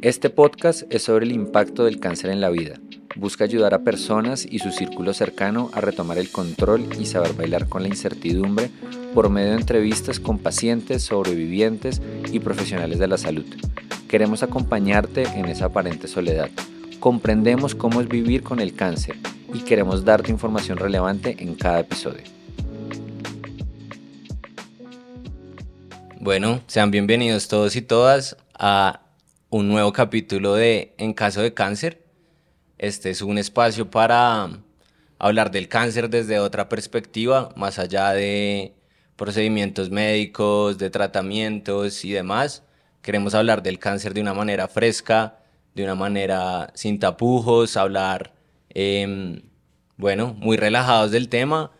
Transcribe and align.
Este 0.00 0.30
podcast 0.30 0.84
es 0.90 1.02
sobre 1.02 1.26
el 1.26 1.32
impacto 1.32 1.84
del 1.84 1.98
cáncer 1.98 2.30
en 2.30 2.40
la 2.40 2.50
vida. 2.50 2.76
Busca 3.16 3.42
ayudar 3.42 3.74
a 3.74 3.82
personas 3.82 4.46
y 4.48 4.60
su 4.60 4.70
círculo 4.70 5.12
cercano 5.12 5.70
a 5.72 5.80
retomar 5.80 6.18
el 6.18 6.30
control 6.30 6.88
y 7.00 7.06
saber 7.06 7.32
bailar 7.32 7.68
con 7.68 7.82
la 7.82 7.88
incertidumbre 7.88 8.70
por 9.12 9.28
medio 9.28 9.48
de 9.48 9.56
entrevistas 9.56 10.20
con 10.20 10.38
pacientes, 10.38 11.02
sobrevivientes 11.02 12.00
y 12.30 12.38
profesionales 12.38 13.00
de 13.00 13.08
la 13.08 13.18
salud. 13.18 13.44
Queremos 14.06 14.44
acompañarte 14.44 15.24
en 15.34 15.46
esa 15.46 15.64
aparente 15.64 16.06
soledad. 16.06 16.48
Comprendemos 17.00 17.74
cómo 17.74 18.00
es 18.00 18.06
vivir 18.06 18.44
con 18.44 18.60
el 18.60 18.74
cáncer 18.74 19.16
y 19.52 19.62
queremos 19.62 20.04
darte 20.04 20.30
información 20.30 20.78
relevante 20.78 21.34
en 21.40 21.56
cada 21.56 21.80
episodio. 21.80 22.22
Bueno, 26.20 26.60
sean 26.68 26.92
bienvenidos 26.92 27.48
todos 27.48 27.74
y 27.74 27.82
todas 27.82 28.36
a 28.54 29.00
un 29.50 29.68
nuevo 29.68 29.92
capítulo 29.94 30.54
de 30.54 30.94
En 30.98 31.14
caso 31.14 31.40
de 31.40 31.54
cáncer. 31.54 32.02
Este 32.76 33.10
es 33.10 33.22
un 33.22 33.38
espacio 33.38 33.90
para 33.90 34.60
hablar 35.18 35.50
del 35.50 35.68
cáncer 35.68 36.10
desde 36.10 36.38
otra 36.38 36.68
perspectiva, 36.68 37.50
más 37.56 37.78
allá 37.78 38.12
de 38.12 38.74
procedimientos 39.16 39.90
médicos, 39.90 40.76
de 40.76 40.90
tratamientos 40.90 42.04
y 42.04 42.12
demás. 42.12 42.62
Queremos 43.00 43.34
hablar 43.34 43.62
del 43.62 43.78
cáncer 43.78 44.12
de 44.12 44.20
una 44.20 44.34
manera 44.34 44.68
fresca, 44.68 45.38
de 45.74 45.84
una 45.84 45.94
manera 45.94 46.70
sin 46.74 46.98
tapujos, 46.98 47.76
hablar, 47.76 48.34
em, 48.68 49.42
bueno, 49.96 50.34
muy 50.34 50.56
relajados 50.58 51.10
del 51.10 51.28
tema. 51.30 51.72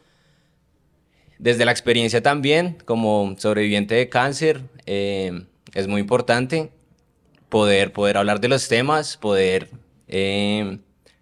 Desde 1.38 1.64
la 1.66 1.72
experiencia 1.72 2.22
también, 2.22 2.78
como 2.86 3.34
sobreviviente 3.38 3.94
de 3.94 4.08
cáncer, 4.08 4.62
em, 4.86 5.46
es 5.74 5.86
muy 5.86 6.00
importante 6.00 6.72
poder, 7.48 7.92
poder 7.92 8.16
hablar 8.16 8.40
de 8.40 8.48
los 8.48 8.68
temas, 8.68 9.16
poder 9.16 9.70
eh, 10.06 10.78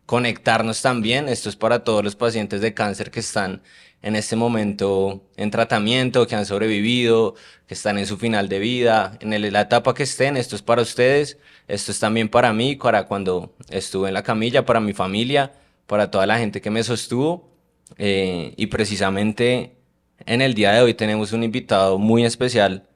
conectarnos 0.06 0.82
también. 0.82 1.28
Esto 1.28 1.48
es 1.48 1.56
para 1.56 1.84
todos 1.84 2.04
los 2.04 2.16
pacientes 2.16 2.60
de 2.60 2.74
cáncer 2.74 3.10
que 3.10 3.20
están 3.20 3.62
en 4.02 4.14
este 4.14 4.36
momento 4.36 5.24
en 5.36 5.50
tratamiento, 5.50 6.26
que 6.26 6.36
han 6.36 6.46
sobrevivido, 6.46 7.34
que 7.66 7.74
están 7.74 7.98
en 7.98 8.06
su 8.06 8.16
final 8.16 8.48
de 8.48 8.58
vida, 8.58 9.18
en 9.20 9.52
la 9.52 9.60
etapa 9.60 9.94
que 9.94 10.04
estén. 10.04 10.36
Esto 10.36 10.54
es 10.54 10.62
para 10.62 10.82
ustedes, 10.82 11.38
esto 11.66 11.92
es 11.92 11.98
también 11.98 12.28
para 12.28 12.52
mí, 12.52 12.76
para 12.76 13.06
cuando 13.06 13.54
estuve 13.70 14.08
en 14.08 14.14
la 14.14 14.22
camilla, 14.22 14.64
para 14.64 14.80
mi 14.80 14.92
familia, 14.92 15.52
para 15.86 16.10
toda 16.10 16.26
la 16.26 16.38
gente 16.38 16.60
que 16.60 16.70
me 16.70 16.84
sostuvo. 16.84 17.50
Eh, 17.98 18.52
y 18.56 18.66
precisamente 18.66 19.76
en 20.24 20.42
el 20.42 20.54
día 20.54 20.72
de 20.72 20.82
hoy 20.82 20.94
tenemos 20.94 21.32
un 21.32 21.42
invitado 21.42 21.98
muy 21.98 22.24
especial, 22.24 22.88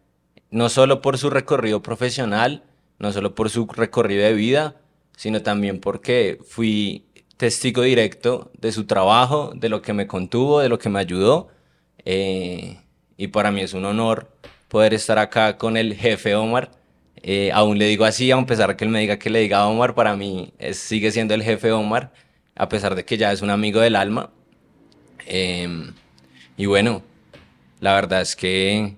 no 0.50 0.68
solo 0.68 1.00
por 1.00 1.18
su 1.18 1.30
recorrido 1.30 1.82
profesional, 1.82 2.64
no 3.00 3.12
solo 3.12 3.34
por 3.34 3.50
su 3.50 3.66
recorrido 3.66 4.24
de 4.24 4.34
vida, 4.34 4.76
sino 5.16 5.42
también 5.42 5.80
porque 5.80 6.38
fui 6.46 7.04
testigo 7.36 7.82
directo 7.82 8.50
de 8.58 8.70
su 8.70 8.84
trabajo, 8.86 9.52
de 9.56 9.70
lo 9.70 9.82
que 9.82 9.94
me 9.94 10.06
contuvo, 10.06 10.60
de 10.60 10.68
lo 10.68 10.78
que 10.78 10.90
me 10.90 11.00
ayudó. 11.00 11.48
Eh, 12.04 12.78
y 13.16 13.28
para 13.28 13.50
mí 13.50 13.62
es 13.62 13.72
un 13.72 13.86
honor 13.86 14.30
poder 14.68 14.94
estar 14.94 15.18
acá 15.18 15.56
con 15.56 15.76
el 15.76 15.94
jefe 15.94 16.34
Omar. 16.34 16.70
Eh, 17.22 17.50
aún 17.52 17.78
le 17.78 17.86
digo 17.86 18.04
así, 18.04 18.30
a 18.30 18.46
pesar 18.46 18.68
de 18.68 18.76
que 18.76 18.84
él 18.84 18.90
me 18.90 19.00
diga 19.00 19.18
que 19.18 19.30
le 19.30 19.40
diga 19.40 19.66
Omar, 19.66 19.94
para 19.94 20.14
mí 20.16 20.52
sigue 20.72 21.10
siendo 21.10 21.34
el 21.34 21.42
jefe 21.42 21.72
Omar, 21.72 22.12
a 22.54 22.68
pesar 22.68 22.94
de 22.94 23.04
que 23.04 23.16
ya 23.16 23.32
es 23.32 23.40
un 23.40 23.50
amigo 23.50 23.80
del 23.80 23.96
alma. 23.96 24.30
Em, 25.26 25.94
y 26.56 26.66
bueno, 26.66 27.02
la 27.80 27.94
verdad 27.94 28.20
es 28.20 28.36
que 28.36 28.96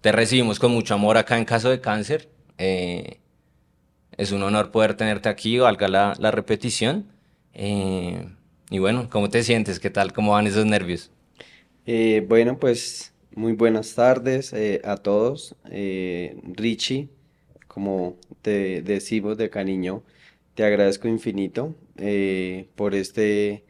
te 0.00 0.12
recibimos 0.12 0.58
con 0.60 0.70
mucho 0.70 0.94
amor 0.94 1.16
acá 1.16 1.36
en 1.38 1.44
caso 1.44 1.70
de 1.70 1.80
cáncer. 1.80 2.33
Eh, 2.58 3.20
es 4.16 4.32
un 4.32 4.42
honor 4.42 4.70
poder 4.72 4.96
tenerte 4.96 5.28
aquí, 5.28 5.58
valga 5.58 5.88
la, 5.88 6.14
la 6.18 6.30
repetición. 6.30 7.06
Eh, 7.54 8.28
y 8.70 8.78
bueno, 8.78 9.08
¿cómo 9.10 9.30
te 9.30 9.42
sientes? 9.44 9.80
¿Qué 9.80 9.90
tal? 9.90 10.12
¿Cómo 10.12 10.32
van 10.32 10.46
esos 10.46 10.66
nervios? 10.66 11.10
Eh, 11.86 12.24
bueno, 12.28 12.58
pues 12.58 13.14
muy 13.34 13.52
buenas 13.52 13.94
tardes 13.94 14.54
a 14.84 14.96
todos. 14.96 15.56
Richie, 15.64 17.08
como 17.68 18.16
te 18.42 18.82
decimos 18.82 19.36
de 19.38 19.50
cariño, 19.50 20.02
te 20.54 20.64
agradezco 20.64 21.08
infinito 21.08 21.74
por, 22.76 22.94
este, 22.94 23.64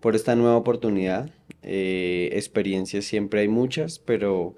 por 0.00 0.14
esta 0.16 0.34
nueva 0.36 0.56
oportunidad. 0.56 1.30
experiencias 1.62 3.04
siempre 3.06 3.40
hay 3.42 3.48
muchas, 3.48 3.98
pero 3.98 4.56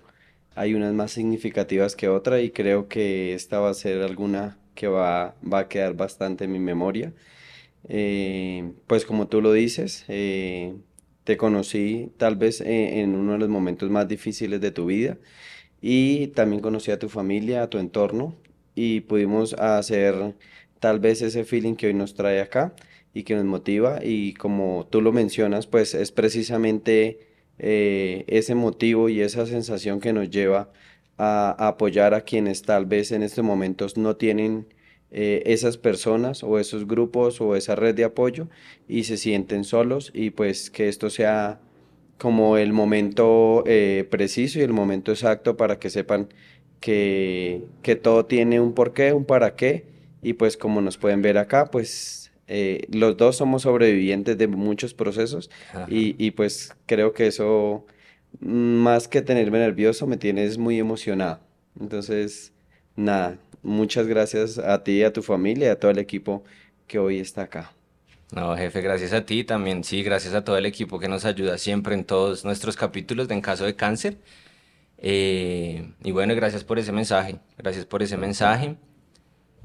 hay 0.58 0.74
unas 0.74 0.92
más 0.94 1.12
significativas 1.12 1.94
que 1.96 2.08
otras 2.08 2.42
y 2.42 2.50
creo 2.50 2.88
que 2.88 3.34
esta 3.34 3.60
va 3.60 3.70
a 3.70 3.74
ser 3.74 4.02
alguna 4.02 4.58
que 4.74 4.88
va, 4.88 5.36
va 5.50 5.60
a 5.60 5.68
quedar 5.68 5.94
bastante 5.94 6.44
en 6.44 6.52
mi 6.52 6.58
memoria. 6.58 7.12
Eh, 7.88 8.72
pues 8.86 9.04
como 9.04 9.28
tú 9.28 9.40
lo 9.40 9.52
dices, 9.52 10.04
eh, 10.08 10.74
te 11.24 11.36
conocí 11.36 12.10
tal 12.16 12.36
vez 12.36 12.60
eh, 12.60 13.00
en, 13.00 13.14
uno 13.14 13.32
de 13.34 13.38
los 13.38 13.48
momentos 13.48 13.90
más 13.90 14.08
difíciles 14.08 14.60
de 14.60 14.70
tu 14.72 14.86
vida 14.86 15.18
y 15.80 16.28
también 16.28 16.62
conocí 16.62 16.90
a 16.90 16.98
tu 16.98 17.08
familia, 17.08 17.62
a 17.62 17.70
tu 17.70 17.78
entorno 17.78 18.36
y 18.74 19.00
pudimos 19.02 19.54
hacer 19.54 20.34
tal 20.80 21.00
vez 21.00 21.22
ese 21.22 21.44
feeling 21.44 21.74
que 21.76 21.88
hoy 21.88 21.94
nos 21.94 22.14
trae 22.14 22.40
acá 22.40 22.74
y 23.14 23.22
que 23.24 23.34
nos 23.36 23.44
motiva 23.44 24.00
y 24.04 24.34
como 24.34 24.86
tú 24.90 25.02
lo 25.02 25.12
mencionas, 25.12 25.66
pues 25.66 25.94
es 25.94 26.12
precisamente 26.12 27.27
eh, 27.58 28.24
ese 28.28 28.54
motivo 28.54 29.08
y 29.08 29.20
esa 29.20 29.46
sensación 29.46 30.00
que 30.00 30.12
nos 30.12 30.30
lleva 30.30 30.70
a, 31.16 31.68
apoyar 31.68 32.14
a 32.14 32.22
quienes 32.22 32.62
tal 32.62 32.86
vez 32.86 33.12
en 33.12 33.22
estos 33.22 33.44
momentos 33.44 33.96
no 33.96 34.16
tienen 34.16 34.66
eh, 35.10 35.42
esas 35.46 35.76
personas 35.78 36.42
o 36.44 36.58
esos 36.58 36.86
grupos 36.86 37.40
o 37.40 37.56
esa 37.56 37.74
red 37.74 37.94
de 37.94 38.04
apoyo 38.04 38.48
y 38.88 39.04
se 39.04 39.16
sienten 39.16 39.64
solos 39.64 40.10
y 40.14 40.30
pues 40.30 40.70
que 40.70 40.88
esto 40.88 41.10
sea 41.10 41.60
como 42.18 42.56
el 42.58 42.72
momento 42.72 43.64
eh, 43.66 44.06
preciso 44.10 44.58
y 44.58 44.62
el 44.62 44.72
momento 44.72 45.12
exacto 45.12 45.56
para 45.56 45.78
que 45.78 45.90
sepan 45.90 46.28
que, 46.80 47.64
que 47.82 47.96
todo 47.96 48.26
tiene 48.26 48.60
un 48.60 48.74
porqué, 48.74 49.12
un 49.12 49.24
para 49.24 49.56
qué 49.56 49.86
y 50.22 50.34
pues 50.34 50.56
como 50.56 50.80
nos 50.80 50.98
pueden 50.98 51.22
ver 51.22 51.38
acá 51.38 51.66
pues 51.66 52.27
eh, 52.48 52.86
los 52.90 53.16
dos 53.18 53.36
somos 53.36 53.62
sobrevivientes 53.62 54.38
de 54.38 54.48
muchos 54.48 54.94
procesos 54.94 55.50
y, 55.86 56.30
pues 56.30 56.74
creo 56.86 57.12
que 57.12 57.26
eso, 57.26 57.84
más 58.40 59.06
que 59.06 59.20
tenerme 59.20 59.58
nervioso, 59.58 60.06
me 60.06 60.16
tienes 60.16 60.56
muy 60.56 60.78
emocionado. 60.78 61.40
Entonces, 61.78 62.54
nada, 62.96 63.38
muchas 63.62 64.06
gracias 64.06 64.58
a 64.58 64.82
ti, 64.82 65.02
a 65.02 65.12
tu 65.12 65.22
familia, 65.22 65.72
a 65.72 65.76
todo 65.76 65.90
el 65.90 65.98
equipo 65.98 66.42
que 66.86 66.98
hoy 66.98 67.18
está 67.18 67.42
acá. 67.42 67.72
No, 68.32 68.56
jefe, 68.56 68.80
gracias 68.80 69.12
a 69.12 69.26
ti 69.26 69.44
también, 69.44 69.84
sí, 69.84 70.02
gracias 70.02 70.34
a 70.34 70.42
todo 70.42 70.56
el 70.56 70.66
equipo 70.66 70.98
que 70.98 71.08
nos 71.08 71.26
ayuda 71.26 71.58
siempre 71.58 71.94
en 71.94 72.04
todos 72.04 72.44
nuestros 72.46 72.76
capítulos 72.76 73.28
de 73.28 73.34
En 73.34 73.40
caso 73.42 73.64
de 73.66 73.76
cáncer. 73.76 74.16
Eh, 74.96 75.92
y 76.02 76.12
bueno, 76.12 76.34
gracias 76.34 76.64
por 76.64 76.78
ese 76.78 76.92
mensaje, 76.92 77.36
gracias 77.58 77.84
por 77.84 78.02
ese 78.02 78.16
mensaje. 78.16 78.76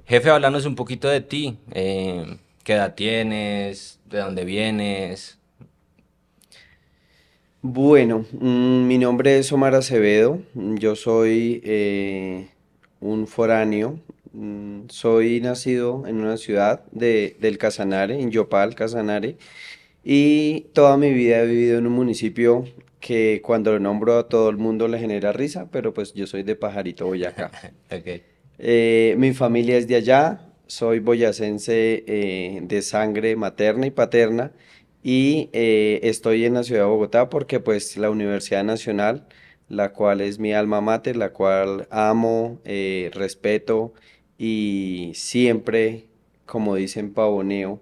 Jefe, 0.05 0.29
háblanos 0.29 0.65
un 0.65 0.75
poquito 0.75 1.07
de 1.07 1.21
ti. 1.21 1.57
Eh, 1.71 2.37
¿Qué 2.63 2.73
edad 2.73 2.95
tienes? 2.95 3.99
¿De 4.09 4.19
dónde 4.19 4.45
vienes? 4.45 5.37
Bueno, 7.61 8.25
mm, 8.31 8.87
mi 8.87 8.97
nombre 8.97 9.37
es 9.37 9.51
Omar 9.51 9.75
Acevedo, 9.75 10.41
yo 10.53 10.95
soy 10.95 11.61
eh, 11.65 12.47
un 13.01 13.27
foráneo, 13.27 13.99
mm, 14.31 14.83
soy 14.87 15.41
nacido 15.41 16.07
en 16.07 16.21
una 16.21 16.37
ciudad 16.37 16.85
de, 16.91 17.35
del 17.41 17.57
Casanare, 17.57 18.21
en 18.21 18.31
Yopal, 18.31 18.75
Casanare, 18.75 19.35
y 20.01 20.67
toda 20.73 20.95
mi 20.95 21.11
vida 21.11 21.41
he 21.41 21.47
vivido 21.47 21.79
en 21.79 21.87
un 21.87 21.93
municipio 21.93 22.63
que 23.01 23.41
cuando 23.43 23.73
lo 23.73 23.79
nombro 23.79 24.17
a 24.17 24.29
todo 24.29 24.49
el 24.49 24.55
mundo 24.55 24.87
le 24.87 24.99
genera 24.99 25.33
risa, 25.33 25.67
pero 25.69 25.93
pues 25.93 26.13
yo 26.13 26.27
soy 26.27 26.43
de 26.43 26.55
Pajarito, 26.55 27.07
Boyacá. 27.07 27.51
okay. 27.87 28.23
Eh, 28.57 29.15
mi 29.17 29.33
familia 29.33 29.77
es 29.77 29.85
de 29.85 29.95
allá, 29.95 30.52
soy 30.73 30.99
boyacense 30.99 32.03
eh, 32.07 32.59
de 32.63 32.81
sangre 32.81 33.35
materna 33.35 33.85
y 33.87 33.91
paterna 33.91 34.53
y 35.03 35.49
eh, 35.53 35.99
estoy 36.03 36.45
en 36.45 36.55
la 36.55 36.63
ciudad 36.63 36.81
de 36.81 36.87
Bogotá 36.87 37.29
porque 37.29 37.59
pues 37.59 37.95
la 37.97 38.09
Universidad 38.09 38.63
Nacional, 38.63 39.27
la 39.69 39.93
cual 39.93 40.21
es 40.21 40.39
mi 40.39 40.53
alma 40.53 40.81
mater, 40.81 41.15
la 41.15 41.31
cual 41.31 41.87
amo, 41.91 42.59
eh, 42.65 43.11
respeto 43.13 43.93
y 44.37 45.11
siempre, 45.15 46.07
como 46.45 46.75
dicen, 46.75 47.13
pavoneo 47.13 47.79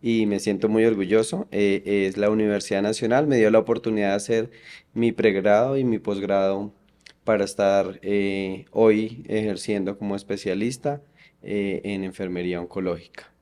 y 0.00 0.26
me 0.26 0.38
siento 0.38 0.68
muy 0.68 0.84
orgulloso, 0.84 1.48
es 1.50 2.16
la 2.16 2.30
Universidad 2.30 2.82
Nacional, 2.82 3.26
me 3.26 3.38
dio 3.38 3.50
la 3.50 3.58
oportunidad 3.58 4.10
de 4.10 4.14
hacer 4.14 4.50
mi 4.94 5.10
pregrado 5.12 5.76
y 5.76 5.84
mi 5.84 5.98
posgrado 5.98 6.72
para 7.24 7.44
estar 7.44 8.00
hoy 8.70 9.24
ejerciendo 9.28 9.98
como 9.98 10.14
especialista 10.14 11.02
eh, 11.42 11.80
en 11.84 12.04
enfermería 12.04 12.60
oncológica. 12.60 13.32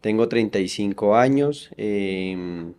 Tengo 0.00 0.28
35 0.28 1.16
años, 1.16 1.70
em, 1.76 2.74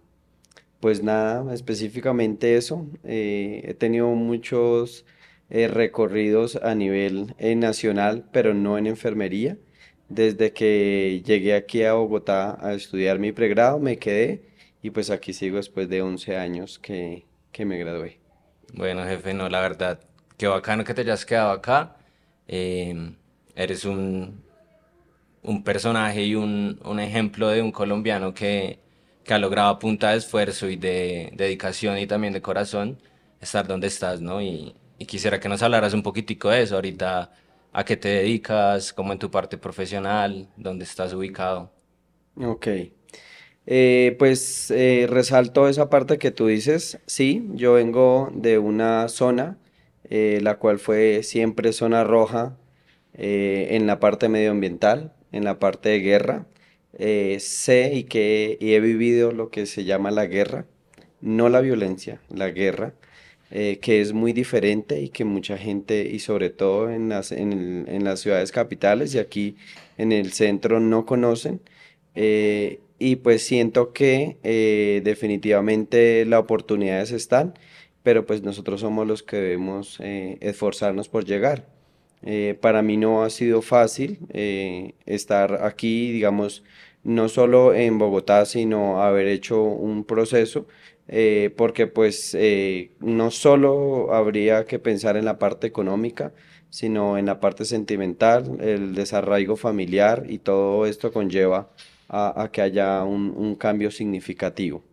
pues 0.79 1.03
nada, 1.03 1.53
específicamente 1.53 2.55
eso. 2.55 2.87
Eh, 3.03 3.61
he 3.65 3.73
tenido 3.73 4.07
muchos 4.09 5.05
eh, 5.49 5.67
recorridos 5.67 6.55
a 6.57 6.75
nivel 6.75 7.35
nacional, 7.57 8.25
pero 8.31 8.53
no 8.53 8.77
en 8.77 8.87
enfermería. 8.87 9.57
Desde 10.09 10.53
que 10.53 11.21
llegué 11.25 11.53
aquí 11.55 11.83
a 11.83 11.93
Bogotá 11.93 12.57
a 12.61 12.73
estudiar 12.73 13.19
mi 13.19 13.31
pregrado, 13.31 13.79
me 13.79 13.97
quedé 13.97 14.49
y 14.81 14.91
pues 14.91 15.09
aquí 15.09 15.33
sigo 15.33 15.57
después 15.57 15.89
de 15.89 16.01
11 16.01 16.37
años 16.37 16.79
que, 16.79 17.25
que 17.51 17.65
me 17.65 17.77
gradué. 17.77 18.19
Bueno, 18.73 19.03
jefe, 19.05 19.33
no, 19.33 19.49
la 19.49 19.61
verdad, 19.61 19.99
qué 20.37 20.47
bacano 20.47 20.83
que 20.83 20.93
te 20.93 21.01
hayas 21.01 21.25
quedado 21.25 21.51
acá. 21.51 21.97
Eh, 22.47 23.13
eres 23.55 23.85
un, 23.85 24.43
un 25.43 25.63
personaje 25.63 26.23
y 26.25 26.35
un, 26.35 26.79
un 26.85 26.99
ejemplo 26.99 27.49
de 27.49 27.61
un 27.61 27.71
colombiano 27.71 28.33
que, 28.33 28.79
que 29.23 29.33
ha 29.33 29.39
logrado 29.39 29.69
a 29.69 29.79
punta 29.79 30.11
de 30.11 30.17
esfuerzo 30.17 30.69
y 30.69 30.75
de 30.75 31.31
dedicación 31.35 31.97
y 31.99 32.07
también 32.07 32.33
de 32.33 32.41
corazón 32.41 32.99
estar 33.39 33.67
donde 33.67 33.87
estás, 33.87 34.21
¿no? 34.21 34.41
Y, 34.41 34.75
quisiera 35.07 35.39
que 35.39 35.47
nos 35.47 35.63
hablaras 35.63 35.93
un 35.93 36.03
poquitico 36.03 36.49
de 36.49 36.63
eso 36.63 36.75
ahorita, 36.75 37.31
a 37.71 37.85
qué 37.85 37.95
te 37.95 38.09
dedicas, 38.09 38.91
cómo 38.91 39.13
en 39.13 39.19
tu 39.19 39.31
parte 39.31 39.57
profesional, 39.57 40.49
dónde 40.57 40.83
estás 40.83 41.13
ubicado. 41.13 41.71
Ok. 42.35 42.67
Eh, 43.65 44.15
pues 44.19 44.71
eh, 44.71 45.07
resalto 45.09 45.69
esa 45.69 45.89
parte 45.89 46.17
que 46.17 46.31
tú 46.31 46.47
dices. 46.47 46.99
Sí, 47.05 47.47
yo 47.53 47.73
vengo 47.73 48.29
de 48.33 48.57
una 48.57 49.07
zona, 49.07 49.57
eh, 50.09 50.39
la 50.41 50.57
cual 50.57 50.79
fue 50.79 51.23
siempre 51.23 51.71
zona 51.71 52.03
roja 52.03 52.57
en 53.13 53.85
la 53.85 53.99
parte 53.99 54.29
medioambiental, 54.29 55.13
en 55.31 55.43
la 55.43 55.59
parte 55.59 55.89
de 55.89 55.99
guerra. 55.99 56.45
sé 57.39 57.91
y 57.93 58.03
que 58.05 58.57
y 58.59 58.73
he 58.73 58.79
vivido 58.79 59.31
lo 59.31 59.49
que 59.49 59.65
se 59.65 59.85
llama 59.85 60.11
la 60.11 60.25
guerra, 60.25 60.65
no 61.21 61.49
la 61.49 61.61
violencia, 61.61 62.21
la 62.29 62.49
guerra. 62.49 62.93
que 63.49 64.01
es 64.01 64.13
muy 64.13 64.33
diferente 64.33 65.01
y 65.01 65.09
que 65.09 65.25
mucha 65.25 65.57
gente, 65.57 66.07
y 66.11 66.19
sobre 66.19 66.49
todo 66.51 66.91
en 66.91 67.09
las, 67.09 67.31
en, 67.31 68.03
las 68.03 68.19
ciudades 68.21 68.51
capitales 68.51 69.15
y 69.15 69.19
aquí 69.19 69.55
en 69.97 70.11
el 70.11 70.33
centro, 70.33 70.79
no 70.79 71.05
conocen 71.05 71.61
y 72.99 73.15
pues 73.17 73.43
siento 73.43 73.93
que 73.93 74.37
eh, 74.43 75.01
definitivamente 75.03 76.25
las 76.25 76.41
oportunidades 76.41 77.11
están, 77.11 77.53
pero 78.03 78.25
pues 78.25 78.43
nosotros 78.43 78.81
somos 78.81 79.07
los 79.07 79.23
que 79.23 79.37
debemos 79.37 79.99
eh, 80.01 80.37
esforzarnos 80.41 81.07
por 81.09 81.25
llegar. 81.25 81.65
Eh, 82.23 82.57
para 82.59 82.81
mí 82.81 82.97
no 82.97 83.23
ha 83.23 83.29
sido 83.29 83.61
fácil 83.61 84.19
estar 85.05 85.63
aquí, 85.63 86.11
digamos, 86.11 86.63
no 87.03 87.29
solo 87.29 87.73
en 87.73 87.97
Bogotá, 87.97 88.45
sino 88.45 89.01
haber 89.01 89.27
hecho 89.27 89.63
un 89.63 90.03
proceso, 90.03 90.67
porque 91.55 91.87
pues 91.87 92.37
no 92.99 93.31
solo 93.31 94.13
habría 94.13 94.65
que 94.65 94.79
pensar 94.79 95.17
en 95.17 95.25
la 95.25 95.39
parte 95.39 95.65
económica, 95.67 96.33
sino 96.69 97.17
en 97.17 97.25
la 97.25 97.39
parte 97.39 97.65
sentimental, 97.65 98.57
el 98.61 98.93
desarraigo 98.95 99.55
familiar 99.55 100.25
y 100.29 100.39
todo 100.39 100.85
esto 100.85 101.11
conlleva 101.11 101.69
a, 102.07 102.49
que 102.51 102.61
haya 102.61 103.03
un, 103.03 103.55
cambio 103.55 103.91
significativo. 103.91 104.83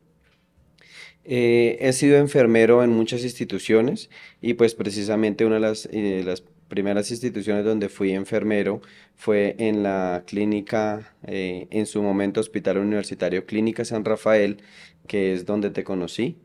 Eh, 1.24 1.78
he 1.80 1.92
sido 1.92 2.18
enfermero 2.18 2.84
en 2.84 2.90
muchas 2.90 3.24
instituciones 3.24 4.10
y 4.40 4.54
pues 4.54 4.74
precisamente 4.74 5.44
una 5.44 5.58
de 5.58 5.76
eh, 5.90 6.22
las 6.24 6.44
primeras 6.68 7.10
instituciones 7.10 7.64
donde 7.64 7.88
fui 7.88 8.12
enfermero 8.12 8.80
fue 9.14 9.56
en 9.58 9.82
la 9.82 10.24
clínica, 10.26 11.14
eh, 11.26 11.68
en 11.70 11.86
su 11.86 12.02
momento 12.02 12.40
Hospital 12.40 12.78
Universitario 12.78 13.46
Clínica 13.46 13.84
San 13.84 14.04
Rafael, 14.04 14.62
que 15.06 15.32
es 15.32 15.46
donde 15.46 15.70
te 15.70 15.84
conocí. 15.84 16.38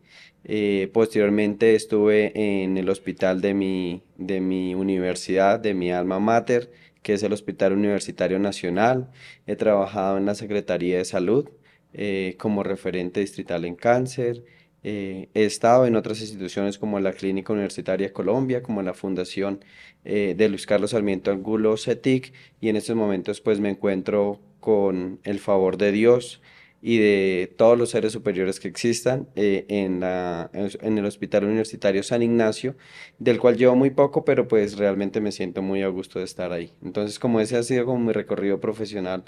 posteriormente 0.94 1.76
estuve 1.76 2.32
en 2.36 2.78
el 2.78 2.90
hospital 2.90 3.42
de 3.42 3.54
mi, 3.54 4.04
de 4.18 4.42
mi 4.42 4.76
universidad, 4.76 5.60
de 5.60 5.74
mi 5.74 5.92
alma 5.92 6.20
mater, 6.20 6.72
que 7.02 7.14
es 7.14 7.24
el 7.24 7.34
Hospital 7.34 7.74
Universitario 7.74 8.40
Nacional. 8.40 9.12
He 9.48 9.56
trabajado 9.56 10.18
en 10.18 10.26
la 10.26 10.36
Secretaría 10.36 10.98
de 10.98 11.06
Salud 11.06 11.50
eh, 11.94 12.36
como 12.40 12.64
referente 12.64 13.20
distrital 13.20 13.66
en 13.66 13.76
cáncer. 13.76 14.44
Eh, 14.84 15.30
he 15.34 15.46
estado 15.46 15.86
en 15.86 15.96
otras 15.96 16.22
instituciones 16.22 16.78
como 16.78 17.00
la 17.00 17.14
Clínica 17.14 17.54
Universitaria 17.54 18.14
Colombia, 18.14 18.64
como 18.64 18.82
la 18.82 18.94
Fundación 18.94 19.64
eh, 20.06 20.34
de 20.36 20.50
Luis 20.50 20.66
Carlos 20.66 20.92
Sarmiento 20.92 21.32
Angulo 21.32 21.78
CETIC 21.78 22.34
y 22.60 22.70
en 22.70 22.76
estos 22.76 22.96
momentos 22.96 23.42
pues 23.42 23.60
me 23.60 23.70
encuentro 23.70 24.40
con 24.60 25.20
el 25.24 25.40
favor 25.40 25.78
de 25.78 25.92
Dios 25.92 26.42
y 26.82 26.98
de 26.98 27.54
todos 27.58 27.78
los 27.78 27.92
seres 27.92 28.12
superiores 28.12 28.60
que 28.60 28.68
existan 28.68 29.28
eh, 29.36 29.66
en, 29.68 30.00
la, 30.00 30.50
en 30.54 30.98
el 30.98 31.06
Hospital 31.06 31.46
Universitario 31.46 32.02
San 32.02 32.24
Ignacio, 32.24 32.76
del 33.20 33.40
cual 33.40 33.58
llevo 33.58 33.76
muy 33.76 33.92
poco, 33.92 34.26
pero 34.26 34.48
pues 34.48 34.78
realmente 34.78 35.22
me 35.22 35.32
siento 35.32 35.62
muy 35.62 35.84
a 35.84 35.88
gusto 35.90 36.20
de 36.20 36.26
estar 36.26 36.52
ahí. 36.52 36.74
Entonces, 36.84 37.20
como 37.20 37.40
ese 37.40 37.58
ha 37.58 37.64
sido 37.64 37.86
como 37.86 38.00
mi 38.00 38.14
recorrido 38.14 38.60
profesional 38.60 39.24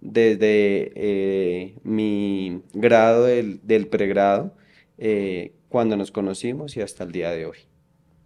desde 0.00 0.92
eh, 0.94 1.74
mi 1.82 2.62
grado 2.72 3.24
del, 3.24 3.60
del 3.66 3.86
pregrado, 3.86 4.54
eh, 4.98 5.52
cuando 5.68 5.96
nos 5.96 6.10
conocimos 6.10 6.76
y 6.76 6.80
hasta 6.80 7.04
el 7.04 7.12
día 7.12 7.30
de 7.30 7.46
hoy. 7.46 7.58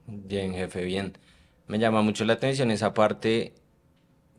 Bien, 0.06 0.53
jefe, 0.55 0.85
bien. 0.85 1.17
Me 1.67 1.79
llama 1.79 2.03
mucho 2.03 2.25
la 2.25 2.35
atención 2.35 2.70
esa 2.70 2.94
parte, 2.94 3.55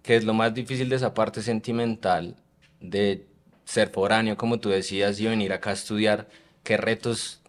que 0.02 0.16
es 0.16 0.24
lo 0.24 0.34
más 0.34 0.54
difícil 0.54 0.90
de 0.90 0.96
esa 0.96 1.14
parte 1.14 1.42
sentimental 1.42 2.36
de 2.80 3.28
ser 3.66 3.90
foráneo, 3.90 4.36
como 4.36 4.60
tú 4.60 4.70
decías, 4.70 5.20
y 5.20 5.28
venir 5.28 5.54
acá 5.54 5.70
a 5.70 5.74
estudiar, 5.74 6.28
¿qué 6.64 6.78
retos 6.78 7.42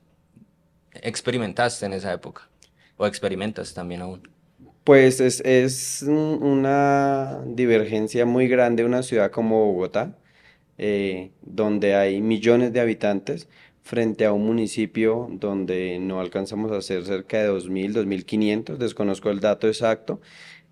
experimentaste 0.93 1.87
en 1.87 1.95
esa 1.95 2.13
época? 2.13 2.49
¿O 2.97 3.07
experimentas 3.07 3.73
también 3.73 4.03
aún? 4.03 4.29
Pues 4.85 5.21
es, 5.21 5.41
es 5.41 6.03
una 6.03 7.43
divergencia 7.47 8.27
muy 8.27 8.49
grande 8.49 8.85
una 8.85 9.03
ciudad 9.03 9.31
como 9.31 9.65
Bogotá, 9.73 10.19
eh, 10.79 11.31
donde 11.43 11.95
hay 11.95 12.21
millones 12.21 12.73
de 12.73 12.81
habitantes, 12.81 13.49
frente 13.83 14.25
a 14.25 14.33
un 14.33 14.47
municipio 14.47 15.29
donde 15.33 15.99
no 15.99 16.21
alcanzamos 16.21 16.73
a 16.73 16.83
ser 16.83 17.05
cerca 17.05 17.43
de 17.43 17.51
2.000, 17.51 17.95
2.500, 17.95 18.77
desconozco 18.77 19.31
el 19.31 19.41
dato 19.41 19.67
exacto, 19.67 20.21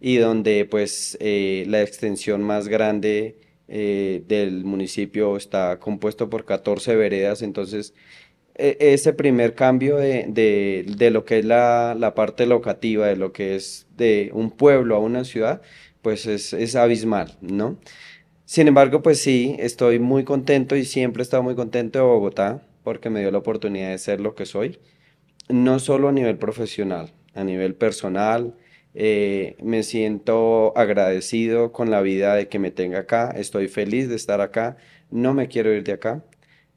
y 0.00 0.16
donde 0.16 0.64
pues 0.64 1.16
eh, 1.20 1.64
la 1.68 1.82
extensión 1.82 2.42
más 2.42 2.68
grande 2.68 3.38
eh, 3.68 4.22
del 4.26 4.64
municipio 4.64 5.36
está 5.36 5.78
compuesto 5.78 6.30
por 6.30 6.44
14 6.44 6.96
veredas, 6.96 7.42
entonces 7.42 7.94
e, 8.54 8.76
ese 8.80 9.12
primer 9.12 9.54
cambio 9.54 9.96
de, 9.96 10.26
de, 10.28 10.84
de 10.96 11.10
lo 11.10 11.24
que 11.24 11.40
es 11.40 11.44
la, 11.44 11.96
la, 11.98 12.14
parte 12.14 12.46
locativa, 12.46 13.06
de 13.06 13.16
lo 13.16 13.32
que 13.32 13.56
es 13.56 13.86
de 13.96 14.30
un 14.34 14.50
pueblo 14.50 14.96
a 14.96 14.98
una 15.00 15.24
ciudad, 15.24 15.62
pues 16.02 16.26
es, 16.26 16.52
es 16.52 16.76
abismal, 16.76 17.36
¿no? 17.40 17.78
Sin 18.44 18.68
embargo, 18.68 19.02
pues 19.02 19.20
sí, 19.20 19.56
estoy 19.58 19.98
muy 19.98 20.24
contento 20.24 20.76
y 20.76 20.84
siempre 20.84 21.22
he 21.22 21.24
estado 21.24 21.42
muy 21.42 21.54
contento 21.54 21.98
de 21.98 22.04
Bogotá 22.04 22.67
porque 22.88 23.10
me 23.10 23.20
dio 23.20 23.30
la 23.30 23.36
oportunidad 23.36 23.90
de 23.90 23.98
ser 23.98 24.18
lo 24.18 24.34
que 24.34 24.46
soy, 24.46 24.78
no 25.50 25.78
solo 25.78 26.08
a 26.08 26.12
nivel 26.12 26.38
profesional, 26.38 27.12
a 27.34 27.44
nivel 27.44 27.74
personal, 27.74 28.54
eh, 28.94 29.56
me 29.62 29.82
siento 29.82 30.72
agradecido 30.74 31.70
con 31.70 31.90
la 31.90 32.00
vida 32.00 32.34
de 32.34 32.48
que 32.48 32.58
me 32.58 32.70
tenga 32.70 33.00
acá, 33.00 33.30
estoy 33.36 33.68
feliz 33.68 34.08
de 34.08 34.16
estar 34.16 34.40
acá, 34.40 34.78
no 35.10 35.34
me 35.34 35.48
quiero 35.48 35.70
ir 35.74 35.84
de 35.84 35.92
acá. 35.92 36.24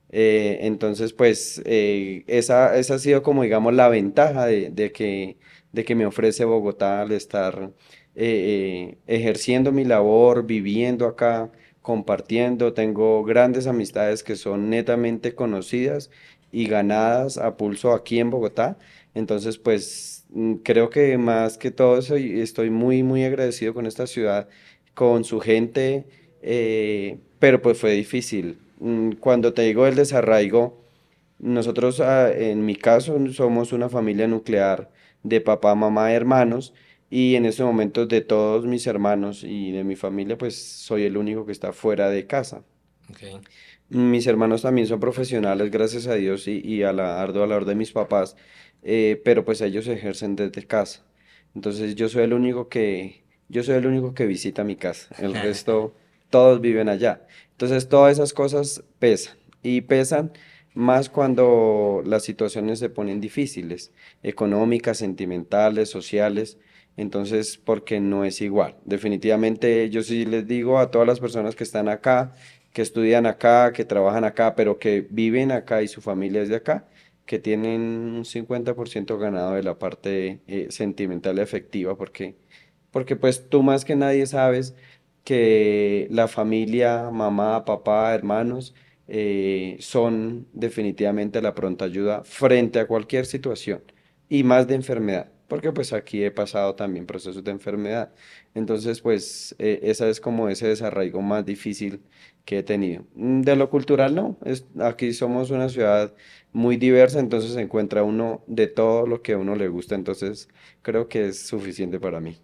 Eh, 0.09 0.59
entonces, 0.63 1.13
pues 1.13 1.61
eh, 1.63 2.25
esa, 2.27 2.77
esa 2.77 2.95
ha 2.95 2.99
sido 2.99 3.23
como, 3.23 3.43
digamos, 3.43 3.73
la 3.73 3.87
ventaja 3.87 4.45
de, 4.47 4.91
que, 4.91 5.37
de 5.71 5.85
que 5.85 5.95
me 5.95 6.05
ofrece 6.05 6.43
Bogotá 6.43 7.03
al 7.03 7.13
estar 7.13 7.71
ejerciendo 8.13 9.71
mi 9.71 9.85
labor, 9.85 10.45
viviendo 10.45 11.07
acá, 11.07 11.53
compartiendo. 11.81 12.73
Tengo 12.73 13.23
grandes 13.23 13.67
amistades 13.67 14.23
que 14.23 14.35
son 14.35 14.69
netamente 14.69 15.35
conocidas 15.35 16.09
y 16.51 16.67
ganadas 16.67 17.37
a 17.37 17.57
pulso 17.57 17.93
aquí 17.93 18.19
en 18.19 18.29
Bogotá. 18.29 18.77
Entonces, 19.13 19.57
pues 19.57 20.21
Mm, 20.31 20.55
creo 20.63 20.89
que 20.89 21.17
más 21.17 21.57
que 21.57 21.71
todo 21.71 21.99
estoy 21.99 22.69
muy, 22.69 23.03
muy 23.03 23.23
agradecido 23.25 23.73
con 23.73 23.85
esta 23.85 24.07
ciudad, 24.07 24.47
con 24.93 25.23
su 25.25 25.39
gente, 25.39 26.05
eh, 26.41 27.19
pero 27.39 27.61
pues 27.61 27.77
fue 27.79 27.91
difícil. 27.93 28.57
Mm, 28.79 29.13
cuando 29.13 29.53
te 29.53 29.63
digo 29.63 29.87
el 29.87 29.95
desarraigo, 29.95 30.81
nosotros 31.39 31.99
ah, 32.01 32.31
en 32.33 32.65
mi 32.65 32.75
caso 32.75 33.17
somos 33.33 33.73
una 33.73 33.89
familia 33.89 34.27
nuclear 34.27 34.91
de 35.23 35.41
papá, 35.41 35.75
mamá, 35.75 36.13
hermanos, 36.13 36.73
y 37.11 37.35
en 37.35 37.45
este 37.45 37.63
momento 37.63 38.07
de 38.07 38.21
todos 38.21 38.65
mis 38.65 38.87
hermanos 38.87 39.43
y 39.43 39.71
de 39.71 39.83
mi 39.83 39.95
familia, 39.95 40.37
pues 40.37 40.55
soy 40.55 41.03
el 41.03 41.17
único 41.17 41.45
que 41.45 41.51
está 41.51 41.73
fuera 41.73 42.09
de 42.09 42.25
casa. 42.25 42.63
Mis 43.89 44.25
hermanos 44.25 44.63
también 44.63 44.87
son 44.87 44.99
profesionales, 44.99 45.69
gracias 45.69 46.07
a 46.07 46.15
Dios, 46.15 46.47
y, 46.47 46.61
y 46.65 46.83
a 46.83 46.93
la 46.93 47.21
ardua 47.21 47.45
labor 47.45 47.65
de 47.65 47.75
mis 47.75 47.91
papás. 47.91 48.35
Eh, 48.83 49.21
pero 49.23 49.45
pues 49.45 49.61
ellos 49.61 49.87
ejercen 49.87 50.35
desde 50.35 50.65
casa. 50.65 51.03
Entonces 51.55 51.95
yo 51.95 52.09
soy 52.09 52.23
el 52.23 52.33
único 52.33 52.69
que, 52.69 53.23
yo 53.49 53.63
soy 53.63 53.75
el 53.75 53.85
único 53.85 54.13
que 54.13 54.25
visita 54.25 54.63
mi 54.63 54.75
casa, 54.75 55.13
el 55.19 55.33
resto 55.33 55.93
todos 56.29 56.61
viven 56.61 56.89
allá. 56.89 57.27
Entonces 57.51 57.89
todas 57.89 58.13
esas 58.13 58.33
cosas 58.33 58.83
pesan 58.99 59.37
y 59.61 59.81
pesan 59.81 60.31
más 60.73 61.09
cuando 61.09 62.01
las 62.05 62.23
situaciones 62.23 62.79
se 62.79 62.89
ponen 62.89 63.19
difíciles, 63.19 63.91
económicas, 64.23 64.97
sentimentales, 64.97 65.89
sociales. 65.89 66.57
Entonces, 66.97 67.57
porque 67.57 67.99
no 67.99 68.25
es 68.25 68.41
igual. 68.41 68.75
Definitivamente 68.85 69.89
yo 69.89 70.03
sí 70.03 70.25
les 70.25 70.47
digo 70.47 70.79
a 70.79 70.91
todas 70.91 71.07
las 71.07 71.19
personas 71.19 71.55
que 71.55 71.63
están 71.63 71.89
acá, 71.89 72.33
que 72.73 72.81
estudian 72.81 73.25
acá, 73.25 73.73
que 73.73 73.85
trabajan 73.85 74.23
acá, 74.23 74.55
pero 74.55 74.79
que 74.79 75.07
viven 75.09 75.51
acá 75.51 75.81
y 75.81 75.87
su 75.87 76.01
familia 76.01 76.41
es 76.41 76.49
de 76.49 76.57
acá, 76.57 76.87
que 77.25 77.39
tienen 77.39 77.81
un 77.81 78.25
50% 78.25 79.17
ganado 79.17 79.53
de 79.53 79.63
la 79.63 79.79
parte 79.79 80.41
eh, 80.47 80.67
sentimental 80.69 81.37
y 81.37 81.41
afectiva, 81.41 81.97
porque, 81.97 82.35
porque 82.91 83.15
pues 83.15 83.49
tú 83.49 83.63
más 83.63 83.85
que 83.85 83.95
nadie 83.95 84.25
sabes 84.27 84.75
que 85.23 86.07
la 86.11 86.27
familia, 86.27 87.09
mamá, 87.11 87.65
papá, 87.65 88.13
hermanos, 88.13 88.73
eh, 89.07 89.77
son 89.79 90.47
definitivamente 90.53 91.41
la 91.41 91.53
pronta 91.53 91.85
ayuda 91.85 92.23
frente 92.23 92.79
a 92.79 92.87
cualquier 92.87 93.25
situación 93.25 93.83
y 94.29 94.43
más 94.43 94.67
de 94.67 94.75
enfermedad, 94.75 95.31
porque 95.51 95.73
pues 95.73 95.91
aquí 95.91 96.23
he 96.23 96.31
pasado 96.31 96.75
también 96.75 97.05
procesos 97.05 97.43
de 97.43 97.51
enfermedad. 97.51 98.13
Entonces 98.55 99.01
pues 99.01 99.53
eh, 99.59 99.81
esa 99.83 100.07
es 100.07 100.21
como 100.21 100.47
ese 100.47 100.65
desarraigo 100.69 101.21
más 101.21 101.45
difícil 101.45 101.99
que 102.45 102.59
he 102.59 102.63
tenido. 102.63 103.03
Mm, 103.15 103.41
de 103.41 103.57
lo 103.57 103.69
cultural 103.69 104.15
no, 104.15 104.37
es, 104.45 104.65
aquí 104.79 105.11
somos 105.11 105.51
una 105.51 105.67
ciudad 105.67 106.13
muy 106.53 106.77
diversa, 106.77 107.19
entonces 107.19 107.51
se 107.51 107.59
encuentra 107.59 108.01
uno 108.03 108.41
de 108.47 108.67
todo 108.67 109.05
lo 109.05 109.21
que 109.21 109.33
a 109.33 109.37
uno 109.37 109.55
le 109.55 109.67
gusta, 109.67 109.93
entonces 109.95 110.47
creo 110.81 111.09
que 111.09 111.27
es 111.27 111.47
suficiente 111.47 111.99
para 111.99 112.21
mí. 112.21 112.37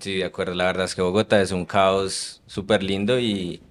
Sí, 0.00 0.16
de 0.16 0.24
acuerdo. 0.24 0.54
La 0.54 0.64
verdad 0.64 0.86
es 0.86 0.96
que 0.96 1.02
Bogotá 1.02 1.40
es 1.40 1.52
un 1.52 1.64
caos 1.64 2.42
súper 2.46 2.82
lindo 2.82 3.20
y, 3.20 3.62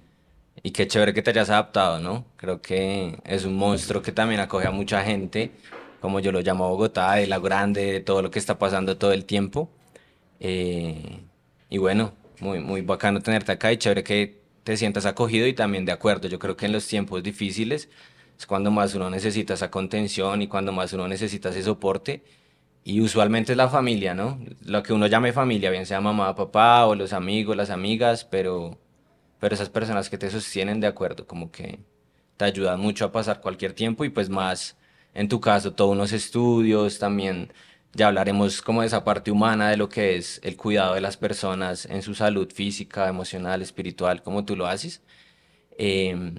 y 0.62 0.70
qué 0.70 0.88
chévere 0.88 1.12
que 1.12 1.20
te 1.20 1.28
hayas 1.28 1.50
adaptado, 1.50 2.00
¿no? 2.00 2.24
Creo 2.38 2.62
que 2.62 3.18
es 3.26 3.44
un 3.44 3.54
monstruo 3.54 4.00
que 4.00 4.12
también 4.12 4.40
acoge 4.40 4.66
a 4.66 4.70
mucha 4.70 5.04
gente, 5.04 5.50
como 6.00 6.20
yo 6.20 6.32
lo 6.32 6.40
llamo 6.40 6.68
Bogotá, 6.68 7.14
de 7.14 7.26
la 7.26 7.38
grande, 7.38 7.92
de 7.92 8.00
todo 8.00 8.22
lo 8.22 8.30
que 8.30 8.38
está 8.38 8.58
pasando 8.58 8.96
todo 8.98 9.12
el 9.12 9.24
tiempo. 9.24 9.70
Eh, 10.40 11.20
y 11.70 11.78
bueno, 11.78 12.12
muy, 12.40 12.60
muy 12.60 12.82
bacano 12.82 13.20
tenerte 13.20 13.52
acá 13.52 13.72
y 13.72 13.78
chévere 13.78 14.04
que 14.04 14.40
te 14.64 14.76
sientas 14.76 15.06
acogido 15.06 15.46
y 15.46 15.54
también 15.54 15.84
de 15.84 15.92
acuerdo. 15.92 16.28
Yo 16.28 16.38
creo 16.38 16.56
que 16.56 16.66
en 16.66 16.72
los 16.72 16.86
tiempos 16.86 17.22
difíciles 17.22 17.88
es 18.38 18.46
cuando 18.46 18.70
más 18.70 18.94
uno 18.94 19.10
necesita 19.10 19.54
esa 19.54 19.70
contención 19.70 20.42
y 20.42 20.48
cuando 20.48 20.72
más 20.72 20.92
uno 20.92 21.08
necesita 21.08 21.50
ese 21.50 21.62
soporte 21.62 22.22
y 22.88 23.02
usualmente 23.02 23.52
es 23.52 23.58
la 23.58 23.68
familia, 23.68 24.14
¿no? 24.14 24.38
Lo 24.64 24.82
que 24.82 24.94
uno 24.94 25.06
llame 25.06 25.34
familia, 25.34 25.70
bien 25.70 25.84
sea 25.84 26.00
mamá, 26.00 26.34
papá 26.34 26.86
o 26.86 26.94
los 26.94 27.12
amigos, 27.12 27.54
las 27.54 27.68
amigas, 27.70 28.24
pero, 28.24 28.78
pero 29.38 29.54
esas 29.54 29.68
personas 29.68 30.08
que 30.08 30.16
te 30.16 30.30
sostienen 30.30 30.80
de 30.80 30.86
acuerdo, 30.86 31.26
como 31.26 31.50
que 31.50 31.80
te 32.38 32.46
ayudan 32.46 32.80
mucho 32.80 33.04
a 33.04 33.12
pasar 33.12 33.42
cualquier 33.42 33.74
tiempo 33.74 34.06
y 34.06 34.08
pues 34.08 34.30
más 34.30 34.77
en 35.20 35.28
tu 35.28 35.40
caso, 35.40 35.74
todos 35.74 35.92
unos 35.92 36.12
estudios, 36.12 36.98
también 36.98 37.52
ya 37.94 38.08
hablaremos 38.08 38.62
como 38.62 38.82
de 38.82 38.86
esa 38.88 39.04
parte 39.04 39.30
humana 39.30 39.70
de 39.70 39.76
lo 39.76 39.88
que 39.88 40.16
es 40.16 40.40
el 40.44 40.56
cuidado 40.56 40.94
de 40.94 41.00
las 41.00 41.16
personas 41.16 41.86
en 41.86 42.02
su 42.02 42.14
salud 42.14 42.50
física, 42.52 43.08
emocional, 43.08 43.62
espiritual, 43.62 44.22
como 44.22 44.44
tú 44.44 44.56
lo 44.56 44.66
haces. 44.66 45.02
Em, 45.78 46.34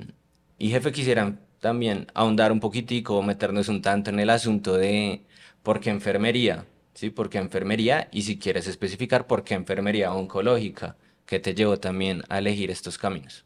y 0.58 0.70
jefe, 0.70 0.92
quisiera 0.92 1.40
también 1.60 2.08
ahondar 2.14 2.52
un 2.52 2.60
poquitico, 2.60 3.22
meternos 3.24 3.70
un 3.70 3.82
tanto 3.82 4.10
en 4.12 4.20
el 4.20 4.30
asunto 4.30 4.78
de 4.78 5.24
¿Por 5.64 5.80
qué 5.82 5.90
enfermería? 5.90 6.66
¿Sí? 6.94 7.10
¿Por 7.10 7.30
qué 7.30 7.38
enfermería? 7.38 8.08
Y 8.12 8.24
si 8.24 8.40
quieres 8.40 8.68
especificar, 8.68 9.28
¿por 9.28 9.44
qué 9.44 9.56
enfermería 9.56 10.14
oncológica? 10.14 10.96
¿Qué 11.26 11.40
te 11.40 11.54
llevó 11.54 11.78
también 11.80 12.24
a 12.30 12.40
elegir 12.40 12.72
estos 12.72 12.98
caminos? 12.98 13.46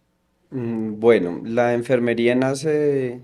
Mm, 0.51 0.99
bueno, 0.99 1.41
la 1.43 1.73
enfermería 1.73 2.35
nace, 2.35 3.21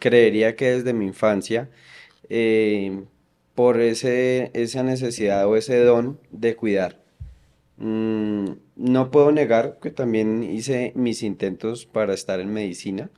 creería 0.00 0.56
que 0.56 0.72
desde 0.72 0.92
mi 0.92 1.06
infancia, 1.06 1.70
eh, 2.28 3.04
por 3.54 3.80
ese, 3.80 4.50
esa 4.54 4.82
necesidad 4.82 5.46
o 5.46 5.56
ese 5.56 5.78
don 5.78 6.20
de 6.30 6.56
cuidar. 6.56 7.00
Mm, 7.78 8.52
no 8.76 9.10
puedo 9.10 9.32
negar 9.32 9.78
que 9.82 9.90
también 9.90 10.42
hice 10.42 10.92
mis 10.94 11.22
intentos 11.22 11.86
para 11.86 12.14
estar 12.14 12.40
en 12.40 12.52
medicina. 12.52 13.10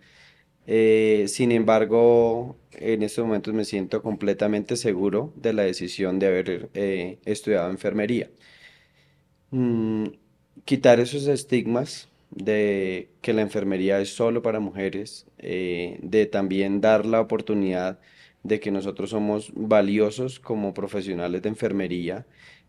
Eh, 0.66 1.26
sin 1.28 1.52
embargo, 1.52 2.56
en 2.72 3.02
estos 3.02 3.24
momentos 3.26 3.54
me 3.54 3.64
siento 3.64 4.02
completamente 4.02 4.76
seguro 4.76 5.32
de 5.36 5.52
la 5.54 5.62
decisión 5.62 6.18
de 6.18 6.26
haber 6.28 6.70
eh, 6.74 7.18
estudiado 7.24 7.70
enfermería. 7.70 8.30
Mm, 9.50 10.08
quitar 10.64 11.00
esos 11.00 11.26
estigmas 11.28 12.07
de 12.30 13.10
que 13.22 13.32
la 13.32 13.42
enfermería 13.42 14.00
es 14.00 14.14
solo 14.14 14.42
para 14.42 14.60
mujeres, 14.60 15.26
eh, 15.38 15.98
de 16.02 16.26
también 16.26 16.80
dar 16.80 17.06
la 17.06 17.20
oportunidad 17.20 17.98
de 18.42 18.60
que 18.60 18.70
nosotros 18.70 19.10
somos 19.10 19.52
valiosos 19.54 20.40
como 20.40 20.74
profesionales 20.74 21.42
de 21.42 21.48
enfermería, 21.48 22.26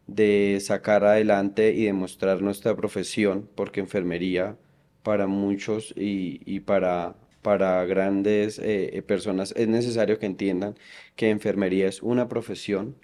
de 0.07 0.59
sacar 0.61 1.03
adelante 1.05 1.73
y 1.73 1.85
demostrar 1.85 2.41
nuestra 2.41 2.75
profesión, 2.75 3.49
porque 3.55 3.79
enfermería 3.79 4.57
para 5.03 5.27
muchos 5.27 5.93
y, 5.97 6.41
y 6.45 6.61
para 6.61 7.15
para 7.41 7.85
grandes 7.85 8.59
eh, 8.59 8.97
eh, 8.97 9.01
personas 9.01 9.53
es 9.55 9.67
necesario 9.67 10.19
que 10.19 10.25
entiendan 10.25 10.75
que 11.15 11.29
enfermería 11.29 11.87
es 11.87 12.01
una 12.01 12.27
profesión 12.27 12.95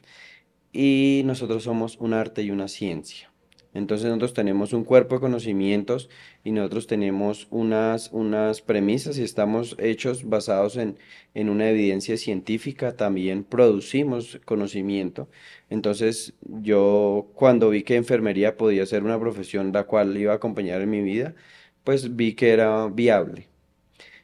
y 0.74 1.24
nosotros 1.26 1.64
somos 1.64 1.98
un 2.00 2.14
arte 2.14 2.44
y 2.44 2.52
una 2.52 2.68
ciencia. 2.68 3.32
Entonces 3.76 4.08
nosotros 4.08 4.34
tenemos 4.34 4.74
un 4.74 4.84
cuerpo 4.84 5.16
de 5.16 5.22
conocimientos 5.22 6.10
y 6.44 6.52
nosotros 6.52 6.88
tenemos 6.88 7.48
unas, 7.52 8.10
unas 8.12 8.62
premisas 8.62 9.20
y 9.20 9.24
estamos 9.24 9.76
hechos 9.78 10.28
basados 10.28 10.78
en, 10.78 10.98
en 11.36 11.50
una 11.50 11.70
evidencia 11.70 12.18
científica, 12.18 12.96
también 12.96 13.44
producimos 13.44 14.40
conocimiento. 14.46 15.28
Entonces 15.70 16.34
yo 16.42 17.28
cuando 17.36 17.70
vi 17.70 17.84
que 17.84 17.98
enfermería 17.98 18.58
podía 18.58 18.86
ser 18.88 19.04
una 19.04 19.20
profesión 19.20 19.72
la 19.74 19.84
cual 19.84 20.18
iba 20.18 20.34
a 20.34 20.38
acompañar 20.38 20.82
en 20.82 20.90
mi 20.90 21.02
vida, 21.02 21.36
pues 21.84 22.16
vi 22.16 22.34
que 22.34 22.52
era 22.52 22.88
viable. 22.88 23.48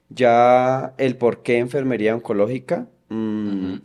Ya 0.09 0.93
el 0.97 1.17
por 1.17 1.43
qué 1.43 1.57
enfermería 1.57 2.15
oncológica 2.15 2.87
mm, 3.09 3.75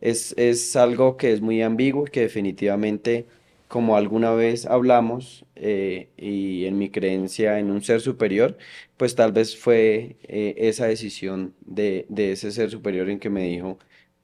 es, 0.00 0.34
es, 0.36 0.76
algo 0.76 1.16
que 1.16 1.32
es 1.32 1.40
muy 1.40 1.62
ambiguo 1.62 2.06
y 2.06 2.10
que 2.10 2.20
definitivamente, 2.22 3.26
como 3.68 3.96
alguna 3.96 4.32
vez 4.32 4.66
hablamos, 4.66 5.44
eh, 5.56 6.10
y 6.16 6.64
en 6.66 6.78
mi 6.78 6.90
creencia 6.90 7.58
en 7.58 7.70
un 7.70 7.82
ser 7.82 8.00
superior, 8.00 8.56
pues 8.96 9.14
tal 9.14 9.32
vez 9.32 9.56
fue 9.56 10.16
eh, 10.24 10.54
esa 10.58 10.86
decisión 10.86 11.54
de, 11.60 12.06
de, 12.08 12.32
ese 12.32 12.50
ser 12.52 12.70
superior 12.70 13.10
en 13.10 13.18
que 13.20 13.30
me 13.30 13.44
dijo, 13.44 13.78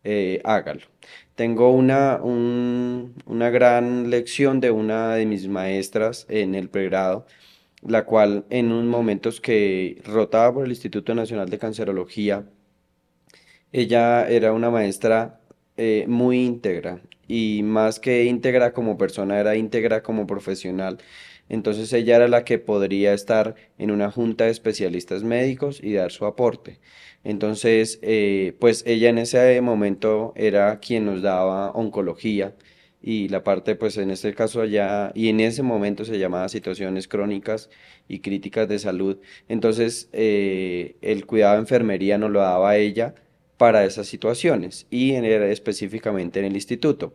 eh, 0.04 0.40
hágalo. 0.44 0.82
Tengo 1.34 1.70
una, 1.72 2.20
un, 2.22 3.14
una 3.26 3.50
gran 3.50 4.10
lección 4.10 4.60
de 4.60 4.70
una 4.70 5.14
de 5.16 5.26
mis 5.26 5.48
maestras 5.48 6.26
en 6.28 6.54
el 6.54 6.68
pregrado, 6.70 7.26
la 7.82 8.04
cual 8.06 8.46
en 8.50 8.72
unos 8.72 8.84
momentos 8.86 9.40
que 9.40 10.00
rotaba 10.04 10.54
por 10.54 10.64
el 10.64 10.70
Instituto 10.72 11.14
Nacional 11.14 11.50
de 11.50 11.58
Cancerología, 11.58 12.46
ella 13.72 14.28
era 14.28 14.52
una 14.52 14.70
maestra 14.70 15.40
eh, 15.76 16.04
muy 16.08 16.44
íntegra 16.44 17.00
y 17.28 17.62
más 17.64 18.00
que 18.00 18.24
íntegra 18.24 18.72
como 18.72 18.98
persona, 18.98 19.38
era 19.40 19.56
íntegra 19.56 20.02
como 20.02 20.26
profesional. 20.26 20.98
Entonces 21.48 21.92
ella 21.92 22.16
era 22.16 22.28
la 22.28 22.44
que 22.44 22.58
podría 22.58 23.12
estar 23.12 23.54
en 23.78 23.90
una 23.90 24.10
junta 24.10 24.44
de 24.44 24.50
especialistas 24.50 25.24
médicos 25.24 25.80
y 25.82 25.92
dar 25.94 26.10
su 26.12 26.26
aporte. 26.26 26.80
Entonces, 27.24 27.98
eh, 28.02 28.54
pues 28.60 28.82
ella 28.86 29.08
en 29.10 29.18
ese 29.18 29.60
momento 29.60 30.32
era 30.36 30.78
quien 30.80 31.06
nos 31.06 31.22
daba 31.22 31.70
oncología 31.72 32.54
y 33.02 33.28
la 33.28 33.44
parte, 33.44 33.76
pues 33.76 33.98
en 33.98 34.10
este 34.10 34.34
caso 34.34 34.62
allá, 34.62 35.12
y 35.14 35.28
en 35.28 35.40
ese 35.40 35.62
momento 35.62 36.04
se 36.06 36.18
llamaba 36.18 36.48
situaciones 36.48 37.06
crónicas 37.08 37.68
y 38.08 38.20
críticas 38.20 38.68
de 38.68 38.78
salud. 38.78 39.18
Entonces, 39.48 40.08
eh, 40.12 40.96
el 41.02 41.26
cuidado 41.26 41.54
de 41.54 41.60
enfermería 41.60 42.16
nos 42.18 42.30
lo 42.30 42.40
daba 42.40 42.76
ella 42.76 43.14
para 43.56 43.84
esas 43.84 44.06
situaciones 44.06 44.86
y 44.90 45.14
en, 45.14 45.24
específicamente 45.24 46.40
en 46.40 46.46
el 46.46 46.54
instituto. 46.54 47.14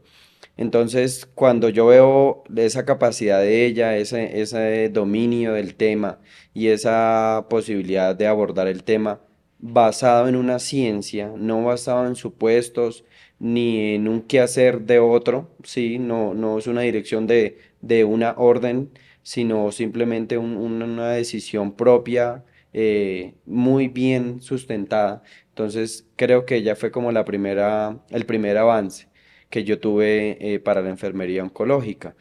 Entonces, 0.57 1.25
cuando 1.35 1.69
yo 1.69 1.87
veo 1.87 2.43
esa 2.55 2.85
capacidad 2.85 3.39
de 3.39 3.65
ella, 3.65 3.97
ese, 3.97 4.89
dominio 4.89 5.53
del 5.53 5.75
tema 5.75 6.19
y 6.53 6.67
esa 6.67 7.47
posibilidad 7.49 8.15
de 8.15 8.27
abordar 8.27 8.67
el 8.67 8.83
tema 8.83 9.21
basado 9.59 10.27
en 10.27 10.35
una 10.35 10.59
ciencia, 10.59 11.31
no 11.37 11.63
basado 11.63 12.07
en 12.07 12.15
supuestos, 12.15 13.05
ni 13.39 13.95
en 13.95 14.07
un 14.07 14.21
quehacer 14.21 14.81
de 14.81 14.99
otro, 14.99 15.49
¿sí? 15.63 15.97
no, 15.99 16.57
es 16.57 16.67
una 16.67 16.81
dirección 16.81 17.27
de 17.27 18.03
una 18.05 18.33
orden, 18.37 18.89
sino 19.23 19.71
simplemente 19.71 20.37
una 20.37 21.11
decisión 21.11 21.73
propia, 21.73 22.43
eh, 22.73 23.35
muy 23.45 23.87
bien 23.87 24.41
sustentada. 24.41 25.23
Entonces 25.49 26.07
creo 26.15 26.45
que 26.45 26.61
ya 26.61 26.75
fue 26.75 26.91
como 26.91 27.11
la 27.11 27.25
primera, 27.25 27.99
el 28.09 28.25
primer 28.25 28.57
avance 28.57 29.07
que 29.49 29.63
yo 29.63 29.79
tuve 29.79 30.37
eh, 30.39 30.59
para 30.59 30.81
la 30.81 30.89
enfermería 30.89 31.43
oncológica. 31.43 32.15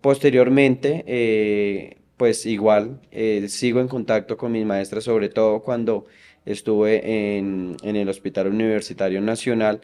Posteriormente, 0.00 1.04
eh, 1.06 1.98
pues 2.16 2.46
igual, 2.46 3.00
sigo 3.48 3.80
en 3.80 3.88
contacto 3.88 4.36
con 4.36 4.52
mis 4.52 4.66
maestras, 4.66 5.04
sobre 5.04 5.28
todo 5.30 5.62
cuando 5.62 6.06
estuve 6.44 7.36
en, 7.38 7.76
el 7.82 8.08
Hospital 8.08 8.48
Universitario 8.48 9.20
Nacional, 9.22 9.80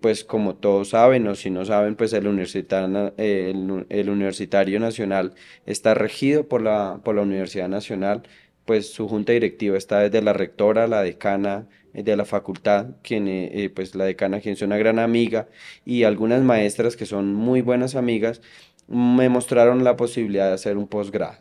pues 0.00 0.24
como 0.24 0.56
todos 0.56 0.90
saben 0.90 1.26
o 1.28 1.34
si 1.36 1.50
no 1.50 1.64
saben, 1.64 1.94
pues 1.96 2.12
el 2.14 2.26
Universitario, 2.26 3.14
el, 3.16 4.08
Universitario 4.10 4.80
Nacional 4.80 5.34
está 5.66 5.94
regido 5.94 6.48
por 6.48 6.62
la, 6.62 7.00
por 7.04 7.14
la 7.14 7.22
Universidad 7.22 7.68
Nacional, 7.68 8.22
pues 8.64 8.92
su 8.92 9.08
junta 9.08 9.32
directiva 9.32 9.76
está 9.76 10.00
desde 10.00 10.22
la 10.22 10.32
rectora, 10.32 10.86
la 10.86 11.02
decana 11.02 11.68
eh, 11.94 12.02
de 12.02 12.16
la 12.16 12.24
facultad, 12.24 12.96
quien, 13.02 13.28
eh, 13.28 13.70
pues 13.74 13.94
la 13.94 14.04
decana 14.04 14.40
quien 14.40 14.54
es 14.54 14.62
una 14.62 14.76
gran 14.78 14.98
amiga 14.98 15.48
y 15.84 16.04
algunas 16.04 16.42
maestras 16.42 16.96
que 16.96 17.06
son 17.06 17.34
muy 17.34 17.60
buenas 17.60 17.94
amigas, 17.94 18.40
me 18.88 19.28
mostraron 19.28 19.84
la 19.84 19.96
posibilidad 19.96 20.48
de 20.48 20.54
hacer 20.54 20.76
un 20.76 20.88
posgrado. 20.88 21.38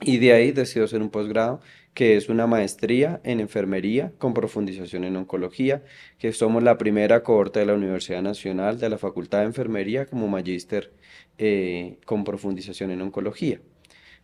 Y 0.00 0.18
de 0.18 0.32
ahí 0.32 0.52
decido 0.52 0.84
hacer 0.84 1.02
un 1.02 1.10
posgrado 1.10 1.60
que 1.98 2.16
es 2.16 2.28
una 2.28 2.46
maestría 2.46 3.20
en 3.24 3.40
enfermería 3.40 4.12
con 4.18 4.32
profundización 4.32 5.02
en 5.02 5.16
oncología, 5.16 5.82
que 6.18 6.32
somos 6.32 6.62
la 6.62 6.78
primera 6.78 7.24
cohorte 7.24 7.58
de 7.58 7.66
la 7.66 7.74
Universidad 7.74 8.22
Nacional 8.22 8.78
de 8.78 8.88
la 8.88 8.98
Facultad 8.98 9.40
de 9.40 9.46
Enfermería 9.46 10.06
como 10.06 10.28
magíster 10.28 10.92
eh, 11.38 11.98
con 12.04 12.22
profundización 12.22 12.92
en 12.92 13.02
oncología. 13.02 13.60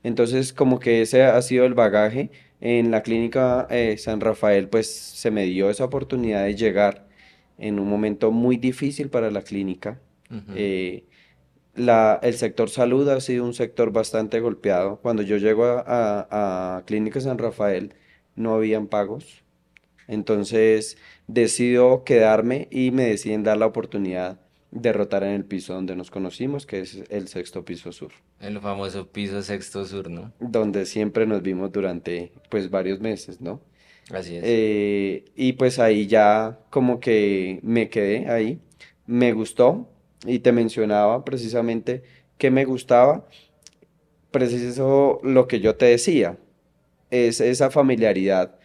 Entonces, 0.04 0.52
como 0.52 0.78
que 0.78 1.02
ese 1.02 1.24
ha 1.24 1.42
sido 1.42 1.64
el 1.66 1.74
bagaje. 1.74 2.30
En 2.60 2.90
la 2.90 3.02
clínica 3.02 3.66
eh, 3.70 3.96
San 3.98 4.20
Rafael, 4.20 4.68
pues 4.68 4.88
se 4.88 5.30
me 5.30 5.44
dio 5.44 5.70
esa 5.70 5.84
oportunidad 5.84 6.44
de 6.44 6.54
llegar 6.54 7.08
en 7.58 7.78
un 7.80 7.88
momento 7.88 8.30
muy 8.30 8.56
difícil 8.56 9.10
para 9.10 9.30
la 9.30 9.42
clínica 9.42 10.00
el 11.76 12.34
sector 12.34 12.70
salud 12.70 13.08
ha 13.08 13.20
sido 13.20 13.44
un 13.44 13.54
sector 13.54 13.92
bastante 13.92 14.40
golpeado. 14.40 15.00
Cuando 15.00 15.22
yo 15.22 15.36
llego 15.36 15.64
a, 15.66 16.82
Clínica 16.86 17.20
San 17.20 17.38
Rafael 17.38 17.94
no 18.36 18.54
habían 18.54 18.86
pagos. 18.88 19.44
Entonces 20.08 20.98
decido 21.26 22.04
quedarme 22.04 22.68
y 22.70 22.90
me 22.90 23.04
deciden 23.06 23.42
dar 23.42 23.56
la 23.56 23.66
oportunidad 23.66 24.40
de 24.74 24.92
rotar 24.92 25.22
en 25.22 25.30
el 25.30 25.44
piso 25.44 25.72
donde 25.72 25.96
nos 25.96 26.10
conocimos, 26.10 26.66
que 26.66 26.80
es 26.80 27.02
el 27.08 27.28
sexto 27.28 27.64
piso 27.64 27.92
sur. 27.92 28.12
El 28.40 28.60
famoso 28.60 29.06
piso 29.06 29.40
sexto 29.42 29.86
sur, 29.86 30.10
¿no? 30.10 30.32
Donde 30.40 30.84
siempre 30.84 31.26
nos 31.26 31.42
vimos 31.42 31.72
durante 31.72 32.32
pues 32.50 32.68
varios 32.68 33.00
meses, 33.00 33.40
¿no? 33.40 33.62
Así 34.10 34.36
es. 34.36 34.42
Eh, 34.44 35.24
y 35.34 35.54
pues 35.54 35.78
ahí 35.78 36.06
ya 36.06 36.58
como 36.70 37.00
que 37.00 37.60
me 37.62 37.88
quedé 37.88 38.28
ahí. 38.28 38.58
Me 39.06 39.32
gustó, 39.32 39.88
y 40.26 40.40
te 40.40 40.52
mencionaba 40.52 41.24
precisamente 41.24 42.02
que 42.38 42.50
me 42.50 42.64
gustaba, 42.64 43.26
preciso 44.30 45.20
lo 45.22 45.46
que 45.46 45.60
yo 45.60 45.76
te 45.76 45.86
decía, 45.86 46.38
es 47.10 47.40
esa 47.40 47.70
familiaridad 47.70 48.58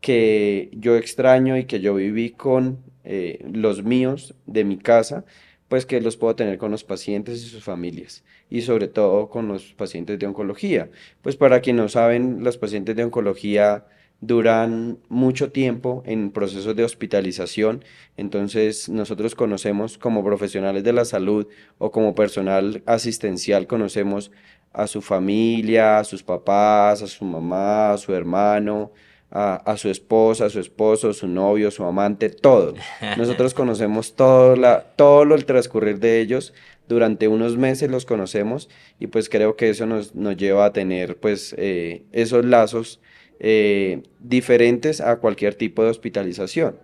que 0.00 0.70
yo 0.72 0.96
extraño 0.96 1.56
y 1.56 1.64
que 1.64 1.80
yo 1.80 1.94
viví 1.94 2.30
con 2.30 2.84
eh, 3.04 3.44
los 3.50 3.82
míos 3.82 4.34
de 4.46 4.64
mi 4.64 4.78
casa, 4.78 5.24
pues 5.68 5.86
que 5.86 6.00
los 6.00 6.16
puedo 6.16 6.36
tener 6.36 6.58
con 6.58 6.70
los 6.70 6.84
pacientes 6.84 7.42
y 7.44 7.48
sus 7.48 7.64
familias 7.64 8.24
y 8.50 8.62
sobre 8.62 8.88
todo 8.88 9.28
con 9.28 9.48
los 9.48 9.74
pacientes 9.74 10.18
de 10.18 10.26
oncología. 10.26 10.90
Pues 11.22 11.36
para 11.36 11.60
quienes 11.60 11.82
no 11.82 11.88
saben, 11.88 12.44
los 12.44 12.58
pacientes 12.58 12.94
de 12.96 13.04
oncología 13.04 13.86
duran 14.20 14.98
mucho 15.08 15.52
tiempo 15.52 16.02
en 16.06 16.30
procesos 16.30 16.74
de 16.74 16.84
hospitalización, 16.84 17.84
entonces 18.16 18.88
nosotros 18.88 19.34
conocemos 19.34 19.98
como 19.98 20.24
profesionales 20.24 20.84
de 20.84 20.92
la 20.92 21.04
salud 21.04 21.46
o 21.78 21.90
como 21.90 22.14
personal 22.14 22.82
asistencial, 22.86 23.66
conocemos 23.66 24.30
a 24.72 24.86
su 24.86 25.02
familia, 25.02 25.98
a 25.98 26.04
sus 26.04 26.22
papás, 26.22 27.02
a 27.02 27.06
su 27.06 27.24
mamá, 27.24 27.92
a 27.92 27.98
su 27.98 28.14
hermano, 28.14 28.92
a, 29.30 29.76
su 29.76 29.90
esposa, 29.90 30.46
a 30.46 30.50
su 30.50 30.60
esposo, 30.60 31.12
su 31.12 31.28
novio, 31.28 31.70
su 31.70 31.84
amante, 31.84 32.30
todo. 32.30 32.74
Nosotros 33.16 33.54
conocemos 33.54 34.14
todo, 34.14 34.56
la, 34.56 34.80
todo 34.96 35.34
el 35.34 35.44
transcurrir 35.44 35.98
de 35.98 36.20
ellos, 36.20 36.54
durante 36.88 37.28
unos 37.28 37.56
meses 37.56 37.90
los 37.90 38.06
conocemos 38.06 38.68
y 39.00 39.08
pues 39.08 39.28
creo 39.28 39.56
que 39.56 39.70
eso 39.70 39.86
nos, 39.86 40.14
nos 40.14 40.36
lleva 40.36 40.66
a 40.66 40.72
tener 40.72 41.16
pues 41.16 41.54
eh, 41.58 42.04
esos 42.12 42.44
lazos 42.44 43.00
eh, 43.40 44.02
diferentes 44.20 45.00
a 45.00 45.16
cualquier 45.16 45.54
tipo 45.54 45.82
de 45.82 45.90
hospitalización. 45.90 46.76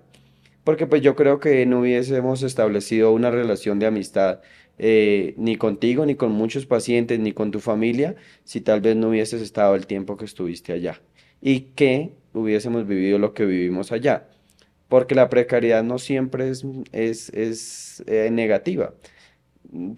Porque 0.64 0.86
pues 0.86 1.02
yo 1.02 1.16
creo 1.16 1.40
que 1.40 1.64
no 1.66 1.80
hubiésemos 1.80 2.42
establecido 2.42 3.12
una 3.12 3.30
relación 3.30 3.78
de 3.78 3.86
amistad 3.86 4.40
eh, 4.78 5.34
ni 5.36 5.56
contigo, 5.56 6.06
ni 6.06 6.14
con 6.14 6.32
muchos 6.32 6.66
pacientes, 6.66 7.18
ni 7.18 7.32
con 7.32 7.50
tu 7.50 7.60
familia, 7.60 8.16
si 8.44 8.60
tal 8.60 8.80
vez 8.80 8.96
no 8.96 9.08
hubieses 9.08 9.42
estado 9.42 9.74
el 9.74 9.86
tiempo 9.86 10.16
que 10.16 10.24
estuviste 10.24 10.72
allá. 10.72 11.00
Y 11.40 11.60
que 11.74 12.12
hubiésemos 12.32 12.86
vivido 12.86 13.18
lo 13.18 13.34
que 13.34 13.44
vivimos 13.44 13.92
allá. 13.92 14.28
Porque 14.88 15.14
la 15.14 15.28
precariedad 15.28 15.82
no 15.82 15.98
siempre 15.98 16.50
es, 16.50 16.64
es, 16.92 17.30
es 17.30 18.04
eh, 18.06 18.30
negativa. 18.30 18.94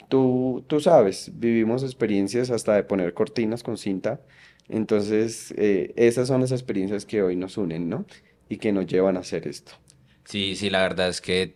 Tú, 0.08 0.64
tú 0.68 0.80
sabes, 0.80 1.32
vivimos 1.34 1.82
experiencias 1.82 2.50
hasta 2.50 2.74
de 2.74 2.84
poner 2.84 3.12
cortinas 3.12 3.62
con 3.62 3.76
cinta 3.76 4.20
entonces, 4.68 5.52
eh, 5.56 5.92
esas 5.96 6.28
son 6.28 6.40
las 6.40 6.52
experiencias 6.52 7.04
que 7.04 7.22
hoy 7.22 7.36
nos 7.36 7.56
unen, 7.58 7.88
¿no? 7.88 8.06
Y 8.48 8.56
que 8.58 8.72
nos 8.72 8.86
llevan 8.86 9.16
a 9.16 9.20
hacer 9.20 9.46
esto. 9.46 9.72
Sí, 10.24 10.56
sí, 10.56 10.70
la 10.70 10.82
verdad 10.82 11.08
es 11.08 11.20
que 11.20 11.54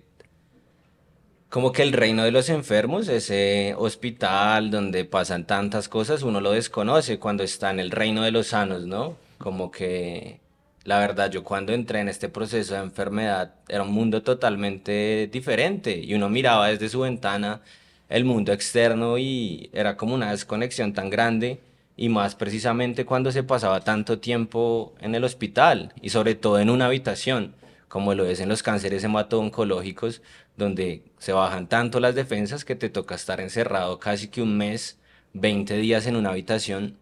como 1.49 1.73
que 1.73 1.83
el 1.83 1.93
reino 1.93 2.25
de 2.25 2.31
los 2.31 2.51
enfermos, 2.51 3.09
ese 3.09 3.75
hospital 3.79 4.71
donde 4.71 5.07
pasan 5.07 5.47
tantas 5.47 5.89
cosas, 5.89 6.23
uno 6.23 6.43
lo 6.43 6.53
desconoce 6.53 7.19
cuando 7.19 7.43
está 7.43 7.71
en 7.71 7.81
el 7.81 7.91
reino 7.91 8.23
de 8.23 8.33
los 8.33 8.49
sanos, 8.49 8.87
¿no? 8.87 9.17
Como 9.39 9.71
que 9.71 10.41
la 10.89 10.99
verdad, 11.01 11.31
yo 11.31 11.45
cuando 11.45 11.75
entré 11.75 12.01
en 12.01 12.09
este 12.09 12.31
proceso 12.31 12.73
de 12.73 12.81
enfermedad 12.81 13.57
era 13.69 13.83
un 13.83 13.93
mundo 13.93 14.23
totalmente 14.23 15.29
diferente 15.31 15.99
y 15.99 16.15
uno 16.15 16.31
miraba 16.31 16.69
desde 16.69 16.89
su 16.89 17.01
ventana 17.01 17.61
el 18.09 18.25
mundo 18.25 18.55
externo 18.55 19.19
y 19.19 19.69
era 19.75 19.99
como 19.99 20.15
una 20.15 20.31
desconexión 20.31 20.95
tan 20.95 21.11
grande 21.11 21.61
y 21.95 22.09
más 22.09 22.35
precisamente 22.37 23.05
cuando 23.05 23.31
se 23.33 23.43
pasaba 23.43 23.81
tanto 23.81 24.19
tiempo 24.19 24.95
en 25.03 25.15
el 25.15 25.25
hospital 25.25 25.93
y 26.01 26.09
sobre 26.09 26.35
todo 26.35 26.59
en 26.59 26.71
una 26.71 26.87
habitación, 26.87 27.55
como 27.89 28.15
lo 28.15 28.25
es 28.25 28.41
en 28.41 28.49
los 28.49 28.63
cánceres 28.63 29.05
hemato-oncológicos, 29.05 30.23
donde 30.57 31.03
se 31.19 31.35
bajan 31.35 31.69
tanto 31.69 32.01
las 32.01 32.15
defensas 32.15 32.65
que 32.65 32.77
te 32.77 32.89
toca 32.89 33.15
estar 33.15 33.43
encerrado 33.43 33.99
casi 33.99 34.29
que 34.29 34.41
un 34.41 34.57
mes, 34.57 34.99
20 35.35 35.77
días 35.77 36.07
en 36.07 36.17
una 36.17 36.31
habitación 36.31 36.97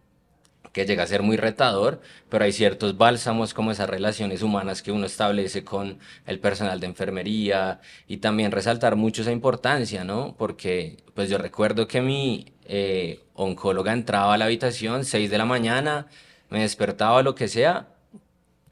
que 0.76 0.84
llega 0.84 1.04
a 1.04 1.06
ser 1.06 1.22
muy 1.22 1.38
retador, 1.38 2.02
pero 2.28 2.44
hay 2.44 2.52
ciertos 2.52 2.98
bálsamos 2.98 3.54
como 3.54 3.70
esas 3.70 3.88
relaciones 3.88 4.42
humanas 4.42 4.82
que 4.82 4.92
uno 4.92 5.06
establece 5.06 5.64
con 5.64 5.98
el 6.26 6.38
personal 6.38 6.80
de 6.80 6.86
enfermería 6.86 7.80
y 8.06 8.18
también 8.18 8.52
resaltar 8.52 8.94
mucho 8.94 9.22
esa 9.22 9.32
importancia, 9.32 10.04
¿no? 10.04 10.34
Porque 10.36 10.98
pues 11.14 11.30
yo 11.30 11.38
recuerdo 11.38 11.88
que 11.88 12.02
mi 12.02 12.52
eh, 12.66 13.20
oncóloga 13.32 13.94
entraba 13.94 14.34
a 14.34 14.36
la 14.36 14.44
habitación 14.44 15.06
6 15.06 15.30
de 15.30 15.38
la 15.38 15.46
mañana, 15.46 16.08
me 16.50 16.60
despertaba 16.60 17.22
lo 17.22 17.34
que 17.34 17.48
sea, 17.48 17.88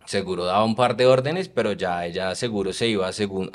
seguro 0.04 0.44
daba 0.44 0.62
un 0.62 0.76
par 0.76 0.96
de 0.96 1.06
órdenes, 1.06 1.48
pero 1.48 1.72
ya 1.72 2.04
ella 2.04 2.34
seguro 2.34 2.74
se 2.74 2.86
iba 2.86 3.06
a, 3.06 3.12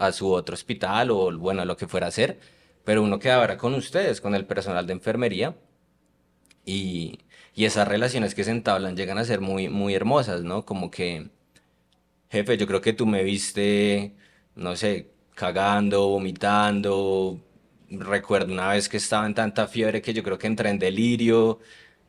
a 0.07 0.11
su 0.11 0.31
otro 0.31 0.55
hospital 0.55 1.11
o 1.11 1.37
bueno, 1.37 1.63
lo 1.65 1.77
que 1.77 1.87
fuera 1.87 2.07
a 2.07 2.09
hacer, 2.09 2.39
pero 2.83 3.03
uno 3.03 3.19
quedaba 3.19 3.57
con 3.57 3.75
ustedes, 3.75 4.19
con 4.21 4.33
el 4.33 4.47
personal 4.47 4.87
de 4.87 4.93
enfermería 4.93 5.55
y 6.65 7.19
y 7.59 7.65
esas 7.65 7.89
relaciones 7.89 8.35
que 8.35 8.45
se 8.45 8.51
entablan 8.51 8.95
llegan 8.95 9.17
a 9.17 9.25
ser 9.25 9.41
muy, 9.41 9.67
muy 9.67 9.93
hermosas, 9.93 10.43
¿no? 10.43 10.65
Como 10.65 10.89
que, 10.89 11.29
jefe, 12.29 12.57
yo 12.57 12.67
creo 12.67 12.81
que 12.81 12.93
tú 12.93 13.05
me 13.05 13.23
viste, 13.23 14.15
no 14.55 14.75
sé, 14.77 15.11
cagando, 15.35 16.07
vomitando. 16.07 17.41
Recuerdo 17.89 18.53
una 18.53 18.69
vez 18.69 18.87
que 18.89 18.97
estaba 18.97 19.25
en 19.25 19.35
tanta 19.35 19.67
fiebre 19.67 20.01
que 20.01 20.13
yo 20.13 20.23
creo 20.23 20.37
que 20.37 20.47
entré 20.47 20.69
en 20.69 20.79
delirio. 20.79 21.59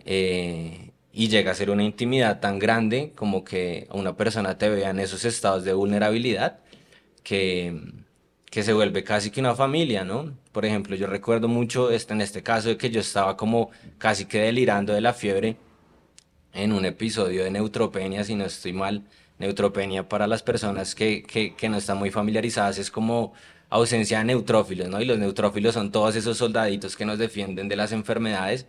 Eh, 0.04 0.92
y 1.12 1.28
llega 1.28 1.50
a 1.52 1.54
ser 1.54 1.70
una 1.70 1.84
intimidad 1.84 2.40
tan 2.40 2.58
grande 2.60 3.12
como 3.16 3.44
que 3.44 3.88
una 3.92 4.16
persona 4.16 4.56
te 4.58 4.68
vea 4.70 4.90
en 4.90 5.00
esos 5.00 5.24
estados 5.24 5.64
de 5.64 5.72
vulnerabilidad 5.74 6.60
que, 7.24 7.99
que 8.50 8.64
se 8.64 8.72
vuelve 8.72 9.04
casi 9.04 9.30
que 9.30 9.40
una 9.40 9.54
familia, 9.54 10.04
¿no? 10.04 10.36
Por 10.52 10.64
ejemplo, 10.64 10.96
yo 10.96 11.06
recuerdo 11.06 11.46
mucho 11.48 11.90
este, 11.90 12.14
en 12.14 12.20
este 12.20 12.42
caso 12.42 12.68
de 12.68 12.76
que 12.76 12.90
yo 12.90 13.00
estaba 13.00 13.36
como 13.36 13.70
casi 13.98 14.24
que 14.26 14.40
delirando 14.40 14.92
de 14.92 15.00
la 15.00 15.14
fiebre 15.14 15.56
en 16.52 16.72
un 16.72 16.84
episodio 16.84 17.44
de 17.44 17.50
neutropenia, 17.52 18.24
si 18.24 18.34
no 18.34 18.44
estoy 18.44 18.72
mal. 18.72 19.04
Neutropenia 19.38 20.08
para 20.08 20.26
las 20.26 20.42
personas 20.42 20.94
que, 20.94 21.22
que, 21.22 21.54
que 21.54 21.68
no 21.68 21.78
están 21.78 21.98
muy 21.98 22.10
familiarizadas 22.10 22.78
es 22.78 22.90
como 22.90 23.32
ausencia 23.70 24.18
de 24.18 24.24
neutrófilos, 24.24 24.88
¿no? 24.88 25.00
Y 25.00 25.04
los 25.04 25.18
neutrófilos 25.18 25.74
son 25.74 25.92
todos 25.92 26.16
esos 26.16 26.36
soldaditos 26.36 26.96
que 26.96 27.04
nos 27.04 27.18
defienden 27.18 27.68
de 27.68 27.76
las 27.76 27.92
enfermedades 27.92 28.66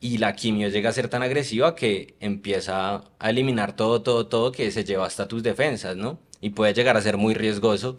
y 0.00 0.18
la 0.18 0.34
quimio 0.34 0.68
llega 0.68 0.90
a 0.90 0.92
ser 0.92 1.08
tan 1.08 1.22
agresiva 1.22 1.74
que 1.74 2.14
empieza 2.20 3.04
a 3.18 3.30
eliminar 3.30 3.76
todo, 3.76 4.02
todo, 4.02 4.26
todo 4.26 4.50
que 4.50 4.70
se 4.70 4.84
lleva 4.84 5.06
hasta 5.06 5.28
tus 5.28 5.42
defensas, 5.42 5.96
¿no? 5.96 6.18
Y 6.40 6.50
puede 6.50 6.74
llegar 6.74 6.96
a 6.96 7.02
ser 7.02 7.16
muy 7.18 7.34
riesgoso 7.34 7.98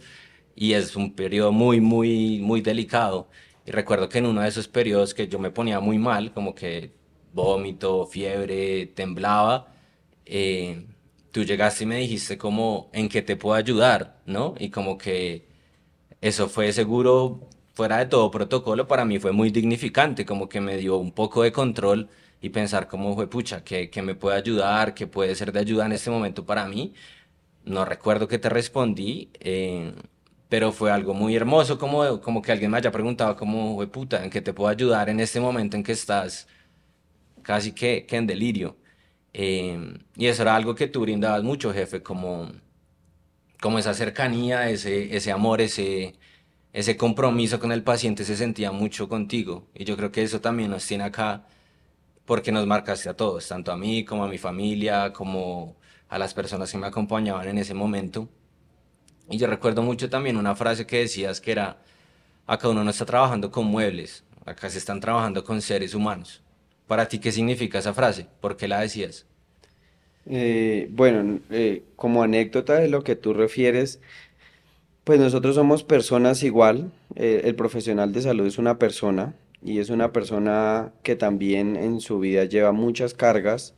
y 0.56 0.72
es 0.74 0.96
un 0.96 1.14
periodo 1.14 1.52
muy, 1.52 1.80
muy, 1.80 2.40
muy 2.40 2.62
delicado. 2.62 3.28
Y 3.66 3.70
recuerdo 3.72 4.08
que 4.08 4.18
en 4.18 4.26
uno 4.26 4.42
de 4.42 4.48
esos 4.48 4.68
periodos 4.68 5.14
que 5.14 5.28
yo 5.28 5.38
me 5.38 5.50
ponía 5.50 5.80
muy 5.80 5.98
mal, 5.98 6.32
como 6.32 6.54
que 6.54 6.92
vómito, 7.32 8.06
fiebre, 8.06 8.86
temblaba, 8.86 9.74
eh, 10.24 10.86
tú 11.32 11.44
llegaste 11.44 11.84
y 11.84 11.86
me 11.86 11.98
dijiste 11.98 12.38
como 12.38 12.90
en 12.92 13.08
qué 13.08 13.22
te 13.22 13.36
puedo 13.36 13.54
ayudar, 13.56 14.22
¿no? 14.26 14.54
Y 14.58 14.70
como 14.70 14.98
que 14.98 15.48
eso 16.20 16.48
fue 16.48 16.72
seguro 16.72 17.48
fuera 17.74 17.98
de 17.98 18.06
todo 18.06 18.30
protocolo, 18.30 18.86
para 18.88 19.04
mí 19.04 19.18
fue 19.18 19.32
muy 19.32 19.50
dignificante, 19.50 20.24
como 20.26 20.48
que 20.48 20.60
me 20.62 20.76
dio 20.78 20.96
un 20.96 21.12
poco 21.12 21.42
de 21.42 21.52
control 21.52 22.08
y 22.40 22.50
pensar 22.50 22.88
cómo 22.88 23.14
fue, 23.14 23.28
pucha, 23.28 23.64
que, 23.64 23.90
me 24.02 24.14
puede 24.14 24.36
ayudar, 24.38 24.94
que 24.94 25.06
puede 25.06 25.34
ser 25.34 25.52
de 25.52 25.60
ayuda 25.60 25.86
en 25.86 25.92
este 25.92 26.10
momento 26.10 26.46
para 26.46 26.66
mí. 26.68 26.94
No 27.64 27.84
recuerdo 27.84 28.28
que 28.28 28.38
te 28.38 28.48
respondí, 28.48 29.30
eh, 29.40 29.92
pero 30.48 30.72
fue 30.72 30.90
algo 30.92 31.14
muy 31.14 31.34
hermoso, 31.36 31.78
como, 31.78 32.20
como 32.20 32.42
que 32.42 32.52
alguien 32.52 32.70
me 32.70 32.78
haya 32.78 32.92
preguntado, 32.92 33.36
como, 33.36 33.84
puta, 33.90 34.24
en 34.24 34.30
qué 34.30 34.40
te 34.42 34.52
puedo 34.54 34.68
ayudar 34.70 35.08
en 35.08 35.20
este 35.20 35.40
momento 35.40 35.76
en 35.76 35.82
que 35.82 35.92
estás 35.92 36.48
casi 37.42 37.72
que, 37.72 38.06
en 38.10 38.26
delirio. 38.26 38.76
Eh, 39.32 39.78
y 40.16 40.26
eso 40.26 40.42
era 40.42 40.56
algo 40.56 40.74
que 40.74 40.88
tú 40.88 41.02
brindabas 41.02 41.42
mucho, 41.44 41.72
jefe, 41.72 42.02
como, 42.02 42.50
como 43.60 43.78
esa 43.78 43.94
cercanía, 43.94 44.68
ese, 44.70 45.16
ese 45.16 45.32
amor, 45.32 45.60
ese, 45.60 46.14
ese 46.72 46.96
compromiso 46.96 47.60
con 47.60 47.72
el 47.72 47.82
paciente 47.84 48.24
se 48.24 48.36
sentía 48.36 48.72
mucho 48.72 49.08
contigo. 49.08 49.68
Y 49.74 49.84
yo 49.84 49.96
creo 49.96 50.12
que 50.12 50.22
eso 50.22 50.40
también 50.40 50.70
nos 50.70 50.86
tiene 50.86 51.04
acá 51.04 51.46
porque 52.24 52.52
nos 52.52 52.66
marcaste 52.66 53.08
a 53.08 53.16
todos, 53.16 53.48
tanto 53.48 53.72
a 53.72 53.76
mí 53.76 54.04
como 54.04 54.24
a 54.24 54.28
mi 54.28 54.38
familia, 54.38 55.12
como 55.12 55.76
a 56.08 56.18
las 56.18 56.34
personas 56.34 56.72
que 56.72 56.78
me 56.78 56.86
acompañaban 56.88 57.48
en 57.48 57.58
ese 57.58 57.74
momento. 57.74 58.28
Y 59.28 59.38
yo 59.38 59.46
recuerdo 59.46 59.82
mucho 59.82 60.08
también 60.08 60.36
una 60.36 60.54
frase 60.54 60.86
que 60.86 60.98
decías 60.98 61.40
que 61.40 61.52
era, 61.52 61.78
acá 62.46 62.68
uno 62.68 62.84
no 62.84 62.90
está 62.90 63.04
trabajando 63.04 63.50
con 63.50 63.66
muebles, 63.66 64.24
acá 64.44 64.70
se 64.70 64.78
están 64.78 65.00
trabajando 65.00 65.42
con 65.44 65.60
seres 65.60 65.94
humanos. 65.94 66.42
Para 66.86 67.08
ti, 67.08 67.18
¿qué 67.18 67.32
significa 67.32 67.78
esa 67.78 67.92
frase? 67.94 68.28
¿Por 68.40 68.56
qué 68.56 68.68
la 68.68 68.80
decías? 68.80 69.26
Eh, 70.26 70.88
bueno, 70.90 71.40
eh, 71.50 71.82
como 71.96 72.22
anécdota 72.22 72.74
de 72.74 72.88
lo 72.88 73.02
que 73.02 73.16
tú 73.16 73.32
refieres, 73.32 74.00
pues 75.04 75.20
nosotros 75.20 75.54
somos 75.54 75.84
personas 75.84 76.42
igual, 76.42 76.92
eh, 77.14 77.42
el 77.44 77.54
profesional 77.54 78.12
de 78.12 78.22
salud 78.22 78.46
es 78.46 78.58
una 78.58 78.78
persona 78.78 79.34
y 79.62 79.78
es 79.78 79.90
una 79.90 80.12
persona 80.12 80.92
que 81.02 81.16
también 81.16 81.76
en 81.76 82.00
su 82.00 82.18
vida 82.18 82.44
lleva 82.44 82.72
muchas 82.72 83.14
cargas 83.14 83.74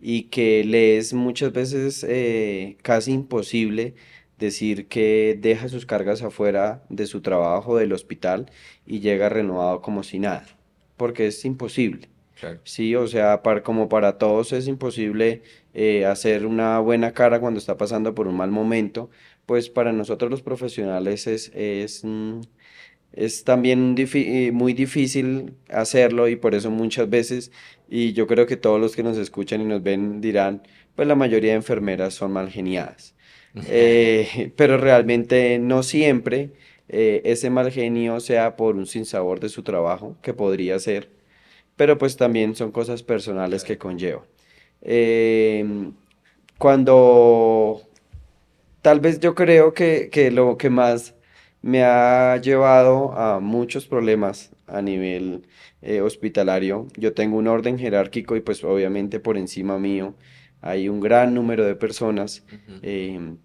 y 0.00 0.24
que 0.24 0.64
le 0.64 0.96
es 0.96 1.14
muchas 1.14 1.52
veces 1.52 2.04
eh, 2.08 2.76
casi 2.82 3.12
imposible 3.12 3.94
decir 4.42 4.88
que 4.88 5.38
deja 5.40 5.68
sus 5.68 5.86
cargas 5.86 6.22
afuera 6.22 6.84
de 6.88 7.06
su 7.06 7.22
trabajo, 7.22 7.76
del 7.78 7.92
hospital 7.92 8.50
y 8.86 9.00
llega 9.00 9.28
renovado 9.28 9.80
como 9.80 10.02
si 10.02 10.18
nada, 10.18 10.46
porque 10.96 11.28
es 11.28 11.44
imposible. 11.44 12.08
Sí, 12.64 12.94
o 12.96 13.06
sea, 13.06 13.40
como 13.62 13.88
para 13.88 14.18
todos 14.18 14.52
es 14.52 14.66
imposible 14.66 15.42
eh, 15.74 16.06
hacer 16.06 16.44
una 16.44 16.80
buena 16.80 17.12
cara 17.12 17.38
cuando 17.40 17.58
está 17.58 17.76
pasando 17.76 18.14
por 18.14 18.26
un 18.26 18.36
mal 18.36 18.50
momento, 18.50 19.10
pues 19.46 19.70
para 19.70 19.92
nosotros 19.92 20.30
los 20.30 20.42
profesionales 20.42 21.26
es, 21.28 21.52
es, 21.54 22.04
mm, 22.04 22.40
es 23.12 23.44
también 23.44 23.94
eh, 23.96 24.50
muy 24.52 24.72
difícil 24.72 25.54
hacerlo 25.68 26.28
y 26.28 26.36
por 26.36 26.54
eso 26.54 26.70
muchas 26.70 27.08
veces, 27.08 27.52
y 27.88 28.12
yo 28.12 28.26
creo 28.26 28.46
que 28.46 28.56
todos 28.56 28.80
los 28.80 28.96
que 28.96 29.02
nos 29.04 29.18
escuchan 29.18 29.60
y 29.60 29.64
nos 29.64 29.82
ven 29.82 30.20
dirán, 30.20 30.62
pues 30.96 31.06
la 31.08 31.14
mayoría 31.14 31.50
de 31.52 31.56
enfermeras 31.56 32.14
son 32.14 32.32
mal 32.32 32.50
geniadas. 32.50 33.14
Eh, 33.68 34.52
pero 34.56 34.78
realmente 34.78 35.58
no 35.58 35.82
siempre 35.82 36.50
eh, 36.88 37.22
ese 37.24 37.50
mal 37.50 37.70
genio 37.70 38.20
sea 38.20 38.56
por 38.56 38.76
un 38.76 38.86
sinsabor 38.86 39.40
de 39.40 39.48
su 39.48 39.62
trabajo, 39.62 40.16
que 40.22 40.34
podría 40.34 40.78
ser, 40.78 41.10
pero 41.76 41.98
pues 41.98 42.16
también 42.16 42.54
son 42.56 42.72
cosas 42.72 43.02
personales 43.02 43.64
que 43.64 43.78
conllevan. 43.78 44.24
cuando 46.58 47.82
tal 48.82 49.00
vez 49.00 49.20
yo 49.20 49.34
creo 49.34 49.72
que, 49.72 50.30
lo 50.32 50.58
que 50.58 50.68
más 50.68 51.14
me 51.62 51.84
ha 51.84 52.36
llevado 52.38 53.12
a 53.12 53.40
muchos 53.40 53.86
problemas 53.86 54.50
a 54.66 54.82
nivel 54.82 55.46
eh, 55.80 56.00
hospitalario. 56.00 56.88
Yo 56.96 57.14
tengo 57.14 57.36
un 57.38 57.46
orden 57.46 57.78
jerárquico 57.78 58.36
y 58.36 58.40
pues 58.40 58.62
obviamente 58.64 59.20
por 59.20 59.38
encima 59.38 59.78
mío 59.78 60.14
hay 60.62 60.88
un 60.88 61.00
gran 61.00 61.34
número 61.34 61.66
de 61.66 61.74
personas 61.74 62.44
em, 62.82 63.36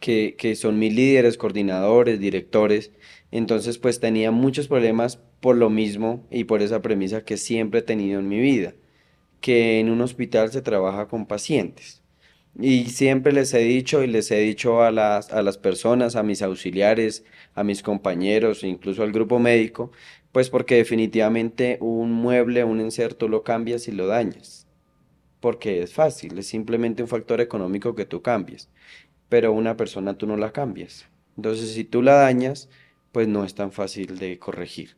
que, 0.00 0.36
que, 0.38 0.54
son 0.56 0.78
mis 0.78 0.94
líderes, 0.94 1.36
coordinadores, 1.36 2.20
directores. 2.20 2.92
Entonces 3.30 3.78
pues 3.78 4.00
tenía 4.00 4.30
muchos 4.30 4.68
problemas 4.68 5.18
por 5.40 5.56
lo 5.56 5.68
mismo 5.70 6.26
y 6.30 6.44
por 6.44 6.62
esa 6.62 6.80
premisa 6.80 7.24
que 7.24 7.36
siempre 7.36 7.80
he 7.80 7.82
tenido 7.82 8.20
en 8.20 8.28
mi 8.28 8.40
vida, 8.40 8.74
que 9.40 9.80
en 9.80 9.90
un 9.90 10.00
hospital 10.00 10.50
se 10.52 10.62
trabaja 10.62 11.08
con 11.08 11.26
pacientes. 11.26 12.02
Y 12.58 12.86
siempre 12.86 13.32
les 13.32 13.52
he 13.52 13.58
dicho 13.58 14.04
y 14.04 14.06
les 14.06 14.30
he 14.30 14.38
dicho 14.38 14.82
a 14.82 14.92
las, 14.92 15.32
a 15.32 15.42
las 15.42 15.58
personas, 15.58 16.14
a 16.14 16.22
mis 16.22 16.40
auxiliares, 16.42 17.24
a 17.54 17.64
mis 17.64 17.82
compañeros, 17.82 18.62
incluso 18.62 19.02
al 19.02 19.10
grupo 19.10 19.40
médico, 19.40 19.90
pues 20.30 20.50
porque 20.50 20.76
definitivamente 20.76 21.78
un 21.80 22.12
mueble, 22.12 22.62
un 22.62 22.80
inserto 22.80 23.26
lo 23.26 23.42
cambias 23.42 23.88
y 23.88 23.92
lo 23.92 24.06
dañas. 24.06 24.63
Porque 25.44 25.82
es 25.82 25.92
fácil, 25.92 26.38
es 26.38 26.46
simplemente 26.46 27.02
un 27.02 27.08
factor 27.10 27.38
económico 27.42 27.94
que 27.94 28.06
tú 28.06 28.22
cambies. 28.22 28.70
Pero 29.28 29.52
una 29.52 29.76
persona 29.76 30.16
tú 30.16 30.26
no 30.26 30.38
la 30.38 30.52
cambias. 30.52 31.04
Entonces, 31.36 31.72
si 31.72 31.84
tú 31.84 32.00
la 32.00 32.14
dañas, 32.14 32.70
pues 33.12 33.28
no 33.28 33.44
es 33.44 33.54
tan 33.54 33.70
fácil 33.70 34.16
de 34.18 34.38
corregir. 34.38 34.96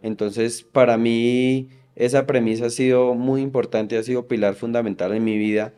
Entonces, 0.00 0.62
para 0.62 0.96
mí, 0.96 1.68
esa 1.94 2.26
premisa 2.26 2.64
ha 2.66 2.70
sido 2.70 3.12
muy 3.12 3.42
importante, 3.42 3.98
ha 3.98 4.02
sido 4.02 4.26
pilar 4.28 4.54
fundamental 4.54 5.12
en 5.12 5.24
mi 5.24 5.36
vida 5.36 5.74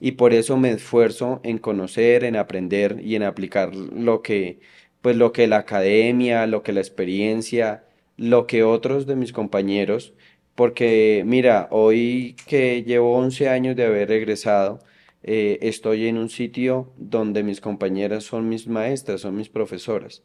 y 0.00 0.12
por 0.12 0.32
eso 0.32 0.56
me 0.56 0.70
esfuerzo 0.70 1.40
en 1.42 1.58
conocer, 1.58 2.24
en 2.24 2.36
aprender 2.36 3.02
y 3.04 3.14
en 3.14 3.24
aplicar 3.24 3.74
lo 3.76 4.22
que, 4.22 4.60
pues 5.02 5.16
lo 5.16 5.32
que 5.32 5.46
la 5.48 5.58
academia, 5.58 6.46
lo 6.46 6.62
que 6.62 6.72
la 6.72 6.80
experiencia, 6.80 7.84
lo 8.16 8.46
que 8.46 8.62
otros 8.62 9.06
de 9.06 9.16
mis 9.16 9.34
compañeros, 9.34 10.14
porque 10.60 11.22
mira, 11.24 11.68
hoy 11.70 12.36
que 12.46 12.82
llevo 12.82 13.16
11 13.16 13.48
años 13.48 13.76
de 13.76 13.86
haber 13.86 14.12
egresado, 14.12 14.80
eh, 15.22 15.58
estoy 15.62 16.06
en 16.06 16.18
un 16.18 16.28
sitio 16.28 16.92
donde 16.98 17.42
mis 17.42 17.62
compañeras 17.62 18.24
son 18.24 18.46
mis 18.46 18.68
maestras, 18.68 19.22
son 19.22 19.36
mis 19.36 19.48
profesoras, 19.48 20.22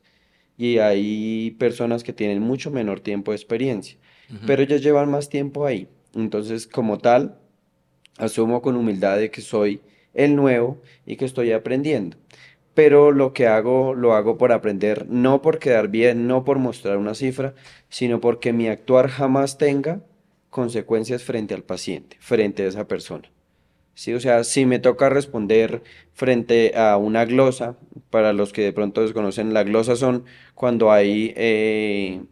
y 0.57 0.79
hay 0.79 1.51
personas 1.51 2.03
que 2.03 2.11
tienen 2.11 2.41
mucho 2.41 2.69
menor 2.69 2.99
tiempo 2.99 3.31
de 3.31 3.37
experiencia, 3.37 3.97
pero 4.45 4.61
ellas 4.61 4.81
llevan 4.81 5.09
más 5.09 5.29
tiempo 5.29 5.65
ahí. 5.65 5.87
Entonces, 6.13 6.67
como 6.67 6.97
tal, 6.97 7.39
Asumo 8.17 8.61
con 8.61 8.75
humildad 8.75 9.17
de 9.17 9.31
que 9.31 9.39
soy 9.39 9.79
el 10.13 10.35
nuevo 10.35 10.81
y 11.05 11.15
que 11.15 11.23
estoy 11.23 11.53
aprendiendo. 11.53 12.17
Pero 12.73 13.13
lo 13.13 13.31
que 13.31 13.47
hago 13.47 13.93
lo 13.93 14.13
hago 14.13 14.37
por 14.37 14.51
aprender, 14.51 15.07
no 15.07 15.41
por 15.41 15.59
quedar 15.59 15.87
bien, 15.87 16.27
no 16.27 16.43
por 16.43 16.59
mostrar 16.59 16.97
una 16.97 17.15
cifra, 17.15 17.53
sino 17.87 18.19
porque 18.19 18.51
mi 18.51 18.67
actuar 18.67 19.07
jamás 19.07 19.57
tenga 19.57 20.01
consecuencias 20.55 21.21
frente 21.21 21.53
al 21.53 21.63
paciente, 21.63 22.15
frente 22.21 22.63
a 22.63 22.67
esa 22.67 22.87
persona. 22.87 23.29
¿Sí? 23.93 24.13
O 24.13 24.21
sea, 24.21 24.45
si 24.45 24.65
me 24.65 24.79
toca 24.79 25.09
responder 25.09 25.83
frente 26.13 26.77
a 26.77 26.95
una 26.95 27.25
glosa, 27.25 27.77
para 28.09 28.31
los 28.31 28.53
que 28.53 28.61
de 28.61 28.71
pronto 28.71 29.01
desconocen, 29.01 29.53
la 29.53 29.65
glosa 29.65 29.97
son 29.97 30.23
cuando 30.53 30.93
hay 30.93 31.33
eh, 31.35 32.23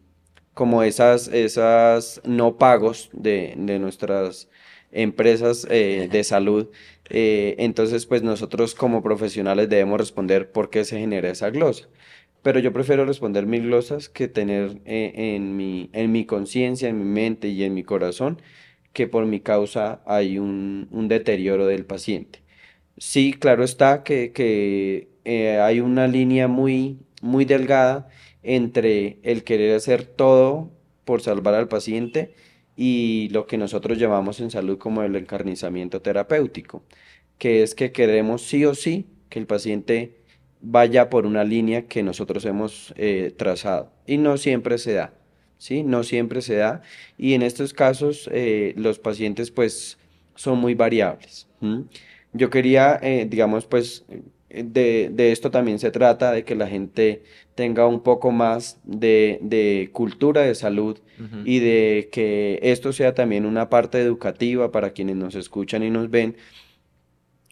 como 0.53 0.83
esas, 0.83 1.27
esas 1.27 2.21
no 2.23 2.57
pagos 2.57 3.09
de, 3.11 3.55
de 3.57 3.77
nuestras 3.79 4.47
empresas 4.93 5.67
eh, 5.69 6.07
de 6.09 6.23
salud. 6.23 6.69
Eh, 7.09 7.55
entonces, 7.59 8.05
pues 8.05 8.23
nosotros 8.23 8.73
como 8.73 9.03
profesionales 9.03 9.67
debemos 9.67 9.99
responder 9.99 10.49
por 10.49 10.69
qué 10.69 10.85
se 10.85 10.97
genera 10.97 11.29
esa 11.29 11.49
glosa. 11.49 11.89
Pero 12.43 12.59
yo 12.59 12.73
prefiero 12.73 13.05
responder 13.05 13.47
mil 13.47 13.63
glosas 13.63 14.09
que 14.09 14.27
tener 14.27 14.81
eh, 14.85 15.13
en 15.35 15.57
mi, 15.57 15.89
en 15.93 16.11
mi 16.11 16.25
conciencia, 16.25 16.89
en 16.89 16.99
mi 16.99 17.05
mente 17.05 17.49
y 17.49 17.63
en 17.63 17.73
mi 17.73 17.83
corazón 17.83 18.41
que 18.93 19.07
por 19.07 19.25
mi 19.25 19.39
causa 19.41 20.01
hay 20.05 20.37
un, 20.39 20.87
un 20.91 21.07
deterioro 21.07 21.65
del 21.67 21.85
paciente. 21.85 22.43
Sí, 22.97 23.33
claro 23.33 23.63
está 23.63 24.03
que, 24.03 24.31
que 24.33 25.09
hay 25.61 25.79
una 25.79 26.07
línea 26.07 26.47
muy, 26.47 26.99
muy 27.21 27.45
delgada 27.45 28.09
entre 28.43 29.19
el 29.23 29.43
querer 29.43 29.75
hacer 29.75 30.05
todo 30.05 30.71
por 31.05 31.21
salvar 31.21 31.55
al 31.55 31.67
paciente 31.67 32.35
y 32.75 33.29
lo 33.31 33.47
que 33.47 33.57
nosotros 33.57 33.97
llamamos 33.97 34.39
en 34.41 34.51
salud 34.51 34.77
como 34.77 35.03
el 35.03 35.15
encarnizamiento 35.15 36.01
terapéutico, 36.01 36.83
que 37.37 37.63
es 37.63 37.75
que 37.75 37.91
queremos 37.91 38.43
sí 38.43 38.65
o 38.65 38.75
sí 38.75 39.07
que 39.29 39.39
el 39.39 39.47
paciente 39.47 40.22
vaya 40.63 41.09
por 41.09 41.25
una 41.25 41.43
línea 41.43 41.87
que 41.87 42.01
nosotros 42.01 42.45
hemos 42.45 42.93
eh, 42.97 43.33
trazado 43.35 43.91
y 44.07 44.17
no 44.17 44.37
siempre 44.37 44.77
se 44.77 44.93
da, 44.93 45.13
¿sí? 45.57 45.83
No 45.83 46.03
siempre 46.03 46.41
se 46.41 46.55
da 46.55 46.81
y 47.17 47.33
en 47.33 47.41
estos 47.41 47.73
casos 47.73 48.29
eh, 48.31 48.73
los 48.77 48.97
pacientes 48.97 49.51
pues 49.51 49.99
son 50.35 50.57
muy 50.59 50.73
variables. 50.73 51.47
Yo 52.33 52.49
quería, 52.49 52.99
eh, 53.01 53.27
digamos, 53.29 53.65
pues 53.65 54.05
de, 54.49 55.09
de, 55.11 55.31
esto 55.31 55.51
también 55.51 55.79
se 55.79 55.91
trata, 55.91 56.31
de 56.31 56.43
que 56.43 56.55
la 56.55 56.67
gente 56.67 57.23
tenga 57.55 57.85
un 57.87 58.01
poco 58.01 58.31
más 58.31 58.79
de, 58.83 59.39
de 59.41 59.89
cultura 59.91 60.41
de 60.41 60.55
salud 60.55 60.99
y 61.45 61.59
de 61.59 62.09
que 62.11 62.59
esto 62.61 62.91
sea 62.91 63.13
también 63.13 63.45
una 63.45 63.69
parte 63.69 64.01
educativa 64.01 64.71
para 64.71 64.91
quienes 64.91 65.15
nos 65.15 65.35
escuchan 65.35 65.83
y 65.83 65.89
nos 65.89 66.09
ven, 66.09 66.35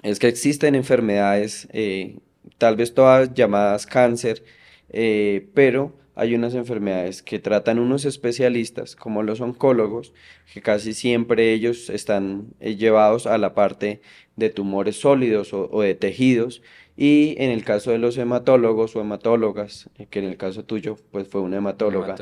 es 0.03 0.19
que 0.19 0.27
existen 0.27 0.75
enfermedades, 0.75 1.67
eh, 1.71 2.17
tal 2.61 2.75
vez 2.75 2.93
todas 2.93 3.33
llamadas 3.33 3.87
cáncer, 3.87 4.43
eh, 4.89 5.49
pero 5.55 5.97
hay 6.13 6.35
unas 6.35 6.53
enfermedades 6.53 7.23
que 7.23 7.39
tratan 7.39 7.79
unos 7.79 8.05
especialistas, 8.05 8.95
como 8.95 9.23
los 9.23 9.41
oncólogos, 9.41 10.13
que 10.53 10.61
casi 10.61 10.93
siempre 10.93 11.53
ellos 11.53 11.89
están 11.89 12.53
eh, 12.59 12.75
llevados 12.75 13.25
a 13.25 13.39
la 13.39 13.55
parte 13.55 14.01
de 14.35 14.51
tumores 14.51 14.97
sólidos 14.97 15.55
o, 15.55 15.81
de 15.81 15.95
tejidos, 15.95 16.61
y 16.95 17.33
en 17.39 17.49
el 17.49 17.63
caso 17.63 17.89
de 17.89 17.97
los 17.97 18.15
hematólogos 18.19 18.95
o 18.95 19.01
hematólogas, 19.01 19.89
que 20.11 20.19
en 20.19 20.25
el 20.25 20.37
caso 20.37 20.63
tuyo 20.63 20.97
pues 21.09 21.27
fue 21.27 21.41
una 21.41 21.57
hematóloga, 21.57 22.15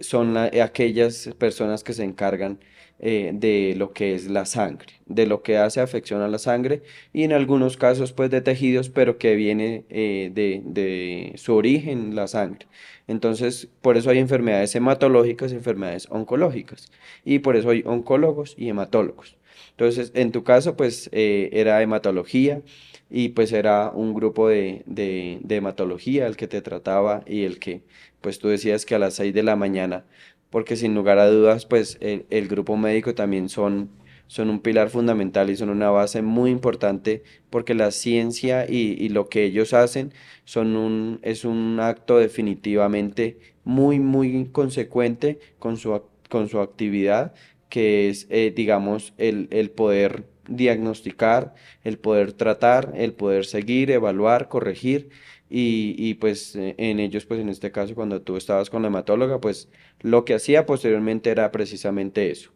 son 0.00 0.36
aquellas 0.36 1.28
personas 1.38 1.82
que 1.82 1.92
se 1.92 2.04
encargan 2.04 2.60
eh, 2.98 3.32
de 3.34 3.74
lo 3.76 3.92
que 3.92 4.14
es 4.14 4.30
la 4.30 4.44
sangre, 4.44 4.86
de 5.06 5.26
lo 5.26 5.42
que 5.42 5.56
hace 5.58 5.80
afección 5.80 6.22
a 6.22 6.28
la 6.28 6.38
sangre 6.38 6.82
y 7.12 7.24
en 7.24 7.32
algunos 7.32 7.76
casos 7.76 8.12
pues 8.12 8.30
de 8.30 8.40
tejidos, 8.40 8.90
pero 8.90 9.18
que 9.18 9.34
viene 9.34 9.84
eh, 9.90 10.30
de, 10.32 11.32
su 11.36 11.54
origen 11.54 12.14
la 12.14 12.28
sangre. 12.28 12.66
Entonces, 13.08 13.68
por 13.80 13.96
eso 13.96 14.10
hay 14.10 14.18
enfermedades 14.18 14.74
hematológicas 14.76 15.52
y 15.52 15.56
enfermedades 15.56 16.06
oncológicas 16.10 16.92
y 17.24 17.40
por 17.40 17.56
eso 17.56 17.70
hay 17.70 17.82
oncólogos 17.84 18.54
y 18.56 18.68
hematólogos. 18.68 19.36
Entonces, 19.70 20.12
en 20.14 20.30
tu 20.30 20.44
caso 20.44 20.76
pues 20.76 21.10
eh, 21.12 21.50
era 21.52 21.82
hematología 21.82 22.62
y 23.10 23.30
pues 23.30 23.52
era 23.52 23.90
un 23.90 24.14
grupo 24.14 24.48
de, 24.48 24.84
de, 24.86 25.40
de 25.42 25.56
hematología 25.56 26.26
el 26.26 26.36
que 26.36 26.46
te 26.46 26.62
trataba 26.62 27.24
y 27.26 27.44
el 27.44 27.58
que 27.58 27.82
pues 28.20 28.38
tú 28.38 28.48
decías 28.48 28.86
que 28.86 28.94
a 28.94 28.98
las 29.00 29.14
6 29.14 29.34
de 29.34 29.42
la 29.42 29.56
mañana 29.56 30.04
porque 30.52 30.76
sin 30.76 30.94
lugar 30.94 31.18
a 31.18 31.28
dudas, 31.28 31.64
pues 31.64 31.96
el, 32.00 32.46
grupo 32.46 32.76
médico 32.76 33.14
también 33.14 33.48
son, 33.48 33.88
son 34.26 34.50
un 34.50 34.60
pilar 34.60 34.90
fundamental 34.90 35.48
y 35.48 35.56
son 35.56 35.70
una 35.70 35.88
base 35.90 36.20
muy 36.20 36.50
importante 36.50 37.22
porque 37.48 37.72
la 37.74 37.90
ciencia 37.90 38.66
y, 38.68 39.08
lo 39.08 39.30
que 39.30 39.44
ellos 39.44 39.72
hacen 39.72 40.12
son 40.44 40.76
un, 40.76 41.20
es 41.22 41.46
un 41.46 41.80
acto 41.80 42.18
definitivamente 42.18 43.38
muy, 43.64 43.98
muy 43.98 44.44
consecuente 44.52 45.38
con 45.58 45.78
su, 45.78 46.02
con 46.28 46.50
su 46.50 46.60
actividad, 46.60 47.32
que 47.70 48.10
es, 48.10 48.26
eh, 48.28 48.52
digamos, 48.54 49.14
el, 49.16 49.48
el 49.52 49.70
poder 49.70 50.26
diagnosticar, 50.48 51.54
el 51.82 51.96
poder 51.96 52.34
tratar, 52.34 52.92
el 52.94 53.14
poder 53.14 53.46
seguir, 53.46 53.90
evaluar, 53.90 54.48
corregir 54.48 55.08
y, 55.54 56.14
pues 56.14 56.56
eh, 56.56 56.74
en 56.78 56.98
ellos, 56.98 57.26
pues 57.26 57.38
en 57.40 57.50
este 57.50 57.70
caso, 57.72 57.94
cuando 57.94 58.22
tú 58.22 58.38
estabas 58.38 58.70
con 58.70 58.82
la 58.82 58.88
hematóloga, 58.88 59.38
pues 59.40 59.68
lo 60.00 60.24
que 60.24 60.34
hacía 60.34 60.64
posteriormente 60.64 61.30
era 61.30 61.52
precisamente 61.52 62.30
eso. 62.30 62.52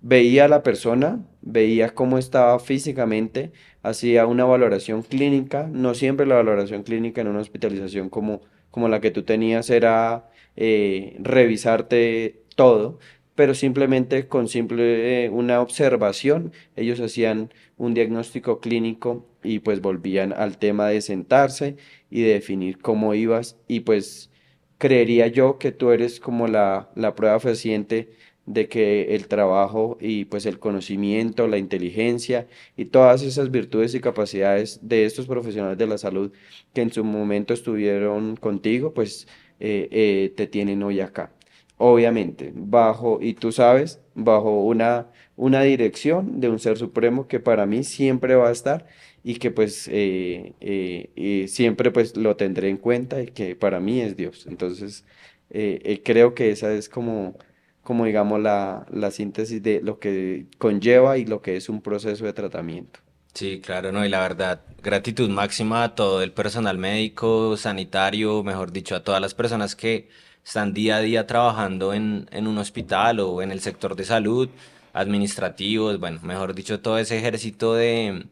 Veía 0.00 0.44
a 0.44 0.48
la 0.48 0.62
persona, 0.62 1.26
veía 1.42 1.92
cómo 1.94 2.18
estaba 2.18 2.58
físicamente, 2.60 3.50
hacía 3.82 4.26
una 4.26 4.44
valoración 4.44 5.02
clínica, 5.02 5.68
no 5.72 5.94
siempre 5.94 6.24
la 6.26 6.36
valoración 6.36 6.84
clínica 6.84 7.20
en 7.20 7.28
una 7.28 7.40
hospitalización 7.40 8.08
como, 8.10 8.42
como 8.70 8.88
la 8.88 9.00
que 9.00 9.10
tú 9.10 9.24
tenías 9.24 9.68
era 9.68 10.30
eh, 10.56 11.16
revisarte 11.20 12.44
todo, 12.54 13.00
pero 13.34 13.54
simplemente 13.54 14.28
con 14.28 14.46
simple 14.48 15.24
eh, 15.24 15.30
una 15.30 15.60
observación 15.60 16.52
ellos 16.76 17.00
hacían 17.00 17.52
un 17.76 17.94
diagnóstico 17.94 18.60
clínico 18.60 19.26
y 19.42 19.60
pues 19.60 19.80
volvían 19.80 20.32
al 20.32 20.58
tema 20.58 20.88
de 20.88 21.00
sentarse 21.00 21.76
y 22.10 22.22
de 22.22 22.34
definir 22.34 22.78
cómo 22.78 23.14
ibas. 23.14 23.56
Y 23.68 23.80
pues 23.80 24.30
creería 24.78 25.26
yo 25.28 25.58
que 25.58 25.72
tú 25.72 25.90
eres 25.90 26.20
como 26.20 26.48
la, 26.48 26.90
la 26.94 27.14
prueba 27.14 27.40
fehaciente 27.40 28.10
de 28.46 28.68
que 28.68 29.14
el 29.14 29.28
trabajo 29.28 29.96
y 30.00 30.24
pues 30.24 30.46
el 30.46 30.58
conocimiento, 30.58 31.46
la 31.46 31.58
inteligencia 31.58 32.48
y 32.76 32.86
todas 32.86 33.22
esas 33.22 33.50
virtudes 33.50 33.94
y 33.94 34.00
capacidades 34.00 34.80
de 34.82 35.04
estos 35.04 35.26
profesionales 35.26 35.78
de 35.78 35.86
la 35.86 35.98
salud 35.98 36.32
que 36.72 36.82
en 36.82 36.92
su 36.92 37.04
momento 37.04 37.54
estuvieron 37.54 38.36
contigo, 38.36 38.92
pues 38.94 39.28
eh, 39.60 39.88
eh, 39.92 40.32
te 40.36 40.46
tienen 40.46 40.82
hoy 40.82 41.00
acá. 41.00 41.32
Obviamente, 41.78 42.52
bajo, 42.54 43.18
y 43.22 43.34
tú 43.34 43.52
sabes, 43.52 44.00
bajo 44.14 44.64
una, 44.64 45.08
una 45.36 45.62
dirección 45.62 46.40
de 46.40 46.48
un 46.48 46.58
ser 46.58 46.76
supremo 46.76 47.26
que 47.28 47.40
para 47.40 47.66
mí 47.66 47.84
siempre 47.84 48.34
va 48.34 48.48
a 48.48 48.52
estar 48.52 48.86
y 49.22 49.36
que 49.36 49.50
pues 49.50 49.88
eh, 49.92 50.54
eh, 50.60 51.46
siempre 51.48 51.90
pues 51.90 52.16
lo 52.16 52.36
tendré 52.36 52.68
en 52.68 52.78
cuenta 52.78 53.22
y 53.22 53.26
que 53.28 53.56
para 53.56 53.80
mí 53.80 54.00
es 54.00 54.16
Dios. 54.16 54.46
Entonces, 54.46 55.04
eh, 55.50 56.02
creo 56.04 56.34
que 56.34 56.50
esa 56.50 56.72
es 56.72 56.88
como, 56.88 57.36
como 57.82 58.04
digamos, 58.06 58.40
la, 58.40 58.86
la 58.90 59.10
síntesis 59.10 59.62
de 59.62 59.80
lo 59.82 59.98
que 59.98 60.46
conlleva 60.58 61.18
y 61.18 61.24
lo 61.26 61.42
que 61.42 61.56
es 61.56 61.68
un 61.68 61.82
proceso 61.82 62.24
de 62.24 62.32
tratamiento. 62.32 63.00
Sí, 63.34 63.60
claro, 63.60 63.92
no, 63.92 64.04
y 64.04 64.08
la 64.08 64.20
verdad, 64.20 64.62
gratitud 64.82 65.28
máxima 65.30 65.84
a 65.84 65.94
todo 65.94 66.22
el 66.22 66.32
personal 66.32 66.78
médico, 66.78 67.56
sanitario, 67.56 68.42
mejor 68.42 68.72
dicho, 68.72 68.96
a 68.96 69.04
todas 69.04 69.20
las 69.20 69.34
personas 69.34 69.76
que 69.76 70.08
están 70.44 70.72
día 70.74 70.96
a 70.96 71.00
día 71.00 71.26
trabajando 71.26 71.94
en, 71.94 72.26
en 72.32 72.46
un 72.48 72.58
hospital 72.58 73.20
o 73.20 73.40
en 73.40 73.52
el 73.52 73.60
sector 73.60 73.94
de 73.94 74.04
salud, 74.04 74.48
administrativos, 74.92 76.00
bueno, 76.00 76.18
mejor 76.22 76.54
dicho, 76.54 76.80
todo 76.80 76.98
ese 76.98 77.18
ejército 77.18 77.74
de, 77.74 78.26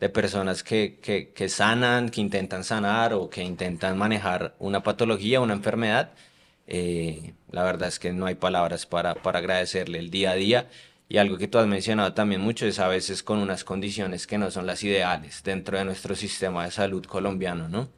de 0.00 0.08
personas 0.08 0.62
que, 0.64 0.98
que, 1.02 1.30
que, 1.32 1.48
sanan, 1.48 2.08
que 2.08 2.20
intentan 2.20 2.64
sanar 2.64 3.12
o 3.12 3.28
que 3.28 3.42
intentan 3.42 3.98
manejar 3.98 4.54
una 4.58 4.82
patología, 4.82 5.40
una 5.40 5.52
enfermedad. 5.54 6.12
Eh, 6.66 7.34
la 7.50 7.64
verdad 7.64 7.88
es 7.88 7.98
que 7.98 8.12
no 8.12 8.26
hay 8.26 8.34
palabras 8.34 8.86
para, 8.86 9.14
para 9.14 9.40
agradecerle 9.40 9.98
el 9.98 10.10
día 10.10 10.30
a 10.32 10.34
día. 10.34 10.68
Y 11.08 11.18
algo 11.18 11.36
que 11.38 11.48
tú 11.48 11.58
has 11.58 11.66
mencionado 11.66 12.14
también 12.14 12.40
mucho 12.40 12.66
es 12.66 12.78
a 12.78 12.88
veces 12.88 13.22
con 13.22 13.38
unas 13.38 13.64
condiciones 13.64 14.26
que 14.26 14.38
no 14.38 14.50
son 14.50 14.66
las 14.66 14.82
ideales 14.84 15.42
dentro 15.42 15.76
de 15.76 15.84
nuestro 15.84 16.14
sistema 16.14 16.64
de 16.64 16.70
salud 16.70 17.04
colombiano, 17.04 17.68
¿no? 17.68 17.88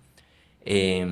Eh, 0.64 1.06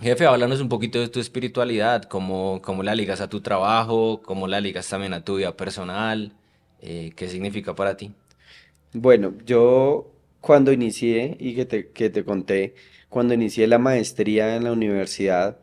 Jefe, 0.00 0.26
háblanos 0.26 0.60
un 0.60 0.68
poquito 0.68 0.98
de 0.98 1.08
tu 1.08 1.20
espiritualidad, 1.20 2.02
cómo, 2.04 2.60
cómo 2.60 2.82
la 2.82 2.94
ligas 2.94 3.20
a 3.20 3.28
tu 3.28 3.40
trabajo, 3.40 4.20
cómo 4.22 4.48
la 4.48 4.60
ligas 4.60 4.88
también 4.88 5.14
a 5.14 5.24
tu 5.24 5.36
vida 5.36 5.56
personal, 5.56 6.32
eh, 6.80 7.12
qué 7.14 7.28
significa 7.28 7.74
para 7.76 7.96
ti. 7.96 8.12
Bueno, 8.94 9.34
yo 9.46 10.12
cuando 10.40 10.72
inicié 10.72 11.36
y 11.40 11.54
que 11.54 11.64
te, 11.64 11.88
que 11.90 12.10
te 12.10 12.24
conté, 12.24 12.74
cuando 13.08 13.32
inicié 13.34 13.66
la 13.66 13.78
maestría 13.78 14.56
en 14.56 14.64
la 14.64 14.72
universidad, 14.72 15.58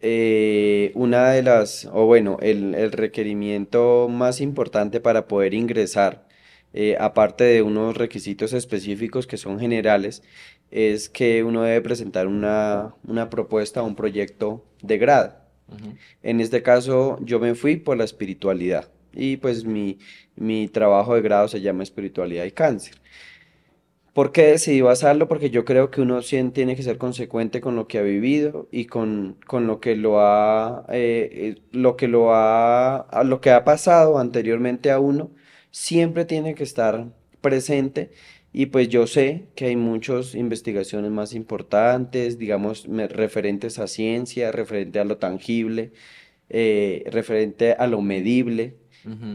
eh, 0.00 0.92
una 0.94 1.30
de 1.30 1.42
las, 1.42 1.86
o 1.92 2.06
bueno, 2.06 2.38
el, 2.42 2.74
el, 2.74 2.92
requerimiento 2.92 4.08
más 4.10 4.40
importante 4.40 5.00
para 5.00 5.28
poder 5.28 5.54
ingresar, 5.54 6.26
eh, 6.74 6.96
aparte 7.00 7.44
de 7.44 7.62
unos 7.62 7.96
requisitos 7.96 8.52
específicos 8.52 9.26
que 9.26 9.36
son 9.36 9.60
generales, 9.60 10.22
es 10.70 11.08
que 11.08 11.44
uno 11.44 11.62
debe 11.62 11.80
presentar 11.80 12.26
una, 12.26 12.94
una 13.04 13.30
propuesta, 13.30 13.82
un 13.82 13.96
proyecto 13.96 14.64
de 14.82 14.98
grado. 14.98 15.36
En 16.22 16.40
este 16.40 16.62
caso, 16.62 17.18
yo 17.22 17.40
me 17.40 17.54
fui 17.54 17.76
por 17.76 17.96
la 17.96 18.04
espiritualidad 18.04 18.90
y 19.16 19.38
pues 19.38 19.64
mi, 19.64 19.98
mi 20.36 20.68
trabajo 20.68 21.14
de 21.14 21.22
grado 21.22 21.48
se 21.48 21.60
llama 21.60 21.82
espiritualidad 21.82 22.44
y 22.44 22.52
cáncer. 22.52 22.96
¿Por 24.16 24.32
qué 24.32 24.46
decidí 24.46 24.80
basarlo? 24.80 25.28
Porque 25.28 25.50
yo 25.50 25.66
creo 25.66 25.90
que 25.90 26.00
uno 26.00 26.20
tiene 26.22 26.74
que 26.74 26.82
ser 26.82 26.96
consecuente 26.96 27.60
con 27.60 27.76
lo 27.76 27.86
que 27.86 27.98
ha 27.98 28.02
vivido 28.02 28.66
y 28.72 28.86
con, 28.86 29.36
con 29.46 29.66
lo 29.66 29.78
que 29.78 29.94
lo 29.94 30.20
ha, 30.20 30.86
eh, 30.88 31.28
eh, 31.32 31.62
lo 31.72 31.96
que 31.96 32.08
lo 32.08 32.34
ha, 32.34 33.06
lo 33.26 33.42
que 33.42 33.50
ha 33.50 33.64
pasado 33.64 34.18
anteriormente 34.18 34.90
a 34.90 35.00
uno, 35.00 35.32
siempre 35.70 36.24
tiene 36.24 36.54
que 36.54 36.64
estar 36.64 37.08
presente 37.42 38.10
y 38.58 38.66
pues 38.66 38.88
yo 38.88 39.06
sé 39.06 39.48
que 39.54 39.66
hay 39.66 39.76
muchas 39.76 40.34
investigaciones 40.34 41.10
más 41.10 41.34
importantes, 41.34 42.38
digamos, 42.38 42.86
referentes 42.88 43.78
a 43.78 43.86
ciencia, 43.86 44.50
referente 44.50 44.98
a 44.98 45.04
lo 45.04 45.18
tangible, 45.18 45.92
eh, 46.48 47.04
referente 47.12 47.72
a 47.74 47.86
lo 47.86 48.00
medible, 48.00 48.78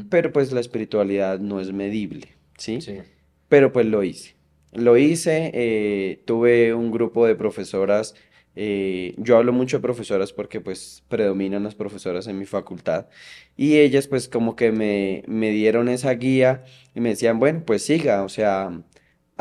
pero 0.09 0.31
pues 0.31 0.51
la 0.51 0.59
espiritualidad 0.59 1.39
no 1.39 1.59
es 1.59 1.71
medible, 1.71 2.29
¿sí? 2.57 2.81
sí. 2.81 2.99
Pero 3.47 3.71
pues 3.71 3.85
lo 3.85 4.03
hice. 4.03 4.35
Lo 4.73 4.97
hice, 4.97 5.51
eh, 5.53 6.21
tuve 6.25 6.73
un 6.73 6.91
grupo 6.91 7.25
de 7.25 7.35
profesoras, 7.35 8.15
eh, 8.55 9.15
yo 9.17 9.37
hablo 9.37 9.53
mucho 9.53 9.77
de 9.77 9.81
profesoras 9.81 10.33
porque 10.33 10.59
pues 10.59 11.03
predominan 11.07 11.63
las 11.63 11.75
profesoras 11.75 12.27
en 12.27 12.37
mi 12.37 12.45
facultad 12.45 13.07
y 13.55 13.77
ellas 13.77 14.07
pues 14.07 14.27
como 14.27 14.57
que 14.57 14.73
me, 14.73 15.23
me 15.25 15.51
dieron 15.51 15.87
esa 15.87 16.11
guía 16.13 16.63
y 16.93 16.99
me 16.99 17.09
decían, 17.09 17.39
bueno, 17.39 17.63
pues 17.65 17.83
siga, 17.83 18.23
o 18.23 18.29
sea, 18.29 18.83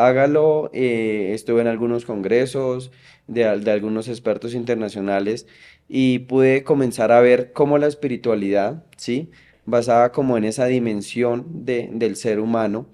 hágalo. 0.01 0.71
Eh, 0.73 1.33
estuve 1.35 1.61
en 1.61 1.67
algunos 1.67 2.05
congresos 2.05 2.91
de, 3.27 3.45
algunos 3.45 4.09
expertos 4.09 4.55
internacionales 4.55 5.47
y 5.89 6.21
pude 6.21 6.65
comenzar 6.65 7.13
a 7.13 7.21
ver 7.21 7.53
cómo 7.53 7.79
la 7.79 7.87
espiritualidad, 7.87 8.85
¿sí? 8.97 9.31
Basada 9.71 10.13
como 10.13 10.37
en 10.37 10.45
esa 10.45 10.67
dimensión 10.67 11.65
de, 11.65 11.89
del 11.93 12.17
ser 12.17 12.41
humano, 12.41 12.87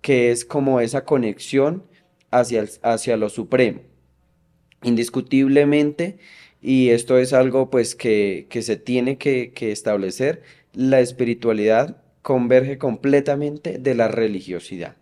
que 0.00 0.30
es 0.30 0.44
como 0.44 0.80
esa 0.80 1.04
conexión 1.04 1.84
hacia, 2.30 2.64
hacia 2.82 3.16
lo 3.16 3.28
supremo. 3.28 3.80
Indiscutiblemente, 4.82 6.18
y 6.60 6.90
esto 6.90 7.18
es 7.18 7.32
algo 7.32 7.70
pues 7.70 7.94
que, 7.94 8.46
que 8.50 8.62
se 8.62 8.76
tiene 8.76 9.18
que, 9.18 9.52
que 9.52 9.72
establecer, 9.72 10.42
la 10.72 11.00
espiritualidad 11.00 12.02
converge 12.22 12.78
completamente 12.78 13.78
de 13.78 13.94
la 13.94 14.08
religiosidad. 14.08 14.96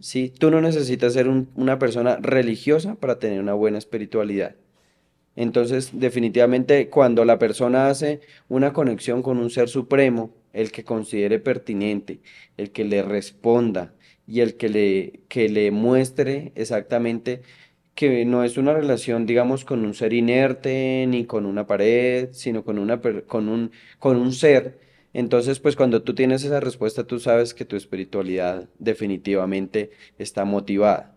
¿sí? 0.00 0.32
Tú 0.38 0.50
no 0.50 0.60
necesitas 0.60 1.14
ser 1.14 1.28
una 1.28 1.78
persona 1.78 2.16
religiosa 2.20 2.94
para 2.94 3.18
tener 3.18 3.40
una 3.40 3.54
buena 3.54 3.78
espiritualidad. 3.78 4.54
Entonces, 5.36 5.90
definitivamente, 5.92 6.88
cuando 6.90 7.24
la 7.24 7.38
persona 7.38 7.88
hace 7.88 8.20
una 8.48 8.72
conexión 8.72 9.22
con 9.22 9.38
un 9.38 9.50
ser 9.50 9.68
supremo, 9.68 10.34
el 10.52 10.70
que 10.72 10.84
considere 10.84 11.38
pertinente, 11.40 12.20
el 12.56 12.70
que 12.70 12.84
le 12.84 13.02
responda 13.02 13.94
y 14.26 14.40
el 14.40 14.56
que 14.56 14.68
le, 14.68 15.20
que 15.28 15.48
le 15.48 15.70
muestre 15.70 16.52
exactamente 16.54 17.42
que 17.94 18.24
no 18.24 18.42
es 18.44 18.56
una 18.56 18.74
relación, 18.74 19.26
digamos, 19.26 19.64
con 19.64 19.84
un 19.84 19.94
ser 19.94 20.12
inerte 20.12 21.06
ni 21.08 21.26
con 21.26 21.46
una 21.46 21.66
pared, 21.66 22.30
sino 22.32 22.64
con, 22.64 22.78
una, 22.78 23.00
con, 23.00 23.48
un, 23.48 23.70
con 23.98 24.16
un 24.16 24.32
ser. 24.32 24.78
Entonces, 25.12 25.60
pues 25.60 25.76
cuando 25.76 26.02
tú 26.02 26.14
tienes 26.14 26.44
esa 26.44 26.60
respuesta, 26.60 27.06
tú 27.06 27.20
sabes 27.20 27.54
que 27.54 27.64
tu 27.64 27.76
espiritualidad 27.76 28.68
definitivamente 28.78 29.90
está 30.18 30.44
motivada. 30.44 31.13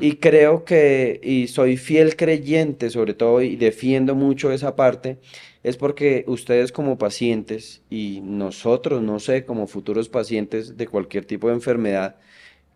Y 0.00 0.16
creo 0.16 0.64
que, 0.64 1.20
y 1.22 1.48
soy 1.48 1.76
fiel 1.76 2.14
creyente 2.14 2.90
sobre 2.90 3.12
todo, 3.14 3.42
y 3.42 3.56
defiendo 3.56 4.14
mucho 4.14 4.52
esa 4.52 4.76
parte, 4.76 5.18
es 5.64 5.76
porque 5.76 6.24
ustedes 6.28 6.70
como 6.70 6.96
pacientes 6.96 7.82
y 7.90 8.20
nosotros, 8.22 9.02
no 9.02 9.18
sé, 9.18 9.44
como 9.44 9.66
futuros 9.66 10.08
pacientes 10.08 10.76
de 10.76 10.86
cualquier 10.86 11.24
tipo 11.24 11.48
de 11.48 11.54
enfermedad, 11.54 12.16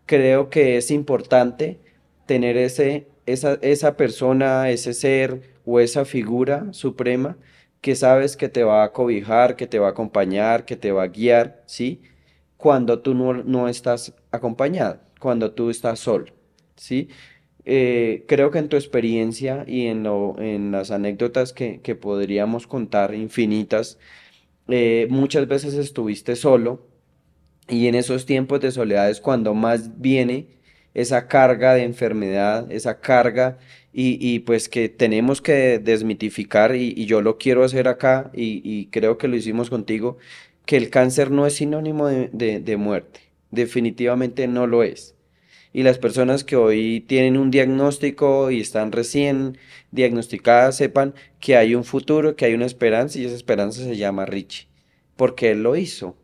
creo 0.05 0.49
que 0.49 0.77
es 0.77 0.91
importante 0.91 1.79
tener 2.25 2.57
ese, 2.57 3.07
esa, 3.25 3.59
esa 3.61 3.95
persona, 3.95 4.69
ese 4.69 4.93
ser 4.93 5.53
o 5.65 5.79
esa 5.79 6.03
figura 6.05 6.67
suprema 6.73 7.37
que 7.81 7.95
sabes 7.95 8.35
que 8.37 8.49
te 8.49 8.63
va 8.63 8.83
a 8.83 8.91
cobijar, 8.93 9.55
que 9.55 9.67
te 9.67 9.79
va 9.79 9.87
a 9.87 9.91
acompañar, 9.91 10.65
que 10.65 10.75
te 10.75 10.91
va 10.91 11.03
a 11.03 11.07
guiar, 11.07 11.63
¿sí? 11.65 12.01
Cuando 12.57 12.99
tú 13.01 13.13
no, 13.15 13.33
no 13.43 13.69
estás 13.69 14.13
acompañado, 14.31 14.99
cuando 15.19 15.51
tú 15.53 15.69
estás 15.69 15.99
solo. 15.99 16.38
¿Sí? 16.79 17.09
Eh, 17.65 18.25
creo 18.27 18.51
que 18.51 18.59
en 18.59 18.69
tu 18.69 18.77
experiencia 18.77 19.63
y 19.67 19.87
en, 19.87 20.05
en 20.39 20.71
las 20.71 20.91
anécdotas 20.91 21.53
que, 21.53 21.79
podríamos 22.01 22.67
contar 22.67 23.13
infinitas, 23.13 23.99
eh, 24.69 25.07
muchas 25.09 25.47
veces 25.47 25.75
estuviste 25.75 26.35
solo 26.35 26.87
y 27.67 27.87
en 27.87 27.95
esos 27.95 28.25
tiempos 28.25 28.61
de 28.61 28.71
soledad 28.71 29.09
es 29.09 29.21
cuando 29.21 29.53
más 29.53 30.01
viene 30.01 30.47
esa 30.95 31.27
carga 31.27 31.75
de 31.75 31.83
enfermedad, 31.83 32.71
esa 32.71 32.99
carga 32.99 33.59
y, 33.93 34.39
pues 34.39 34.69
que 34.69 34.89
tenemos 34.89 35.41
que 35.41 35.79
desmitificar 35.79 36.75
y, 36.75 37.05
yo 37.05 37.21
lo 37.21 37.37
quiero 37.37 37.63
hacer 37.63 37.87
acá 37.87 38.31
y, 38.33 38.87
creo 38.87 39.17
que 39.17 39.27
lo 39.27 39.35
hicimos 39.35 39.69
contigo, 39.69 40.17
que 40.65 40.77
el 40.77 40.89
cáncer 40.89 41.31
no 41.31 41.45
es 41.45 41.55
sinónimo 41.55 42.07
de 42.07 42.77
muerte, 42.77 43.21
definitivamente 43.51 44.47
no 44.47 44.67
lo 44.67 44.83
es 44.83 45.18
y 45.71 45.83
las 45.83 45.99
personas 45.99 46.43
que 46.43 46.55
hoy 46.55 47.01
tienen 47.01 47.37
un 47.37 47.51
diagnóstico 47.51 48.51
y 48.51 48.59
están 48.59 48.91
recién 48.91 49.57
diagnosticadas 49.91 50.77
sepan 50.77 51.13
que 51.39 51.57
hay 51.57 51.75
un 51.75 51.83
futuro, 51.83 52.35
que 52.35 52.45
hay 52.45 52.53
una 52.53 52.65
esperanza 52.65 53.19
y 53.19 53.25
esa 53.25 53.35
esperanza 53.35 53.83
se 53.83 53.95
llama 53.97 54.25
Richie, 54.25 54.67
porque 55.15 55.51
él 55.51 55.63
lo 55.63 55.75
hizo. 55.75 56.15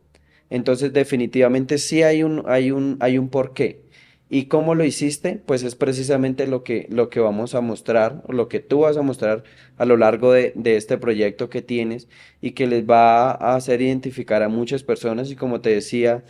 Entonces 0.50 0.92
definitivamente 0.92 1.78
sí 1.78 2.02
hay 2.02 2.22
un, 2.22 2.42
hay 2.46 2.70
un, 2.70 2.96
hay 3.00 3.18
un 3.18 3.28
porqué. 3.28 3.84
¿Y 4.28 4.46
cómo 4.46 4.74
lo 4.74 4.84
hiciste? 4.84 5.40
Pues 5.46 5.62
es 5.62 5.76
precisamente 5.76 6.48
lo 6.48 6.64
que, 6.64 6.88
lo 6.90 7.10
que 7.10 7.20
vamos 7.20 7.54
a 7.54 7.60
mostrar, 7.60 8.24
lo 8.28 8.48
que 8.48 8.58
tú 8.58 8.80
vas 8.80 8.96
a 8.96 9.02
mostrar 9.02 9.44
a 9.76 9.84
lo 9.84 9.96
largo 9.96 10.32
de, 10.32 10.52
de 10.56 10.76
este 10.76 10.98
proyecto 10.98 11.48
que 11.48 11.62
tienes 11.62 12.08
y 12.40 12.50
que 12.52 12.66
les 12.66 12.84
va 12.84 13.30
a 13.30 13.54
hacer 13.54 13.82
identificar 13.82 14.42
a 14.42 14.48
muchas 14.48 14.82
personas 14.82 15.30
y 15.30 15.36
como 15.36 15.60
te 15.60 15.70
decía, 15.70 16.24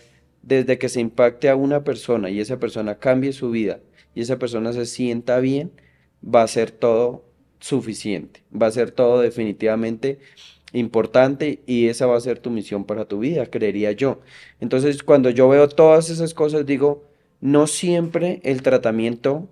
desde 0.46 0.78
que 0.78 0.88
se 0.88 1.00
impacte 1.00 1.48
a 1.48 1.56
una 1.56 1.82
persona 1.82 2.30
y 2.30 2.40
esa 2.40 2.58
persona 2.60 2.98
cambie 2.98 3.32
su 3.32 3.50
vida 3.50 3.80
y 4.14 4.20
esa 4.20 4.38
persona 4.38 4.72
se 4.72 4.86
sienta 4.86 5.40
bien, 5.40 5.72
va 6.22 6.42
a 6.42 6.48
ser 6.48 6.70
todo 6.70 7.24
suficiente, 7.58 8.44
va 8.50 8.68
a 8.68 8.70
ser 8.70 8.92
todo 8.92 9.20
definitivamente 9.20 10.20
importante 10.72 11.62
y 11.66 11.88
esa 11.88 12.06
va 12.06 12.16
a 12.16 12.20
ser 12.20 12.38
tu 12.38 12.50
misión 12.50 12.84
para 12.84 13.06
tu 13.06 13.18
vida, 13.18 13.46
creería 13.46 13.90
yo. 13.90 14.20
Entonces, 14.60 15.02
cuando 15.02 15.30
yo 15.30 15.48
veo 15.48 15.68
todas 15.68 16.10
esas 16.10 16.32
cosas, 16.32 16.64
digo, 16.64 17.04
no 17.40 17.66
siempre 17.66 18.40
el 18.44 18.62
tratamiento 18.62 19.48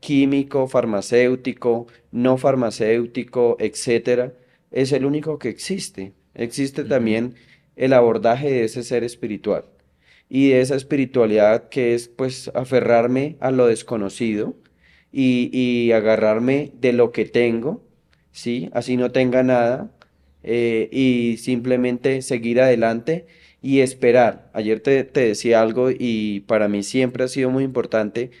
químico, 0.00 0.68
farmacéutico, 0.68 1.86
no 2.12 2.36
farmacéutico, 2.36 3.56
etcétera, 3.58 4.34
es 4.70 4.92
el 4.92 5.06
único 5.06 5.38
que 5.38 5.48
existe. 5.48 6.12
Existe 6.34 6.84
también 6.84 7.34
el 7.76 7.94
abordaje 7.94 8.50
de 8.50 8.64
ese 8.64 8.82
ser 8.82 9.04
espiritual 9.04 9.64
y 10.34 10.48
de 10.48 10.62
esa 10.62 10.74
espiritualidad 10.74 11.68
que 11.68 11.94
es 11.94 12.08
pues 12.08 12.50
aferrarme 12.56 13.36
a 13.38 13.52
lo 13.52 13.68
desconocido 13.68 14.56
y, 15.12 15.92
agarrarme 15.92 16.72
de 16.80 16.92
lo 16.92 17.12
que 17.12 17.24
tengo, 17.24 17.84
¿sí? 18.32 18.68
Así 18.72 18.96
no 18.96 19.12
tenga 19.12 19.44
nada 19.44 19.92
eh, 20.42 20.88
y 20.90 21.36
simplemente 21.36 22.20
seguir 22.20 22.60
adelante 22.60 23.26
y 23.62 23.78
esperar. 23.78 24.50
Ayer 24.54 24.80
te, 24.80 25.04
te 25.04 25.20
decía 25.20 25.62
algo 25.62 25.90
y 25.96 26.40
para 26.48 26.66
mí 26.66 26.82
siempre 26.82 27.22
ha 27.22 27.28
sido 27.28 27.50
muy 27.50 27.62
importante, 27.62 28.32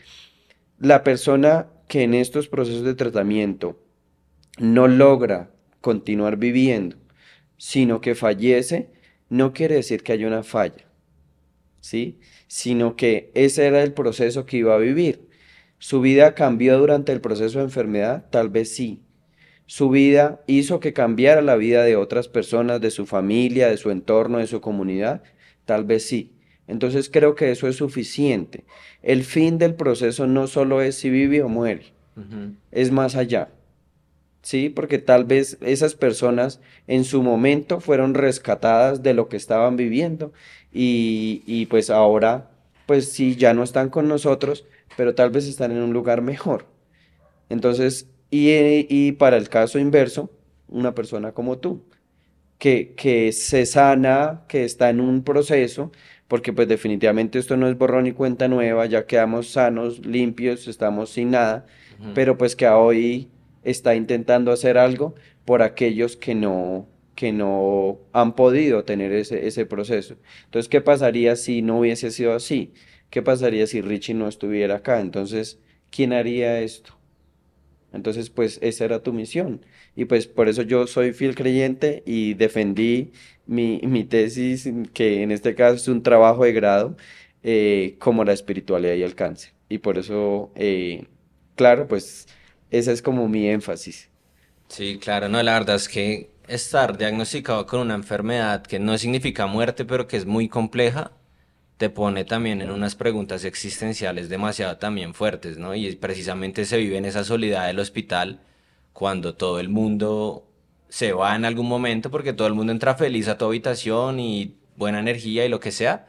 la 0.80 1.04
persona 1.04 1.68
que 1.86 2.02
en 2.02 2.14
estos 2.14 2.48
procesos 2.48 2.82
de 2.82 2.94
tratamiento 2.94 3.78
no 4.58 4.88
logra 4.88 5.52
continuar 5.80 6.38
viviendo, 6.38 6.96
sino 7.56 8.00
que 8.00 8.16
fallece, 8.16 8.88
no 9.28 9.52
quiere 9.52 9.76
decir 9.76 10.02
que 10.02 10.14
haya 10.14 10.26
una 10.26 10.42
falla 10.42 10.83
¿sí? 11.84 12.18
Sino 12.46 12.96
que 12.96 13.30
ese 13.34 13.66
era 13.66 13.82
el 13.82 13.92
proceso 13.92 14.46
que 14.46 14.56
iba 14.56 14.74
a 14.74 14.78
vivir. 14.78 15.28
¿Su 15.78 16.00
vida 16.00 16.34
cambió 16.34 16.78
durante 16.78 17.12
el 17.12 17.20
proceso 17.20 17.58
de 17.58 17.66
enfermedad? 17.66 18.24
Tal 18.30 18.48
vez 18.48 18.74
sí. 18.74 19.02
¿Su 19.66 19.90
vida 19.90 20.42
hizo 20.46 20.80
que 20.80 20.94
cambiara 20.94 21.42
la 21.42 21.56
vida 21.56 21.84
de 21.84 21.96
otras 21.96 22.26
personas, 22.28 22.80
de 22.80 22.90
su 22.90 23.04
familia, 23.04 23.68
de 23.68 23.76
su 23.76 23.90
entorno, 23.90 24.38
de 24.38 24.46
su 24.46 24.62
comunidad? 24.62 25.22
Tal 25.66 25.84
vez 25.84 26.06
sí. 26.06 26.32
Entonces 26.66 27.10
creo 27.10 27.34
que 27.34 27.50
eso 27.50 27.68
es 27.68 27.76
suficiente. 27.76 28.64
El 29.02 29.22
fin 29.22 29.58
del 29.58 29.74
proceso 29.74 30.26
no 30.26 30.46
solo 30.46 30.80
es 30.80 30.94
si 30.94 31.10
vive 31.10 31.42
o 31.42 31.50
muere, 31.50 31.92
es 32.70 32.92
más 32.92 33.14
allá. 33.14 33.50
¿sí? 34.44 34.68
Porque 34.68 34.98
tal 34.98 35.24
vez 35.24 35.58
esas 35.60 35.94
personas 35.94 36.60
en 36.86 37.04
su 37.04 37.22
momento 37.22 37.80
fueron 37.80 38.14
rescatadas 38.14 39.02
de 39.02 39.14
lo 39.14 39.28
que 39.28 39.36
estaban 39.36 39.76
viviendo 39.76 40.32
y, 40.74 41.66
pues 41.66 41.88
ahora, 41.88 42.50
pues 42.86 43.12
sí, 43.12 43.36
ya 43.36 43.54
no 43.54 43.62
están 43.62 43.88
con 43.90 44.08
nosotros, 44.08 44.66
pero 44.96 45.14
tal 45.14 45.30
vez 45.30 45.46
están 45.46 45.70
en 45.70 45.78
un 45.78 45.92
lugar 45.92 46.20
mejor. 46.20 46.66
Entonces, 47.48 48.08
y, 48.30 49.12
para 49.12 49.36
el 49.36 49.48
caso 49.48 49.78
inverso, 49.78 50.30
una 50.68 50.94
persona 50.94 51.32
como 51.32 51.58
tú, 51.58 51.84
que, 52.58 52.94
que 52.96 53.32
se 53.32 53.66
sana, 53.66 54.42
que 54.48 54.64
está 54.64 54.90
en 54.90 55.00
un 55.00 55.22
proceso, 55.22 55.92
porque 56.28 56.52
pues 56.52 56.66
definitivamente 56.66 57.38
esto 57.38 57.56
no 57.56 57.68
es 57.68 57.78
borrón 57.78 58.06
y 58.06 58.12
cuenta 58.12 58.48
nueva, 58.48 58.86
ya 58.86 59.06
quedamos 59.06 59.50
sanos, 59.50 60.04
limpios, 60.04 60.66
estamos 60.66 61.10
sin 61.10 61.30
nada, 61.32 61.66
pero 62.14 62.36
pues 62.36 62.56
que 62.56 62.66
hoy 62.66 63.28
está 63.62 63.94
intentando 63.94 64.50
hacer 64.50 64.78
algo 64.78 65.14
por 65.44 65.62
aquellos 65.62 66.16
que 66.16 66.34
no, 66.34 66.88
que 67.14 67.32
no 67.32 67.98
han 68.12 68.34
podido 68.34 68.84
tener 68.84 69.12
ese, 69.12 69.46
ese 69.46 69.66
proceso. 69.66 70.16
Entonces, 70.46 70.68
¿qué 70.68 70.80
pasaría 70.80 71.36
si 71.36 71.62
no 71.62 71.80
hubiese 71.80 72.10
sido 72.10 72.34
así? 72.34 72.72
¿Qué 73.10 73.22
pasaría 73.22 73.66
si 73.66 73.80
Richie 73.80 74.14
no 74.14 74.28
estuviera 74.28 74.76
acá? 74.76 75.00
Entonces, 75.00 75.60
¿quién 75.90 76.12
haría 76.12 76.60
esto? 76.60 76.98
Entonces, 77.92 78.28
pues 78.30 78.58
esa 78.62 78.84
era 78.84 79.02
tu 79.02 79.12
misión. 79.12 79.64
Y 79.94 80.06
pues 80.06 80.26
por 80.26 80.48
eso 80.48 80.62
yo 80.62 80.86
soy 80.88 81.12
fiel 81.12 81.34
creyente 81.36 82.02
y 82.06 82.34
defendí 82.34 83.12
mi, 83.46 83.80
mi 83.84 84.04
tesis, 84.04 84.68
que 84.92 85.22
en 85.22 85.30
este 85.30 85.54
caso 85.54 85.76
es 85.76 85.88
un 85.88 86.02
trabajo 86.02 86.44
de 86.44 86.52
grado, 86.52 86.96
eh, 87.44 87.96
como 88.00 88.24
la 88.24 88.32
espiritualidad 88.32 88.94
y 88.94 89.02
el 89.02 89.14
cáncer. 89.14 89.52
Y 89.68 89.78
por 89.78 89.98
eso, 89.98 90.50
eh, 90.56 91.06
claro, 91.54 91.86
pues 91.86 92.26
ese 92.70 92.92
es 92.92 93.02
como 93.02 93.28
mi 93.28 93.48
énfasis. 93.48 94.10
Sí, 94.68 94.98
claro, 95.00 95.28
no, 95.28 95.42
la 95.42 95.52
verdad 95.58 95.76
es 95.76 95.88
que 95.88 96.33
estar 96.48 96.98
diagnosticado 96.98 97.66
con 97.66 97.80
una 97.80 97.94
enfermedad 97.94 98.62
que 98.62 98.78
no 98.78 98.96
significa 98.98 99.46
muerte, 99.46 99.84
pero 99.84 100.06
que 100.06 100.16
es 100.16 100.26
muy 100.26 100.48
compleja, 100.48 101.12
te 101.76 101.90
pone 101.90 102.24
también 102.24 102.62
en 102.62 102.70
unas 102.70 102.94
preguntas 102.94 103.44
existenciales 103.44 104.28
demasiado 104.28 104.76
también 104.78 105.14
fuertes, 105.14 105.58
¿no? 105.58 105.74
Y 105.74 105.94
precisamente 105.96 106.64
se 106.64 106.76
vive 106.78 106.96
en 106.98 107.04
esa 107.04 107.24
soledad 107.24 107.66
del 107.66 107.80
hospital 107.80 108.40
cuando 108.92 109.34
todo 109.34 109.60
el 109.60 109.68
mundo 109.68 110.46
se 110.88 111.12
va 111.12 111.34
en 111.34 111.44
algún 111.44 111.68
momento, 111.68 112.10
porque 112.10 112.32
todo 112.32 112.46
el 112.48 112.54
mundo 112.54 112.72
entra 112.72 112.94
feliz 112.94 113.28
a 113.28 113.38
tu 113.38 113.46
habitación 113.46 114.20
y 114.20 114.56
buena 114.76 115.00
energía 115.00 115.44
y 115.44 115.48
lo 115.48 115.60
que 115.60 115.72
sea. 115.72 116.08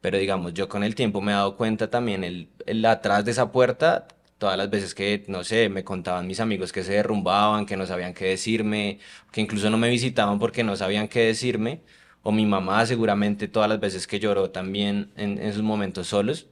Pero 0.00 0.18
digamos, 0.18 0.54
yo 0.54 0.68
con 0.68 0.84
el 0.84 0.94
tiempo 0.94 1.20
me 1.20 1.32
he 1.32 1.34
dado 1.34 1.56
cuenta 1.56 1.90
también, 1.90 2.24
el, 2.24 2.48
el 2.66 2.84
atrás 2.86 3.24
de 3.24 3.32
esa 3.32 3.50
puerta 3.52 4.06
todas 4.44 4.58
las 4.58 4.70
veces 4.70 4.94
que, 4.94 5.24
no 5.28 5.42
sé, 5.44 5.68
me 5.68 5.84
contaban 5.84 6.26
mis 6.26 6.40
amigos 6.40 6.72
que 6.72 6.82
se 6.84 6.92
derrumbaban, 6.94 7.66
que 7.66 7.76
no 7.76 7.86
sabían 7.86 8.14
qué 8.14 8.26
decirme, 8.26 8.98
que 9.32 9.40
incluso 9.40 9.70
no 9.70 9.78
me 9.78 9.88
visitaban 9.90 10.38
porque 10.38 10.62
no 10.64 10.76
sabían 10.76 11.08
qué 11.08 11.20
decirme, 11.26 11.82
o 12.22 12.32
mi 12.32 12.46
mamá 12.46 12.86
seguramente 12.86 13.48
todas 13.48 13.68
las 13.68 13.80
veces 13.80 14.06
que 14.06 14.20
lloró 14.20 14.50
también 14.50 15.12
en, 15.16 15.38
en 15.38 15.52
sus 15.52 15.62
momentos 15.62 16.08
solos, 16.08 16.48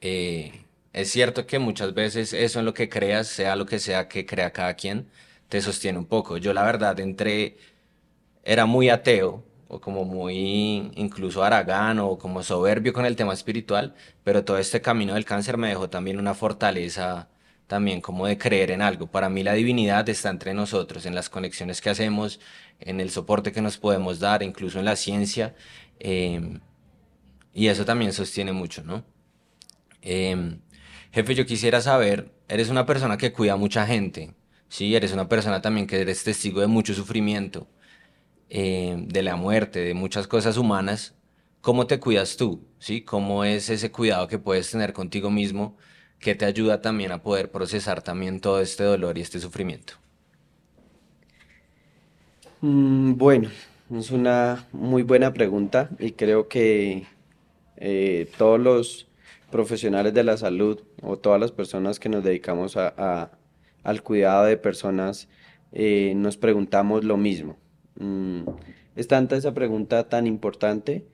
Eh, 0.00 0.64
es 0.92 1.10
cierto 1.10 1.46
que 1.46 1.58
muchas 1.58 1.94
veces 1.94 2.32
eso 2.32 2.58
en 2.60 2.64
lo 2.64 2.74
que 2.74 2.88
creas, 2.88 3.28
sea 3.28 3.56
lo 3.56 3.66
que 3.66 3.78
sea 3.78 4.08
que 4.08 4.26
crea 4.26 4.52
cada 4.52 4.74
quien, 4.74 5.08
te 5.48 5.60
sostiene 5.60 5.98
un 5.98 6.06
poco. 6.06 6.36
Yo 6.38 6.52
la 6.52 6.64
verdad 6.64 6.98
entré, 7.00 7.56
era 8.44 8.66
muy 8.66 8.90
ateo, 8.90 9.44
o 9.70 9.80
como 9.80 10.04
muy 10.04 10.90
incluso 10.96 11.44
aragán 11.44 12.00
o 12.00 12.18
como 12.18 12.42
soberbio 12.42 12.92
con 12.92 13.06
el 13.06 13.16
tema 13.16 13.32
espiritual, 13.32 13.94
pero 14.24 14.44
todo 14.44 14.58
este 14.58 14.80
camino 14.80 15.14
del 15.14 15.24
cáncer 15.24 15.56
me 15.56 15.68
dejó 15.68 15.88
también 15.88 16.18
una 16.18 16.34
fortaleza 16.34 17.28
también 17.68 18.00
como 18.00 18.26
de 18.26 18.36
creer 18.36 18.72
en 18.72 18.82
algo. 18.82 19.06
Para 19.06 19.28
mí 19.28 19.44
la 19.44 19.54
divinidad 19.54 20.08
está 20.08 20.28
entre 20.28 20.54
nosotros, 20.54 21.06
en 21.06 21.14
las 21.14 21.30
conexiones 21.30 21.80
que 21.80 21.88
hacemos, 21.90 22.40
en 22.80 23.00
el 23.00 23.10
soporte 23.10 23.52
que 23.52 23.62
nos 23.62 23.78
podemos 23.78 24.18
dar, 24.18 24.42
incluso 24.42 24.80
en 24.80 24.86
la 24.86 24.96
ciencia, 24.96 25.54
em, 26.00 26.60
y 27.54 27.68
eso 27.68 27.84
también 27.84 28.12
sostiene 28.12 28.52
mucho, 28.52 28.82
¿no? 28.82 29.04
Em, 30.02 30.60
jefe, 31.12 31.34
yo 31.34 31.46
quisiera 31.46 31.80
saber, 31.80 32.32
eres 32.48 32.70
una 32.70 32.86
persona 32.86 33.16
que 33.16 33.32
cuida 33.32 33.52
a 33.54 33.56
mucha 33.56 33.86
gente, 33.86 34.34
¿sí? 34.68 34.96
Eres 34.96 35.12
una 35.12 35.28
persona 35.28 35.60
también 35.62 35.86
que 35.86 36.00
eres 36.00 36.24
testigo 36.24 36.60
de 36.60 36.66
mucho 36.66 36.94
sufrimiento. 36.94 37.68
Eh, 38.52 38.96
de 39.06 39.22
la 39.22 39.36
muerte, 39.36 39.78
de 39.78 39.94
muchas 39.94 40.26
cosas 40.26 40.56
humanas, 40.56 41.14
¿cómo 41.60 41.86
te 41.86 42.00
cuidas 42.00 42.36
tú? 42.36 42.66
¿Sí? 42.80 43.02
¿Cómo 43.02 43.44
es 43.44 43.70
ese 43.70 43.92
cuidado 43.92 44.26
que 44.26 44.40
puedes 44.40 44.68
tener 44.68 44.92
contigo 44.92 45.30
mismo 45.30 45.76
que 46.18 46.34
te 46.34 46.46
ayuda 46.46 46.82
también 46.82 47.12
a 47.12 47.22
poder 47.22 47.52
procesar 47.52 48.02
también 48.02 48.40
todo 48.40 48.60
este 48.60 48.82
dolor 48.82 49.18
y 49.18 49.20
este 49.20 49.38
sufrimiento? 49.38 49.94
Mm, 52.60 53.14
bueno, 53.14 53.50
es 53.96 54.10
una 54.10 54.66
muy 54.72 55.04
buena 55.04 55.32
pregunta 55.32 55.88
y 56.00 56.10
creo 56.12 56.48
que 56.48 57.06
eh, 57.76 58.28
todos 58.36 58.58
los 58.58 59.06
profesionales 59.52 60.12
de 60.12 60.24
la 60.24 60.36
salud 60.36 60.82
o 61.02 61.16
todas 61.16 61.40
las 61.40 61.52
personas 61.52 62.00
que 62.00 62.08
nos 62.08 62.24
dedicamos 62.24 62.76
al 62.76 64.02
cuidado 64.02 64.46
de 64.46 64.56
personas 64.56 65.28
eh, 65.70 66.14
nos 66.16 66.36
preguntamos 66.36 67.04
lo 67.04 67.16
mismo. 67.16 67.59
Mm, 68.00 68.44
es 68.96 69.08
tanta 69.08 69.36
esa 69.36 69.54
pregunta 69.54 70.08
tan 70.08 70.26
importante 70.26 71.06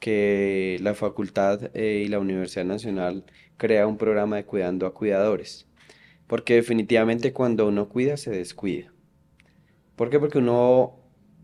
que 0.00 0.78
la 0.80 0.94
facultad 0.94 1.70
eh, 1.74 2.02
y 2.06 2.08
la 2.08 2.18
Universidad 2.18 2.64
Nacional 2.64 3.24
crea 3.58 3.86
un 3.86 3.98
programa 3.98 4.36
de 4.36 4.46
cuidando 4.46 4.86
a 4.86 4.94
cuidadores. 4.94 5.68
Porque 6.26 6.54
definitivamente 6.54 7.32
cuando 7.32 7.68
uno 7.68 7.88
cuida 7.88 8.16
se 8.16 8.30
descuida. 8.30 8.92
¿Por 9.96 10.10
qué? 10.10 10.18
Porque 10.18 10.38
uno 10.38 11.00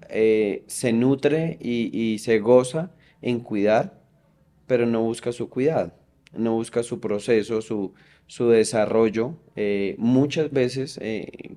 eh, 0.08 0.64
se 0.66 0.92
nutre 0.92 1.58
y, 1.60 2.18
se 2.20 2.38
goza 2.38 2.92
en 3.20 3.40
cuidar, 3.40 4.00
pero 4.66 4.86
no 4.86 5.02
busca 5.02 5.32
su 5.32 5.50
cuidado, 5.50 5.92
no 6.32 6.54
busca 6.54 6.82
su 6.82 7.00
proceso, 7.00 7.60
su, 7.60 7.92
desarrollo. 8.48 9.36
Eh, 9.56 9.96
muchas 9.98 10.50
veces, 10.50 10.98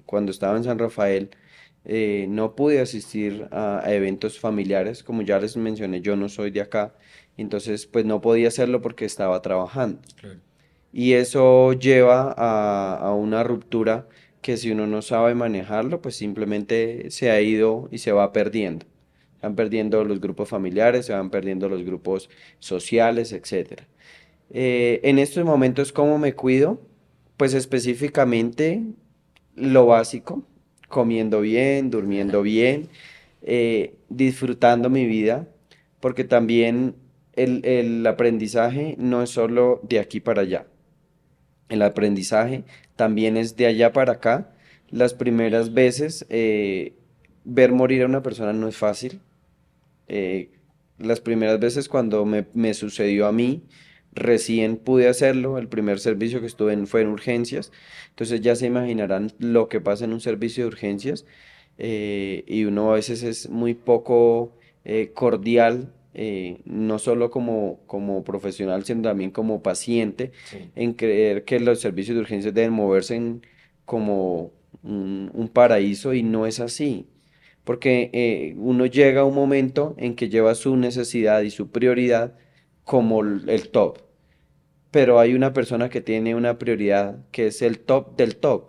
cuando 0.05 0.31
estaba 0.31 0.57
en 0.57 0.63
San 0.65 0.79
Rafael, 0.79 1.29
eh, 1.85 2.27
no 2.29 2.55
pude 2.55 2.81
asistir 2.81 3.47
a, 3.51 3.83
eventos 3.87 4.39
familiares, 4.39 5.03
como 5.03 5.21
ya 5.21 5.39
les 5.39 5.57
mencioné, 5.57 6.01
yo 6.01 6.15
no 6.15 6.29
soy 6.29 6.51
de 6.51 6.61
acá, 6.61 6.93
entonces 7.37 7.87
pues 7.87 8.05
no 8.05 8.21
podía 8.21 8.49
hacerlo 8.49 8.81
porque 8.81 9.05
estaba 9.05 9.41
trabajando. 9.41 9.99
Y 10.91 11.13
eso 11.13 11.73
lleva 11.73 12.33
a, 12.37 13.13
una 13.13 13.43
ruptura 13.43 14.07
que 14.41 14.57
si 14.57 14.71
uno 14.71 14.87
no 14.87 15.01
sabe 15.01 15.35
manejarlo, 15.35 16.01
pues 16.01 16.15
simplemente 16.15 17.11
se 17.11 17.31
ha 17.31 17.41
ido 17.41 17.87
y 17.91 17.99
se 17.99 18.11
va 18.11 18.33
perdiendo. 18.33 18.85
Se 19.39 19.47
van 19.47 19.55
perdiendo 19.55 20.03
los 20.03 20.19
grupos 20.19 20.49
familiares, 20.49 21.05
se 21.05 21.13
van 21.13 21.29
perdiendo 21.29 21.69
los 21.69 21.83
grupos 21.83 22.29
sociales, 22.59 23.31
etc. 23.33 23.83
Eh, 24.51 24.99
en 25.03 25.19
estos 25.19 25.45
momentos, 25.45 25.91
¿cómo 25.93 26.17
me 26.17 26.33
cuido? 26.33 26.81
Pues 27.37 27.53
específicamente 27.53 28.83
lo 29.55 29.85
básico, 29.85 30.43
comiendo 30.89 31.39
bien, 31.39 31.89
durmiendo 31.89 32.41
bien, 32.41 32.89
eh, 33.41 33.95
disfrutando 34.09 34.89
mi 34.89 35.05
vida, 35.05 35.47
porque 36.01 36.25
también 36.25 36.95
el, 37.35 38.05
aprendizaje 38.05 38.95
no 38.97 39.23
es 39.23 39.29
solo 39.29 39.79
de 39.83 39.99
aquí 39.99 40.19
para 40.19 40.41
allá. 40.41 40.67
El 41.69 41.81
aprendizaje 41.83 42.63
también 42.95 43.37
es 43.37 43.55
de 43.55 43.67
allá 43.67 43.93
para 43.93 44.13
acá. 44.13 44.51
Las 44.89 45.13
primeras 45.13 45.73
veces 45.73 46.25
eh, 46.29 46.93
ver 47.45 47.71
morir 47.71 48.03
a 48.03 48.07
una 48.07 48.23
persona 48.23 48.51
no 48.51 48.67
es 48.67 48.75
fácil. 48.75 49.21
Eh, 50.07 50.51
las 50.97 51.21
primeras 51.21 51.59
veces 51.59 51.87
cuando 51.87 52.25
me, 52.25 52.45
me, 52.53 52.73
sucedió 52.73 53.27
a 53.27 53.31
mí, 53.31 53.63
recién 54.13 54.77
pude 54.77 55.07
hacerlo, 55.07 55.57
el 55.57 55.67
primer 55.67 55.99
servicio 55.99 56.41
que 56.41 56.47
estuve 56.47 56.73
en 56.73 56.87
fue 56.87 57.01
en 57.01 57.07
urgencias, 57.07 57.71
entonces 58.09 58.41
ya 58.41 58.55
se 58.55 58.67
imaginarán 58.67 59.31
lo 59.39 59.67
que 59.69 59.81
pasa 59.81 60.05
en 60.05 60.13
un 60.13 60.21
servicio 60.21 60.63
de 60.63 60.67
urgencias 60.67 61.25
eh, 61.77 62.43
y 62.45 62.65
uno 62.65 62.91
a 62.91 62.95
veces 62.95 63.23
es 63.23 63.49
muy 63.49 63.73
poco 63.73 64.53
eh, 64.83 65.11
cordial, 65.13 65.93
eh, 66.13 66.59
no 66.65 66.99
solo 66.99 67.31
como, 67.31 67.79
como 67.87 68.23
profesional, 68.23 68.83
sino 68.83 69.01
también 69.03 69.31
como 69.31 69.63
paciente, 69.63 70.31
en 70.75 70.93
creer 70.93 71.45
que 71.45 71.59
los 71.59 71.79
servicios 71.79 72.15
de 72.15 72.21
urgencias 72.21 72.53
deben 72.53 72.73
moverse 72.73 73.39
como 73.85 74.51
un, 74.83 75.31
un 75.33 75.47
paraíso 75.49 76.13
y 76.13 76.23
no 76.23 76.45
es 76.45 76.59
así. 76.59 77.07
Porque 77.63 78.55
uno 78.57 78.85
llega 78.85 79.21
a 79.21 79.25
un 79.25 79.35
momento 79.35 79.95
en 79.97 80.15
que 80.15 80.29
lleva 80.29 80.55
su 80.55 80.75
necesidad 80.75 81.41
y 81.41 81.51
su 81.51 81.69
prioridad 81.71 82.35
como 82.89 83.21
el 83.21 83.69
top. 83.69 83.99
Pero 84.89 85.19
hay 85.19 85.35
una 85.35 85.53
persona 85.53 85.89
que 85.89 86.01
tiene 86.01 86.33
una 86.33 86.57
prioridad 86.57 87.19
que 87.31 87.45
es 87.45 87.61
el 87.61 87.77
top 87.77 88.17
del 88.17 88.37
top. 88.37 88.63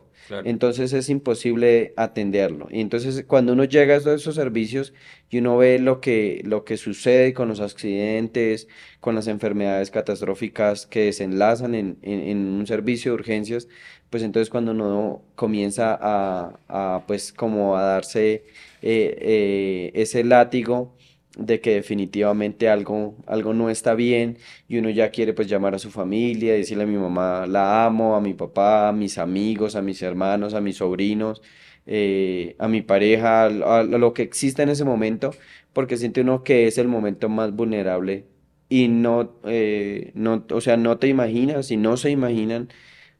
Entonces 0.44 0.92
es 0.92 1.08
imposible 1.08 1.94
atenderlo. 1.96 2.68
Y 2.70 2.82
entonces 2.82 3.24
cuando 3.26 3.54
uno 3.54 3.64
llega 3.64 3.94
a 3.94 3.96
esos 3.96 4.34
servicios 4.34 4.92
y 5.30 5.38
uno 5.38 5.56
ve 5.56 5.78
lo 5.78 6.02
que, 6.02 6.42
lo 6.44 6.66
que 6.66 6.76
sucede 6.76 7.32
con 7.32 7.48
los 7.48 7.60
accidentes, 7.60 8.68
con 9.00 9.14
las 9.14 9.26
enfermedades 9.26 9.90
catastróficas 9.90 10.86
que 10.86 11.06
desenlazan 11.06 11.74
en, 11.74 11.96
un 12.04 12.66
servicio 12.66 13.12
de 13.12 13.14
urgencias, 13.14 13.68
pues 14.10 14.22
entonces 14.22 14.50
cuando 14.50 14.72
uno 14.72 15.22
comienza 15.34 15.98
a, 15.98 17.04
pues 17.06 17.32
como 17.32 17.78
a 17.78 17.84
darse 17.84 18.44
eh, 18.82 19.16
eh, 19.18 19.90
ese 19.94 20.24
látigo 20.24 20.94
de 21.38 21.60
que 21.60 21.74
definitivamente 21.74 22.68
algo, 22.68 23.16
algo 23.26 23.54
no 23.54 23.70
está 23.70 23.94
bien 23.94 24.38
y 24.68 24.78
uno 24.78 24.90
ya 24.90 25.10
quiere 25.10 25.32
pues 25.32 25.48
llamar 25.48 25.74
a 25.74 25.78
su 25.78 25.90
familia, 25.90 26.54
decirle 26.54 26.84
a 26.84 26.86
mi 26.86 26.96
mamá 26.98 27.46
la 27.46 27.84
amo, 27.86 28.16
a 28.16 28.20
mi 28.20 28.34
papá, 28.34 28.88
a 28.88 28.92
mis 28.92 29.18
amigos, 29.18 29.76
a 29.76 29.82
mis 29.82 30.02
hermanos, 30.02 30.54
a 30.54 30.60
mis 30.60 30.76
sobrinos, 30.76 31.42
eh, 31.86 32.56
a 32.58 32.68
mi 32.68 32.82
pareja, 32.82 33.46
a, 33.46 33.82
lo 33.84 34.12
que 34.14 34.22
exista 34.22 34.62
en 34.62 34.70
ese 34.70 34.84
momento, 34.84 35.32
porque 35.72 35.96
siente 35.96 36.20
uno 36.22 36.42
que 36.44 36.66
es 36.66 36.78
el 36.78 36.88
momento 36.88 37.28
más 37.28 37.52
vulnerable 37.54 38.26
y 38.68 38.88
no, 38.88 39.34
eh, 39.44 40.12
no, 40.14 40.44
o 40.50 40.60
sea, 40.60 40.76
no 40.76 40.98
te 40.98 41.08
imaginas 41.08 41.70
y 41.70 41.76
no 41.76 41.96
se 41.96 42.10
imaginan 42.10 42.68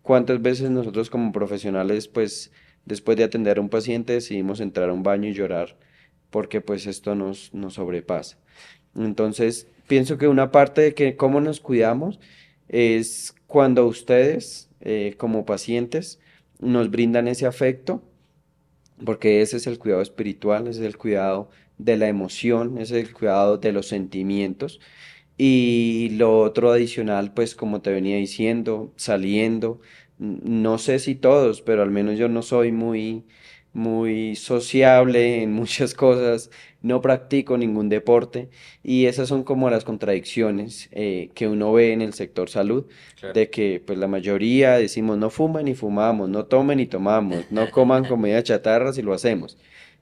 cuántas 0.03 0.43
veces 0.43 0.71
nosotros 0.71 1.11
como 1.11 1.33
profesionales 1.33 2.09
pues 2.09 2.53
después 2.85 3.17
de 3.19 3.25
atender 3.25 3.59
a 3.59 3.61
un 3.61 3.69
paciente 3.69 4.15
decidimos 4.15 4.61
entrar 4.61 4.89
a 4.91 4.93
un 4.93 5.03
baño 5.03 5.29
y 5.29 5.35
llorar 5.35 5.77
porque 6.31 6.61
pues 6.61 6.87
esto 6.87 7.15
nos, 7.15 7.53
nos 7.55 7.75
sobrepasa. 7.75 8.39
Entonces, 8.97 9.69
pienso 9.87 10.19
que 10.19 10.29
una 10.29 10.51
parte 10.51 10.81
de 10.81 10.95
que 10.95 11.17
cómo 11.17 11.41
nos 11.41 11.61
cuidamos 11.61 12.21
es 12.69 13.35
cuando 13.47 13.87
ustedes, 13.87 14.71
eh, 14.81 15.15
como 15.19 15.45
pacientes, 15.45 16.21
nos 16.61 16.91
brindan 16.91 17.29
ese 17.29 17.47
afecto, 17.47 18.03
porque 19.05 19.43
ese 19.43 19.57
es 19.57 19.67
el 19.67 19.79
cuidado 19.79 20.03
espiritual, 20.03 20.69
es 20.69 20.79
el 20.79 20.97
cuidado 20.97 21.51
de 21.79 21.97
la 21.97 22.09
emoción, 22.09 22.79
es 22.79 22.91
el 22.91 23.13
cuidado 23.13 23.59
de 23.59 23.73
los 23.73 23.89
sentimientos. 23.89 24.81
Y 25.37 26.11
lo 26.13 26.39
otro 26.41 26.71
adicional, 26.71 27.33
pues 27.33 27.55
como 27.55 27.81
te 27.81 27.91
venía 27.91 28.17
diciendo, 28.17 28.93
saliendo, 28.97 29.81
no 30.19 30.77
sé 30.79 30.99
si 30.99 31.15
todos, 31.15 31.63
pero 31.63 31.83
al 31.83 31.91
menos 31.91 32.19
yo 32.19 32.29
no 32.29 32.43
soy 32.43 32.73
muy 32.73 33.25
muy 33.73 34.37
sociable 34.37 35.43
en 35.43 35.53
muchas 35.53 35.95
cosas, 35.95 36.51
no 36.83 37.01
practico 37.01 37.59
ningún 37.59 37.89
deporte 37.89 38.49
y 38.83 39.07
esas 39.07 39.29
son 39.29 39.45
como 39.45 39.71
las 39.71 39.85
contradicciones 39.85 40.89
eh, 40.93 41.31
que 41.35 41.49
uno 41.49 41.73
ve 41.73 41.93
en 41.93 42.03
el 42.03 42.15
sector 42.15 42.49
salud, 42.49 42.87
de 43.35 43.51
que 43.51 43.83
pues 43.85 43.99
la 43.99 44.09
mayoría 44.09 44.73
decimos 44.79 45.19
no 45.19 45.31
fuman 45.31 45.67
ni 45.67 45.75
fumamos, 45.75 46.29
no 46.29 46.47
tomen 46.47 46.79
ni 46.79 46.87
tomamos, 46.87 47.45
no 47.51 47.71
coman 47.71 48.05
comida 48.09 48.43
chatarra 48.43 48.93
si 48.93 49.03
lo 49.03 49.13
hacemos, 49.13 49.59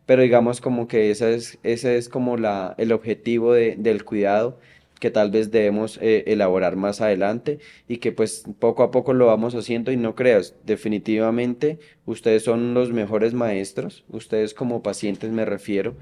pero 0.06 0.22
digamos 0.22 0.60
como 0.60 0.88
que 0.88 1.10
ese 1.10 1.34
es, 1.34 1.58
ese 1.62 1.98
es 1.98 2.08
como 2.08 2.36
la, 2.36 2.74
el 2.78 2.92
objetivo 2.92 3.52
de, 3.52 3.76
del 3.76 4.04
cuidado 4.04 4.58
que 4.98 5.10
tal 5.10 5.30
vez 5.30 5.50
debemos 5.50 5.98
eh, 6.02 6.24
elaborar 6.26 6.76
más 6.76 7.00
adelante 7.00 7.58
y 7.86 7.98
que 7.98 8.12
pues 8.12 8.44
poco 8.58 8.82
a 8.82 8.90
poco 8.90 9.12
lo 9.12 9.26
vamos 9.26 9.54
haciendo. 9.54 9.92
Y 9.92 9.96
no 9.96 10.14
creas, 10.14 10.54
definitivamente 10.64 11.78
ustedes 12.06 12.44
son 12.44 12.74
los 12.74 12.92
mejores 12.92 13.34
maestros, 13.34 14.04
ustedes 14.08 14.54
como 14.54 14.82
pacientes 14.82 15.30
me 15.30 15.44
refiero, 15.44 15.96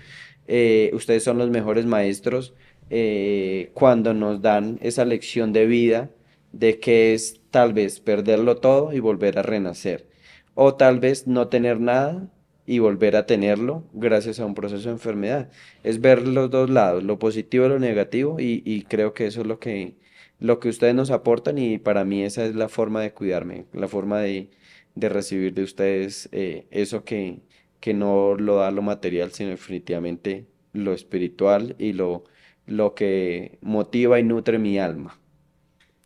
eh, 0.49 0.91
ustedes 0.95 1.25
son 1.25 1.39
los 1.39 1.51
mejores 1.51 1.87
maestros 1.87 2.55
eh, 2.91 3.71
cuando 3.75 4.15
nos 4.15 4.43
dan 4.43 4.79
esa 4.81 5.05
lección 5.05 5.53
de 5.53 5.67
vida 5.67 6.11
de 6.53 6.79
que 6.79 7.15
es 7.15 7.41
tal 7.51 7.73
vez 7.73 8.01
perderlo 8.01 8.57
todo 8.59 8.93
y 8.93 9.01
volver 9.01 9.39
a 9.39 9.43
renacer, 9.43 10.07
o 10.55 10.75
tal 10.75 11.01
vez 11.01 11.27
no 11.27 11.49
tener 11.49 11.81
nada 11.81 12.31
y 12.67 12.81
volver 12.81 13.17
a 13.17 13.27
tenerlo 13.27 13.85
gracias 13.93 14.41
a 14.41 14.47
un 14.47 14.55
proceso 14.55 14.89
de 14.89 14.95
enfermedad. 14.95 15.51
Es 15.85 16.01
ver 16.01 16.27
los 16.27 16.51
dos 16.51 16.69
lados, 16.69 17.05
lo 17.05 17.19
positivo 17.19 17.67
y 17.67 17.69
lo 17.69 17.79
negativo, 17.79 18.37
y, 18.41 18.83
creo 18.89 19.15
que 19.15 19.27
eso 19.27 19.43
es 19.43 19.47
lo 19.47 19.61
que, 19.61 19.95
lo 20.41 20.59
que 20.61 20.69
ustedes 20.69 20.95
nos 20.95 21.11
aportan 21.11 21.59
y 21.59 21.79
para 21.79 22.05
mí 22.05 22.25
esa 22.25 22.45
es 22.45 22.55
la 22.57 22.69
forma 22.69 23.01
de 23.03 23.13
cuidarme, 23.13 23.67
la 23.73 23.89
forma 23.89 24.21
de, 24.21 24.51
recibir 24.97 25.55
de 25.55 25.63
ustedes 25.63 26.29
eh, 26.33 26.67
eso 26.71 27.05
que, 27.05 27.41
que 27.81 27.95
no 27.95 28.35
lo 28.35 28.57
da 28.57 28.71
lo 28.71 28.83
material, 28.83 29.33
sino 29.33 29.51
definitivamente 29.51 30.47
lo 30.73 30.93
espiritual 30.93 31.77
y 31.79 31.93
lo, 31.93 32.25
lo 32.67 32.95
que 32.95 33.59
motiva 33.63 34.19
y 34.19 34.25
nutre 34.25 34.59
mi 34.59 34.79
alma. 34.79 35.19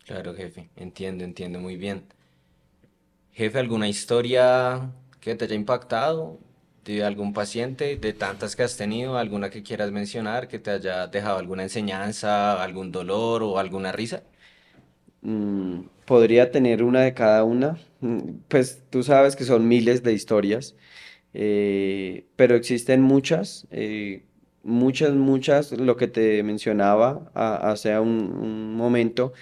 Claro, 0.04 0.34
jefe, 0.34 0.68
entiendo, 0.76 1.24
entiendo 1.24 1.60
muy 1.60 1.76
bien. 1.76 2.04
Jefe, 3.32 3.58
¿alguna 3.58 3.88
historia 3.88 4.92
que 5.20 5.34
te 5.34 5.44
haya 5.44 5.54
impactado 5.54 6.40
de 6.84 7.04
algún 7.04 7.32
paciente, 7.32 7.96
de 7.96 8.12
tantas 8.12 8.56
que 8.56 8.62
has 8.62 8.76
tenido, 8.76 9.18
alguna 9.18 9.50
que 9.50 9.62
quieras 9.62 9.90
mencionar, 9.92 10.48
que 10.48 10.58
te 10.58 10.70
haya 10.70 11.06
dejado 11.06 11.38
alguna 11.38 11.62
enseñanza, 11.62 12.62
algún 12.62 12.90
dolor 12.92 13.42
o 13.42 13.58
alguna 13.58 13.92
risa? 13.92 14.22
Mm, 15.22 15.82
podría 16.06 16.50
tener 16.50 16.82
una 16.82 17.02
de 17.02 17.14
cada 17.14 17.44
una. 17.44 17.78
Mm, 18.00 18.40
pues 18.48 18.82
tú 18.90 19.02
sabes 19.02 19.36
que 19.36 19.44
son 19.44 19.68
miles 19.68 20.02
de 20.02 20.12
historias, 20.12 20.76
eh, 21.34 22.26
pero 22.36 22.56
existen 22.56 23.02
muchas, 23.02 23.66
eh, 23.70 24.24
muchas, 24.62 25.14
muchas, 25.14 25.72
lo 25.72 25.96
que 25.96 26.08
te 26.08 26.42
mencionaba 26.42 27.30
hace 27.34 27.98
un, 27.98 28.74
momento 28.74 29.32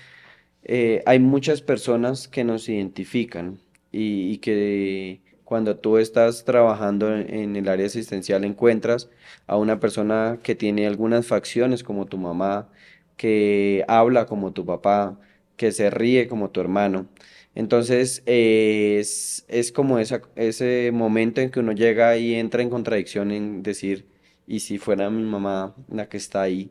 eh, 0.64 1.02
hay 1.06 1.18
muchas 1.20 1.62
personas 1.62 2.28
que 2.28 2.44
nos 2.44 2.68
identifican 2.68 3.60
y, 3.92 4.38
que 4.38 5.20
cuando 5.48 5.78
tú 5.78 5.96
estás 5.96 6.44
trabajando 6.44 7.16
en, 7.16 7.56
el 7.56 7.68
área 7.70 7.86
asistencial 7.86 8.44
encuentras 8.44 9.08
a 9.46 9.56
una 9.56 9.80
persona 9.80 10.40
que 10.42 10.54
tiene 10.54 10.86
algunas 10.86 11.26
facciones 11.26 11.82
como 11.82 12.04
tu 12.04 12.18
mamá, 12.18 12.68
que 13.16 13.82
habla 13.88 14.26
como 14.26 14.52
tu 14.52 14.66
papá, 14.66 15.18
que 15.56 15.72
se 15.72 15.88
ríe 15.88 16.28
como 16.28 16.50
tu 16.50 16.60
hermano. 16.60 17.08
Entonces 17.54 18.22
es, 18.26 19.72
como 19.74 19.98
ese 19.98 20.90
momento 20.92 21.40
en 21.40 21.50
que 21.50 21.60
uno 21.60 21.72
llega 21.72 22.18
y 22.18 22.34
entra 22.34 22.62
en 22.62 22.68
contradicción 22.68 23.30
en 23.30 23.62
decir, 23.62 24.06
¿y 24.46 24.60
si 24.60 24.76
fuera 24.76 25.08
mi 25.08 25.22
mamá 25.22 25.74
la 25.90 26.10
que 26.10 26.18
está 26.18 26.42
ahí? 26.42 26.70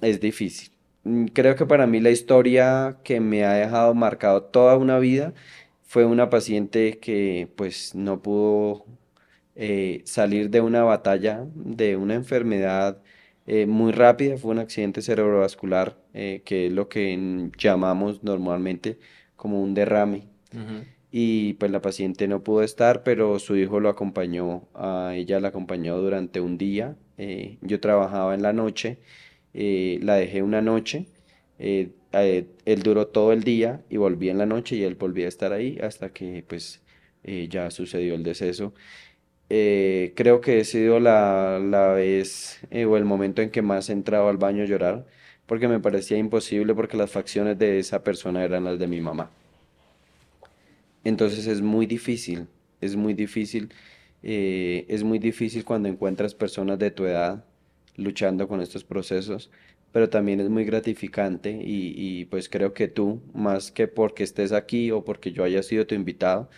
Es 0.00 0.20
difícil. 0.20 0.70
Mm, 1.04 1.26
creo 1.26 1.56
que 1.56 1.66
para 1.66 1.86
mí 1.86 2.00
la 2.00 2.10
historia 2.10 2.98
que 3.04 3.20
me 3.20 3.44
ha 3.44 3.52
dejado 3.54 3.94
marcado 3.94 4.42
toda 4.42 4.76
una 4.76 4.98
vida 4.98 5.32
fue 5.88 6.04
una 6.04 6.28
paciente 6.28 6.98
que 6.98 7.48
pues 7.56 7.94
no 7.94 8.20
pudo 8.20 8.84
eh, 9.56 10.02
salir 10.04 10.50
de 10.50 10.60
una 10.60 10.84
batalla, 10.84 11.46
de 11.54 11.96
una 11.96 12.14
enfermedad 12.14 13.02
eh, 13.46 13.64
muy 13.64 13.92
rápida, 13.92 14.36
fue 14.36 14.50
un 14.50 14.58
accidente 14.58 15.00
cerebrovascular, 15.00 15.96
eh, 16.12 16.42
que 16.44 16.66
es 16.66 16.72
lo 16.72 16.90
que 16.90 17.50
llamamos 17.56 18.22
normalmente 18.22 18.98
como 19.34 19.62
un 19.62 19.72
derrame. 19.72 20.28
Y 21.10 21.54
pues 21.54 21.70
la 21.72 21.80
paciente 21.80 22.28
no 22.28 22.44
pudo 22.44 22.62
estar, 22.62 23.02
pero 23.02 23.38
su 23.38 23.56
hijo 23.56 23.80
lo 23.80 23.88
acompañó, 23.88 24.68
a 24.74 25.12
ella 25.14 25.40
la 25.40 25.48
acompañó 25.48 25.96
durante 25.96 26.40
un 26.40 26.58
día. 26.58 26.96
yo 27.62 27.80
trabajaba 27.80 28.34
en 28.34 28.42
la 28.42 28.52
noche 28.52 28.98
la 29.54 30.16
dejé 30.16 30.42
una 30.42 30.60
noche, 30.60 31.06
eh, 32.12 32.38
eh, 32.38 32.46
él 32.64 32.82
duró 32.82 33.08
todo 33.08 33.32
el 33.32 33.44
día 33.44 33.82
y 33.90 33.96
volví 33.96 34.30
en 34.30 34.38
la 34.38 34.46
noche 34.46 34.76
y 34.76 34.82
él 34.84 34.94
volvía 34.94 35.26
a 35.26 35.28
estar 35.28 35.52
ahí 35.52 35.78
hasta 35.82 36.12
que 36.12 36.44
pues 36.46 36.82
ya 37.50 37.70
sucedió 37.70 38.14
el 38.14 38.22
deceso. 38.22 38.72
creo 39.48 40.40
que 40.40 40.60
he 40.60 40.64
sido 40.64 41.00
la, 41.00 41.58
la 41.58 41.88
vez 41.92 42.60
o 42.72 42.96
el 42.96 43.04
momento 43.04 43.42
en 43.42 43.50
que 43.50 43.62
más 43.62 43.90
he 43.90 43.92
entrado 43.92 44.28
al 44.28 44.38
baño 44.38 44.62
a 44.62 44.66
llorar 44.66 45.06
porque 45.46 45.68
me 45.68 45.80
parecía 45.80 46.16
imposible 46.18 46.74
porque 46.74 46.96
las 46.96 47.10
facciones 47.10 47.58
de 47.58 47.78
esa 47.78 48.02
persona 48.02 48.44
eran 48.44 48.64
las 48.64 48.78
de 48.78 48.86
mi 48.86 49.00
mamá. 49.00 49.30
Entonces 51.04 51.46
es 51.46 51.60
muy 51.60 51.86
difícil, 51.86 52.48
es 52.80 52.96
muy 52.96 53.14
difícil, 53.14 53.70
es 54.22 55.02
muy 55.04 55.18
difícil 55.18 55.64
cuando 55.64 55.88
encuentras 55.88 56.34
personas 56.34 56.78
de 56.78 56.90
tu 56.90 57.04
edad 57.06 57.44
luchando 57.98 58.48
con 58.48 58.62
estos 58.62 58.84
procesos, 58.84 59.50
pero 59.92 60.08
también 60.10 60.40
es 60.40 60.48
muy 60.48 60.64
gratificante 60.64 61.58
y, 61.62 62.26
pues 62.26 62.48
creo 62.48 62.74
que 62.74 62.88
tú, 62.88 63.20
más 63.34 63.72
que 63.72 63.88
porque 63.88 64.22
estés 64.24 64.52
aquí 64.52 64.90
o 64.90 65.04
porque 65.04 65.32
yo 65.32 65.44
haya 65.44 65.62
sido 65.62 65.86
tu 65.86 65.94
invitado, 65.94 66.50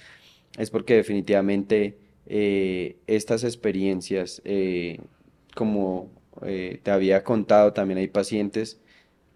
es 0.59 0.71
porque 0.71 0.95
definitivamente 0.97 1.97
eh, 2.27 2.97
estas 3.07 3.45
experiencias, 3.45 4.43
eh, 4.45 5.01
como 5.55 6.11
eh, 6.43 6.81
te 6.83 6.91
había 6.91 7.25
contado, 7.25 7.73
también 7.73 7.99
hay 7.99 8.09
pacientes 8.09 8.81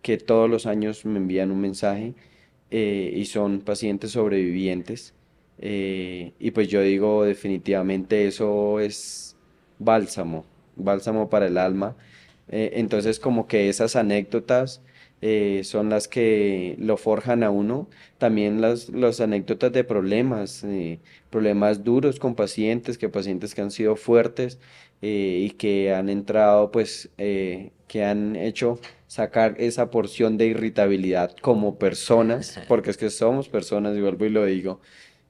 que 0.03 0.19
todos 0.19 0.51
los 0.51 0.67
años 0.67 1.05
me 1.05 1.19
envían 1.19 1.51
un 1.51 1.61
mensaje 1.61 2.15
y 2.71 3.25
son 3.27 3.61
pacientes 3.61 4.11
sobrevivientes. 4.13 5.15
y 5.61 6.51
pues 6.51 6.69
yo 6.69 6.83
digo 6.83 7.25
definitivamente 7.25 8.27
eso 8.27 8.81
es 8.81 9.37
bálsamo, 9.79 10.45
bálsamo 10.77 11.31
para 11.31 11.47
el 11.47 11.59
alma. 11.59 11.97
Eh, 12.49 12.73
entonces 12.75 13.19
como 13.19 13.47
que 13.47 13.69
esas 13.69 13.97
anécdotas 13.97 14.83
eh, 15.23 15.63
son 15.65 15.89
las 15.89 16.09
que 16.09 16.77
lo 16.79 16.97
forjan 16.97 17.43
a 17.43 17.51
uno. 17.51 17.89
También 18.19 18.61
las, 18.61 18.91
anécdotas 19.21 19.73
de 19.73 19.85
problemas, 19.85 20.65
eh, 20.65 21.01
problemas 21.31 21.85
duros 21.85 22.19
con 22.19 22.35
pacientes, 22.35 22.99
que 22.99 23.09
pacientes 23.09 23.55
que 23.55 23.63
han 23.63 23.71
sido 23.71 23.97
fuertes 23.97 24.59
y 25.07 25.51
que 25.51 25.93
han 25.93 26.09
entrado, 26.09 26.71
pues, 26.71 27.11
que 27.17 28.05
han 28.05 28.37
hecho 28.37 28.81
sacar 29.07 29.55
esa 29.59 29.91
porción 29.91 30.39
de 30.39 30.47
irritabilidad 30.47 31.37
como 31.43 31.79
personas, 31.79 32.59
porque 32.69 32.91
es 32.91 32.97
que 32.97 33.11
somos 33.11 33.51
personas, 33.51 33.97
y 33.99 34.01
vuelvo 34.01 34.25
y 34.25 34.31
lo 34.31 34.47
digo. 34.47 34.81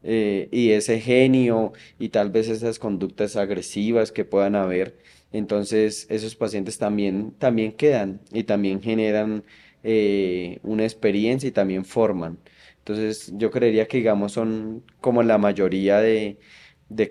y 0.05 0.71
ese 0.71 1.01
genio 1.01 1.73
y 1.99 2.11
tal 2.11 2.31
vez 2.31 2.49
esas 2.49 2.79
conductas 2.79 3.37
agresivas 3.37 4.13
que 4.13 4.25
puedan 4.25 4.55
haber, 4.55 4.95
entonces, 5.35 6.07
esos 6.11 6.37
pacientes 6.37 6.79
también, 6.79 7.33
también 7.33 7.73
quedan 7.73 8.21
y 8.33 8.45
también 8.45 8.81
generan 8.81 9.43
eh, 9.83 10.61
una 10.63 10.85
experiencia 10.85 11.49
y 11.49 11.51
también 11.51 11.85
forman. 11.85 12.39
Entonces, 12.79 13.33
yo 13.35 13.51
creería 13.51 13.89
que, 13.89 13.97
digamos, 13.97 14.31
son 14.31 14.85
como 15.01 15.25
la 15.25 15.37
mayoría 15.37 15.99
de, 15.99 16.39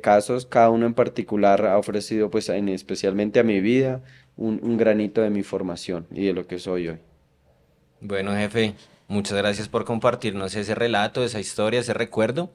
casos, 0.01 0.45
cada 0.45 0.69
uno 0.69 0.85
en 0.85 0.93
particular 0.93 1.65
ha 1.65 1.77
ofrecido, 1.77 2.29
pues, 2.31 2.47
en, 2.47 2.69
especialmente 2.69 3.41
a 3.41 3.43
mi 3.43 3.59
vida, 3.59 4.01
un, 4.37 4.61
un 4.63 4.77
granito 4.77 5.21
de 5.21 5.29
mi 5.29 5.43
formación 5.43 6.07
y 6.09 6.25
de 6.27 6.31
lo 6.31 6.47
que 6.47 6.59
soy 6.59 6.87
hoy. 6.87 6.99
Bueno, 7.99 8.33
jefe, 8.33 8.75
muchas 9.09 9.37
gracias 9.37 9.67
por 9.67 9.83
compartirnos 9.83 10.55
ese 10.55 10.75
relato, 10.75 11.25
esa 11.25 11.41
historia, 11.41 11.81
ese 11.81 11.93
recuerdo. 11.93 12.53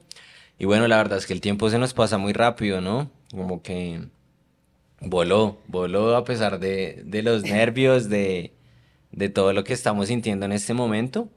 Y 0.57 0.65
bueno, 0.65 0.87
la 0.87 0.97
verdad 0.97 1.19
es 1.19 1.27
que 1.27 1.33
el 1.33 1.41
tiempo 1.41 1.69
se 1.69 1.77
nos 1.77 1.93
pasa 1.93 2.17
muy 2.17 2.33
rápido, 2.33 2.81
¿no? 2.81 3.11
Como 3.29 3.61
que 3.61 4.09
voló, 5.01 5.57
voló 5.67 6.15
a 6.15 6.23
pesar 6.23 6.59
de, 6.59 7.03
los 7.23 7.43
nervios, 7.43 8.09
de, 8.09 8.53
todo 9.33 9.53
lo 9.53 9.63
que 9.63 9.73
estamos 9.73 10.07
sintiendo 10.07 10.45
en 10.45 10.51
este 10.51 10.73
momento. 10.73 11.29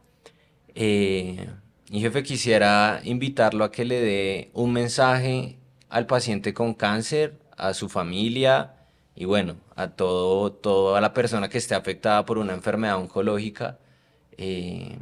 Eh, 0.74 1.48
y 1.90 2.00
jefe, 2.00 2.22
quisiera 2.22 3.00
invitarlo 3.04 3.64
a 3.64 3.70
que 3.70 3.84
le 3.84 4.00
dé 4.00 4.50
un 4.54 4.72
mensaje 4.72 5.58
al 5.90 6.06
paciente 6.06 6.54
con 6.54 6.74
cáncer, 6.74 7.38
a 7.56 7.74
su 7.74 7.88
familia 7.88 8.74
y 9.14 9.26
bueno, 9.26 9.56
a 9.76 9.88
todo, 9.88 10.52
toda 10.52 11.00
la 11.00 11.12
persona 11.12 11.48
que 11.48 11.58
esté 11.58 11.74
afectada 11.74 12.24
por 12.24 12.38
una 12.38 12.54
enfermedad 12.54 12.96
oncológica. 12.96 13.78
Eh, 14.38 14.98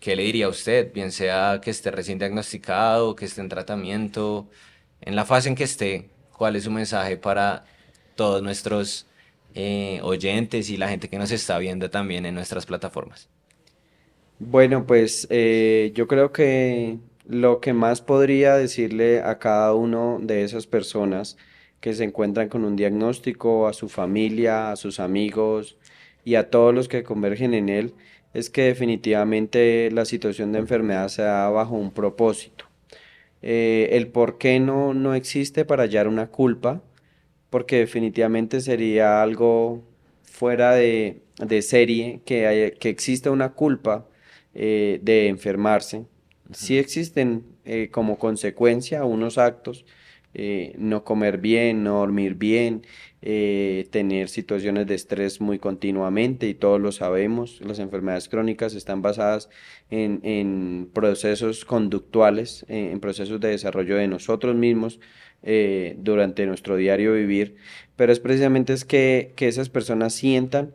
¿Qué 0.00 0.14
le 0.14 0.22
diría 0.22 0.46
a 0.46 0.50
usted? 0.50 0.92
Bien 0.92 1.10
sea 1.10 1.60
que 1.60 1.70
esté 1.70 1.90
recién 1.90 2.18
diagnosticado, 2.18 3.16
que 3.16 3.24
esté 3.24 3.40
en 3.40 3.48
tratamiento, 3.48 4.48
en 5.00 5.16
la 5.16 5.24
fase 5.24 5.48
en 5.48 5.56
que 5.56 5.64
esté, 5.64 6.10
¿cuál 6.32 6.54
es 6.54 6.64
su 6.64 6.70
mensaje 6.70 7.16
para 7.16 7.64
todos 8.18 8.42
nuestros 8.42 9.06
eh, 9.54 10.00
oyentes 10.02 10.70
y 10.70 10.76
la 10.76 10.88
gente 10.88 11.08
que 11.08 11.18
nos 11.18 11.30
está 11.30 11.56
viendo 11.58 11.88
también 11.88 12.26
en 12.26 12.34
nuestras 12.34 12.66
plataformas? 12.66 13.28
Bueno, 14.40 14.86
pues 14.86 15.28
eh, 15.30 15.92
yo 15.94 16.08
creo 16.08 16.32
que 16.32 16.98
lo 17.26 17.60
que 17.60 17.72
más 17.72 18.00
podría 18.00 18.56
decirle 18.56 19.22
a 19.22 19.38
cada 19.38 19.72
uno 19.72 20.18
de 20.20 20.42
esas 20.42 20.66
personas 20.66 21.36
que 21.80 21.94
se 21.94 22.02
encuentran 22.02 22.48
con 22.48 22.64
un 22.64 22.74
diagnóstico, 22.74 23.68
a 23.68 23.72
su 23.72 23.88
familia, 23.88 24.72
a 24.72 24.76
sus 24.76 24.98
amigos 24.98 25.78
y 26.24 26.34
a 26.34 26.50
todos 26.50 26.74
los 26.74 26.88
que 26.88 27.04
convergen 27.04 27.54
en 27.54 27.68
él, 27.68 27.94
es 28.34 28.50
que 28.50 28.62
definitivamente 28.62 29.90
la 29.92 30.04
situación 30.04 30.50
de 30.50 30.58
enfermedad 30.58 31.06
se 31.08 31.22
da 31.22 31.48
bajo 31.50 31.76
un 31.76 31.92
propósito. 31.92 32.64
Eh, 33.42 33.90
el 33.92 34.08
por 34.08 34.38
qué 34.38 34.58
no, 34.58 34.92
no 34.92 35.14
existe 35.14 35.64
para 35.64 35.84
hallar 35.84 36.08
una 36.08 36.26
culpa, 36.26 36.82
porque 37.50 37.78
definitivamente 37.78 38.60
sería 38.60 39.22
algo 39.22 39.82
fuera 40.22 40.72
de, 40.72 41.22
serie 41.62 42.20
que, 42.24 42.76
que 42.78 42.88
exista 42.88 43.30
una 43.30 43.50
culpa 43.50 44.06
eh, 44.54 45.00
de 45.02 45.28
enfermarse. 45.28 46.06
Sí 46.52 46.78
existen 46.78 47.44
eh, 47.64 47.90
como 47.90 48.18
consecuencia 48.18 49.04
unos 49.04 49.38
actos, 49.38 49.84
eh, 50.34 50.74
no 50.78 51.04
comer 51.04 51.38
bien, 51.38 51.84
no 51.84 52.00
dormir 52.00 52.34
bien, 52.34 52.82
tener 53.20 54.28
situaciones 54.28 54.86
de 54.86 54.94
estrés 54.94 55.40
muy 55.40 55.58
continuamente 55.58 56.48
y 56.48 56.54
todos 56.54 56.80
lo 56.80 56.92
sabemos. 56.92 57.60
Las 57.60 57.78
enfermedades 57.78 58.28
crónicas 58.28 58.74
están 58.74 59.02
basadas 59.02 59.48
en, 59.90 60.20
en 60.22 60.88
procesos 60.92 61.64
conductuales, 61.64 62.64
en 62.68 63.00
procesos 63.00 63.40
de 63.40 63.48
desarrollo 63.48 63.96
de 63.96 64.06
nosotros 64.08 64.54
mismos 64.54 65.00
durante 65.42 66.46
nuestro 66.46 66.76
diario 66.76 67.14
vivir, 67.14 67.56
pero 67.96 68.12
es 68.12 68.20
precisamente 68.20 68.72
es 68.72 68.84
que, 68.84 69.32
que 69.36 69.48
esas 69.48 69.68
personas 69.70 70.12
sientan 70.12 70.74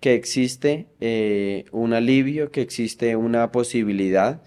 que 0.00 0.14
existe 0.14 0.86
eh, 1.00 1.66
un 1.72 1.92
alivio, 1.92 2.50
que 2.50 2.62
existe 2.62 3.16
una 3.16 3.52
posibilidad 3.52 4.42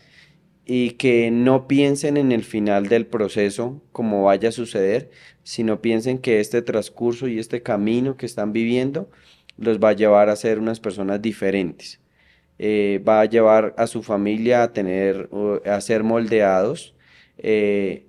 y 0.66 0.92
que 0.92 1.30
no 1.32 1.68
piensen 1.68 2.18
en 2.18 2.32
el 2.32 2.44
final 2.44 2.88
del 2.88 3.06
proceso 3.06 3.82
como 3.92 4.24
vaya 4.24 4.50
a 4.50 4.54
suceder, 4.54 5.12
sino 5.44 5.82
piensen 5.82 6.18
que 6.18 6.40
este 6.40 6.62
transcurso 6.62 7.28
y 7.28 7.38
este 7.38 7.62
camino 7.62 8.18
que 8.18 8.26
están 8.26 8.52
viviendo 8.54 9.10
los 9.58 9.80
va 9.80 9.90
a 9.90 9.94
llevar 9.94 10.30
a 10.30 10.36
ser 10.36 10.60
unas 10.60 10.80
personas 10.80 11.22
diferentes. 11.22 12.00
Eh, 12.60 13.04
va 13.08 13.22
a 13.22 13.26
llevar 13.26 13.76
a 13.78 13.88
su 13.88 14.04
familia 14.04 14.64
a 14.64 14.74
tener, 14.74 15.30
a 15.66 15.82
ser 15.82 16.04
moldeados 16.04 16.96
eh, 17.38 18.06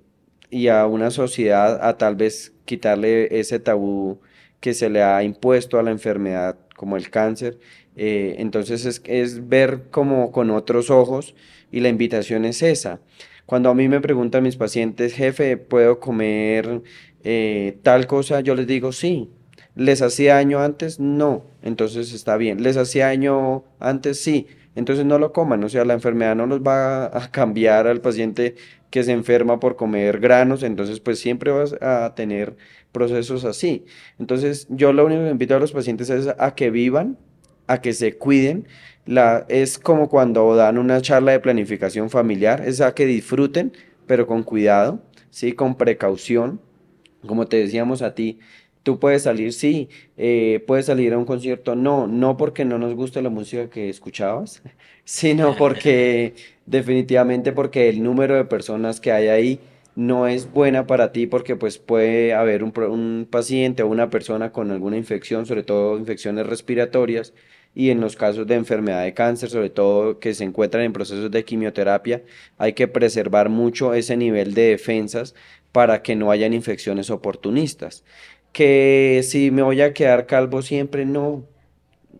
y 0.55 0.69
a 0.69 0.87
una 0.87 1.11
sociedad 1.11 1.85
a 1.85 1.99
tal 1.99 2.15
vez 2.15 2.53
quitarle 2.65 3.41
ese 3.41 3.59
tabú 3.59 4.21
que 4.61 4.73
se 4.73 4.89
le 4.89 5.03
ha 5.03 5.21
impuesto 5.25 5.81
a 5.81 5.83
la 5.83 5.91
enfermedad 5.91 6.57
como 6.77 6.97
el 6.97 7.11
cáncer. 7.11 7.59
Eh, 7.97 8.37
entonces 8.39 8.85
es, 8.85 9.03
es, 9.05 9.49
ver 9.49 9.87
como 9.91 10.31
con 10.31 10.51
otros 10.51 10.91
ojos 10.91 11.35
y 11.73 11.81
la 11.81 11.89
invitación 11.89 12.45
es 12.45 12.63
esa. 12.63 13.01
Cuando 13.47 13.69
a 13.69 13.75
mí 13.75 13.89
me 13.89 14.01
preguntan 14.01 14.45
mis 14.45 14.55
pacientes, 14.55 15.13
jefe, 15.13 15.57
¿puedo 15.57 15.99
comer 15.99 16.83
eh, 17.25 17.79
tal 17.83 18.07
cosa? 18.07 18.41
Yo 18.41 18.55
les 18.55 18.69
digo, 18.69 18.93
sí. 18.93 19.31
¿Les 19.75 20.03
hacía 20.03 20.35
daño 20.35 20.61
antes? 20.61 21.01
No. 21.01 21.47
Entonces 21.63 22.13
está 22.13 22.37
bien. 22.37 22.63
¿Les 22.63 22.77
hacía 22.77 23.07
daño 23.07 23.65
antes? 23.81 24.21
Sí. 24.21 24.47
Entonces 24.75 25.05
no 25.05 25.18
lo 25.18 25.33
coman. 25.33 25.62
O 25.64 25.68
sea, 25.68 25.85
la 25.85 25.95
enfermedad 25.95 26.35
no 26.35 26.47
los 26.47 26.61
va 26.61 27.07
a 27.07 27.31
cambiar 27.31 27.87
al 27.87 28.01
paciente 28.01 28.57
que 28.91 29.03
se 29.03 29.12
enferma 29.12 29.61
por 29.61 29.77
comer 29.77 30.20
granos. 30.20 30.62
Entonces 30.62 31.01
pues 31.01 31.18
siempre 31.18 31.51
vas 31.51 31.75
a 31.81 32.14
tener 32.14 32.57
procesos 32.95 33.45
así. 33.45 33.85
Entonces, 34.18 34.66
yo 34.70 34.95
lo 34.95 35.05
único 35.05 35.25
que 35.25 35.31
invito 35.31 35.55
a 35.55 35.59
los 35.59 35.72
pacientes 35.72 36.09
es 36.09 36.29
a 36.39 36.55
que 36.55 36.70
vivan, 36.70 37.18
a 37.66 37.83
que 37.83 37.93
se 37.93 38.16
cuiden. 38.16 38.66
La, 39.05 39.45
es 39.49 39.79
como 39.79 40.09
cuando 40.09 40.55
dan 40.57 40.79
una 40.79 41.03
charla 41.03 41.33
de 41.33 41.41
planificación 41.41 42.09
familiar, 42.09 42.62
es 42.64 42.81
a 42.81 42.95
que 42.95 43.05
disfruten, 43.05 43.72
pero 44.07 44.27
con 44.27 44.45
cuidado, 44.45 45.03
¿sí? 45.29 45.53
con 45.53 45.75
precaución. 45.75 46.61
Como 47.27 47.47
te 47.47 47.57
decíamos 47.57 48.01
a 48.01 48.14
ti, 48.14 48.39
tú 48.85 49.01
puedes 49.01 49.24
salir, 49.24 49.53
sí, 49.53 49.89
eh, 50.16 50.62
puedes 50.66 50.87
salir 50.87 51.12
a 51.14 51.18
un 51.18 51.24
concierto, 51.24 51.74
no, 51.74 52.07
no 52.07 52.37
porque 52.37 52.64
no 52.64 52.78
nos 52.78 52.95
guste 52.95 53.22
la 53.22 53.30
música 53.30 53.68
que 53.68 53.89
escuchabas, 53.89 54.62
sino 55.05 55.57
porque 55.57 56.35
definitivamente 56.66 57.53
porque 57.53 57.89
el 57.89 58.03
número 58.03 58.37
de 58.37 58.45
personas 58.45 59.01
que 59.01 59.11
hay 59.11 59.28
ahí 59.28 59.61
no 59.97 60.26
es 60.26 60.51
buena 60.51 60.87
para 60.87 61.12
ti 61.12 61.26
porque 61.26 61.57
pues 61.57 61.78
puede 61.78 62.35
haber 62.35 62.62
un, 62.64 63.26
paciente 63.30 63.82
o 63.82 63.89
una 63.89 64.11
persona 64.11 64.53
con 64.53 64.70
alguna 64.70 64.97
infección, 64.97 65.47
sobre 65.47 65.62
todo 65.62 65.99
infecciones 65.99 66.47
respiratorias, 66.47 67.32
y 67.76 67.91
en 67.91 68.01
los 68.01 68.14
casos 68.14 68.47
de 68.47 68.55
enfermedad 68.55 69.03
de 69.03 69.14
cáncer, 69.14 69.51
sobre 69.51 69.68
todo 69.68 70.20
que 70.20 70.32
se 70.35 70.45
encuentran 70.45 70.85
en 70.85 70.93
procesos 70.93 71.30
de 71.30 71.45
quimioterapia, 71.45 72.22
hay 72.57 72.72
que 72.72 72.87
preservar 72.87 73.49
mucho 73.49 73.95
ese 73.95 74.16
nivel 74.16 74.55
de 74.55 74.68
defensas 74.70 75.35
para 75.72 76.03
que 76.03 76.14
no 76.14 76.30
hayan 76.30 76.55
infecciones 76.55 77.11
oportunistas. 77.11 78.05
Que 78.55 79.23
si 79.25 79.51
me 79.51 79.63
voy 79.63 79.83
a 79.83 79.93
quedar 79.93 80.27
calvo 80.27 80.63
siempre, 80.63 81.05
no. 81.05 81.45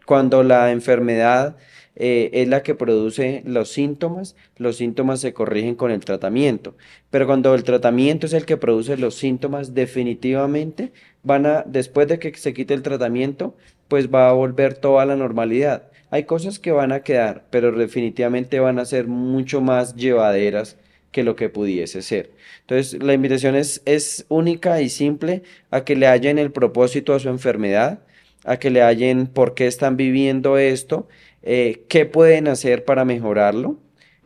Cuando 0.05 0.43
la 0.43 0.73
enfermedad 0.73 1.57
eh, 1.97 2.31
es 2.33 2.49
la 2.49 2.65
que 2.65 2.75
produce 2.75 3.43
los 3.47 3.71
síntomas, 3.71 4.35
los 4.57 4.77
síntomas 4.77 5.21
se 5.21 5.33
corrigen 5.33 5.77
con 5.77 5.93
el 5.93 6.05
tratamiento. 6.05 6.77
Pero 7.11 7.27
cuando 7.27 7.55
el 7.55 7.63
tratamiento 7.63 8.27
es 8.27 8.33
el 8.33 8.47
que 8.47 8.57
produce 8.57 8.97
los 8.97 9.15
síntomas, 9.15 9.75
definitivamente 9.75 10.93
van 11.23 11.47
a, 11.47 11.63
después 11.67 12.09
de 12.09 12.19
que 12.19 12.35
se 12.37 12.53
quite 12.53 12.75
el 12.75 12.83
tratamiento, 12.83 13.57
pues 13.89 14.13
va 14.13 14.29
a 14.29 14.33
volver 14.33 14.75
toda 14.75 15.07
la 15.07 15.17
normalidad. 15.17 15.85
Hay 16.11 16.25
cosas 16.25 16.59
que 16.59 16.73
van 16.73 16.93
a 16.93 17.01
quedar, 17.01 17.45
pero 17.51 17.71
definitivamente 17.73 18.59
van 18.61 18.79
a 18.81 18.85
ser 18.85 19.07
mucho 19.07 19.61
más 19.61 19.95
llevaderas 19.95 20.77
que 21.15 21.23
lo 21.23 21.37
que 21.37 21.49
pudiese 21.49 22.03
ser. 22.03 22.33
Entonces, 22.63 23.03
la 23.03 23.15
invitación 23.15 23.55
es, 23.55 23.81
es 23.87 24.27
única 24.29 24.83
y 24.83 24.91
simple 24.91 25.45
a 25.71 25.85
que 25.85 25.97
le 25.97 26.09
hallen 26.09 26.39
el 26.39 26.51
propósito 26.51 27.15
a 27.15 27.21
su 27.21 27.29
enfermedad, 27.29 28.01
a 28.45 28.59
que 28.59 28.71
le 28.71 28.83
hallen 28.83 29.29
por 29.29 29.55
qué 29.55 29.67
están 29.67 29.97
viviendo 29.97 30.59
esto 30.59 31.09
eh, 31.47 31.85
qué 31.89 32.07
pueden 32.07 32.49
hacer 32.49 32.87
para 32.87 33.05
mejorarlo 33.05 33.77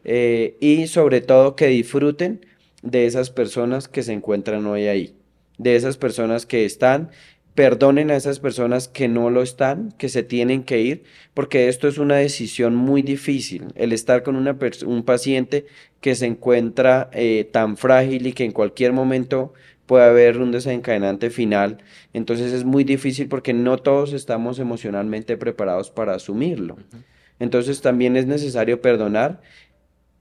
eh, 0.04 0.56
y 0.60 0.86
sobre 0.86 1.20
todo 1.20 1.56
que 1.56 1.66
disfruten 1.66 2.46
de 2.82 3.06
esas 3.06 3.30
personas 3.30 3.88
que 3.88 4.04
se 4.04 4.12
encuentran 4.12 4.64
hoy 4.66 4.86
ahí, 4.86 5.16
de 5.58 5.74
esas 5.74 5.96
personas 5.96 6.46
que 6.46 6.64
están, 6.64 7.10
perdonen 7.58 8.12
a 8.12 8.16
esas 8.16 8.38
personas 8.38 8.86
que 8.86 9.08
no 9.08 9.30
lo 9.30 9.42
están, 9.42 9.90
que 9.98 10.08
se 10.08 10.22
tienen 10.22 10.62
que 10.62 10.80
ir, 10.80 11.02
porque 11.34 11.66
esto 11.66 11.88
es 11.88 11.98
una 11.98 12.14
decisión 12.14 12.76
muy 12.76 13.02
difícil, 13.02 13.64
el 13.74 13.92
estar 13.92 14.22
con 14.22 14.36
una 14.36 14.56
un 14.86 15.02
paciente 15.02 15.66
que 16.00 16.14
se 16.14 16.26
encuentra 16.26 17.10
eh, 17.12 17.50
tan 17.52 17.76
frágil 17.76 18.28
y 18.28 18.32
que 18.32 18.44
en 18.44 18.52
cualquier 18.52 18.92
momento 18.92 19.54
puede 19.86 20.04
haber 20.04 20.38
un 20.38 20.52
desencadenante 20.52 21.30
final. 21.30 21.78
Entonces 22.12 22.52
es 22.52 22.62
muy 22.62 22.84
difícil 22.84 23.26
porque 23.26 23.52
no 23.54 23.76
todos 23.78 24.12
estamos 24.12 24.60
emocionalmente 24.60 25.36
preparados 25.36 25.90
para 25.90 26.14
asumirlo. 26.14 26.76
Entonces 27.40 27.80
también 27.80 28.16
es 28.16 28.26
necesario 28.26 28.80
perdonar 28.80 29.40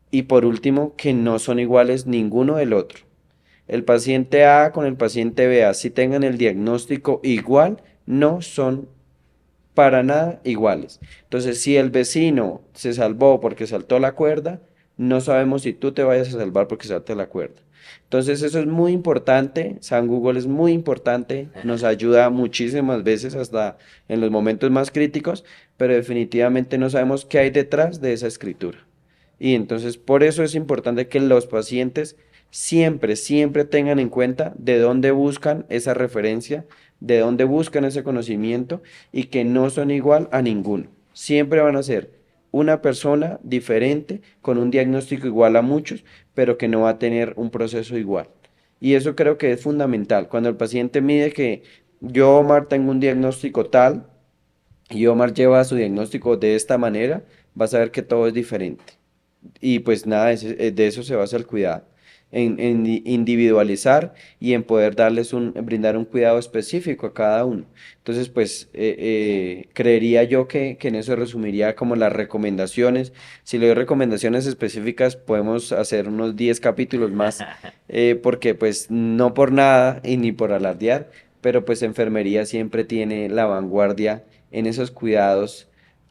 y 0.10 0.24
por 0.24 0.44
último 0.44 0.96
que 0.98 1.14
no 1.14 1.38
son 1.38 1.60
iguales 1.60 2.08
ninguno 2.08 2.56
del 2.56 2.74
otro. 2.74 3.07
El 3.68 3.84
paciente 3.84 4.45
A 4.45 4.72
con 4.72 4.86
el 4.86 4.95
paciente 4.95 5.47
B, 5.47 5.65
así 5.65 5.89
tengan 5.89 6.24
el 6.24 6.38
diagnóstico 6.38 7.20
igual, 7.24 7.84
no 8.05 8.41
son 8.41 8.88
para 9.74 10.03
nada 10.03 10.41
iguales. 10.43 10.99
Entonces, 11.24 11.61
si 11.61 11.78
el 11.78 11.91
vecino 11.91 12.61
se 12.74 12.93
salvó 12.93 13.39
porque 13.39 13.68
saltó 13.68 13.99
la 13.99 14.13
cuerda, 14.13 14.61
no 14.97 15.22
sabemos 15.22 15.61
si 15.61 15.74
tú 15.74 15.91
te 15.91 16.03
vayas 16.03 16.30
a 16.30 16.39
salvar 16.39 16.68
porque 16.68 16.88
salte 16.88 17.15
la 17.15 17.28
cuerda. 17.28 17.61
Entonces 18.03 18.41
eso 18.41 18.59
es 18.59 18.65
muy 18.65 18.91
importante, 18.91 19.78
San 19.82 20.07
Google 20.07 20.39
es 20.39 20.47
muy 20.47 20.72
importante, 20.72 21.49
nos 21.63 21.84
ayuda 21.84 22.30
muchísimas 22.30 23.03
veces 23.03 23.36
hasta 23.36 23.78
en 24.07 24.22
los 24.22 24.32
momentos 24.32 24.72
más 24.72 24.91
críticos, 24.91 25.43
pero 25.78 25.93
definitivamente 25.93 26.78
no 26.78 26.89
sabemos 26.89 27.26
qué 27.26 27.39
hay 27.39 27.49
detrás 27.49 28.01
de 28.01 28.13
esa 28.13 28.28
escritura. 28.28 28.80
Y 29.39 29.55
entonces 29.55 29.97
por 29.97 30.24
eso 30.24 30.43
es 30.43 30.55
importante 30.55 31.07
que 31.07 31.20
los 31.20 31.47
pacientes 31.47 32.18
siempre, 32.58 33.16
siempre 33.16 33.66
tengan 33.66 33.99
en 33.99 34.10
cuenta 34.10 34.51
de 34.58 34.80
dónde 34.80 35.12
buscan 35.12 35.68
esa 35.70 35.93
referencia, 35.93 36.66
de 36.99 37.20
dónde 37.20 37.43
buscan 37.43 37.86
ese 37.86 38.01
conocimiento 38.01 38.82
y 39.12 39.26
que 39.26 39.45
no 39.45 39.70
son 39.70 39.91
igual 39.91 40.28
a 40.32 40.41
ninguno. 40.41 40.88
Siempre 41.14 41.62
van 41.62 41.76
a 41.76 41.84
ser 41.84 42.18
una 42.49 42.82
persona 42.82 43.39
diferente, 43.43 44.22
con 44.41 44.58
un 44.58 44.72
diagnóstico 44.72 45.28
igual 45.28 45.55
a 45.55 45.62
muchos, 45.62 46.03
pero 46.34 46.58
que 46.58 46.68
no 46.68 46.82
va 46.82 46.89
a 46.89 46.99
tener 46.99 47.34
un 47.36 47.51
proceso 47.51 47.95
igual. 47.95 48.28
Y 48.80 48.95
eso 48.95 49.16
creo 49.16 49.38
que 49.38 49.51
es 49.51 49.62
fundamental. 49.62 50.28
Cuando 50.28 50.49
el 50.49 50.55
paciente 50.55 50.99
mide 50.99 51.34
que 51.34 51.62
yo, 52.01 52.38
Omar, 52.38 52.66
tengo 52.66 52.89
un 52.89 52.99
diagnóstico 52.99 53.68
tal, 53.68 54.08
y 54.89 55.05
Omar 55.05 55.32
lleva 55.32 55.64
su 55.64 55.76
diagnóstico 55.76 56.38
de 56.38 56.55
esta 56.55 56.80
manera, 56.80 57.24
vas 57.53 57.76
a 57.76 57.80
ver 57.80 57.91
que 57.91 58.01
todo 58.01 58.28
es 58.28 58.34
diferente. 58.34 58.84
Y 59.62 59.80
pues 59.80 60.08
nada, 60.08 60.34
de 60.36 60.88
eso 60.88 61.03
se 61.03 61.16
basa 61.16 61.38
el 61.38 61.45
cuidado 61.45 61.84
en, 62.32 62.86
individualizar 63.06 64.14
y 64.40 64.54
en 64.54 64.64
poder 64.64 64.96
darles 64.96 65.34
un, 65.34 65.54
brindar 65.54 65.98
un 65.98 66.06
cuidado 66.06 66.40
específico 66.40 67.08
a 67.08 67.14
cada 67.14 67.46
uno. 67.46 67.66
Entonces, 67.98 68.30
pues 68.30 68.70
eh, 68.74 68.96
eh, 69.00 69.70
creería 69.74 70.24
yo 70.24 70.48
que, 70.48 70.78
en 70.82 70.96
eso 70.96 71.16
resumiría 71.16 71.76
como 71.76 71.96
las 71.96 72.12
recomendaciones. 72.12 73.14
Si 73.44 73.58
le 73.58 73.68
doy 73.68 73.76
recomendaciones 73.76 74.46
específicas, 74.46 75.16
podemos 75.16 75.72
hacer 75.72 76.08
unos 76.08 76.36
10 76.36 76.60
capítulos 76.60 77.12
más, 77.12 77.40
eh, 77.88 78.20
porque 78.22 78.56
pues 78.56 78.92
no 78.92 79.34
por 79.34 79.52
nada 79.52 80.02
y 80.04 80.18
ni 80.18 80.32
por 80.32 80.52
alardear, 80.52 81.10
pero 81.42 81.66
pues 81.66 81.82
enfermería 81.82 82.46
siempre 82.46 82.84
tiene 82.84 83.30
la 83.30 83.46
vanguardia 83.46 84.24
en 84.52 84.66
esos 84.66 84.92
cuidados, 84.92 85.68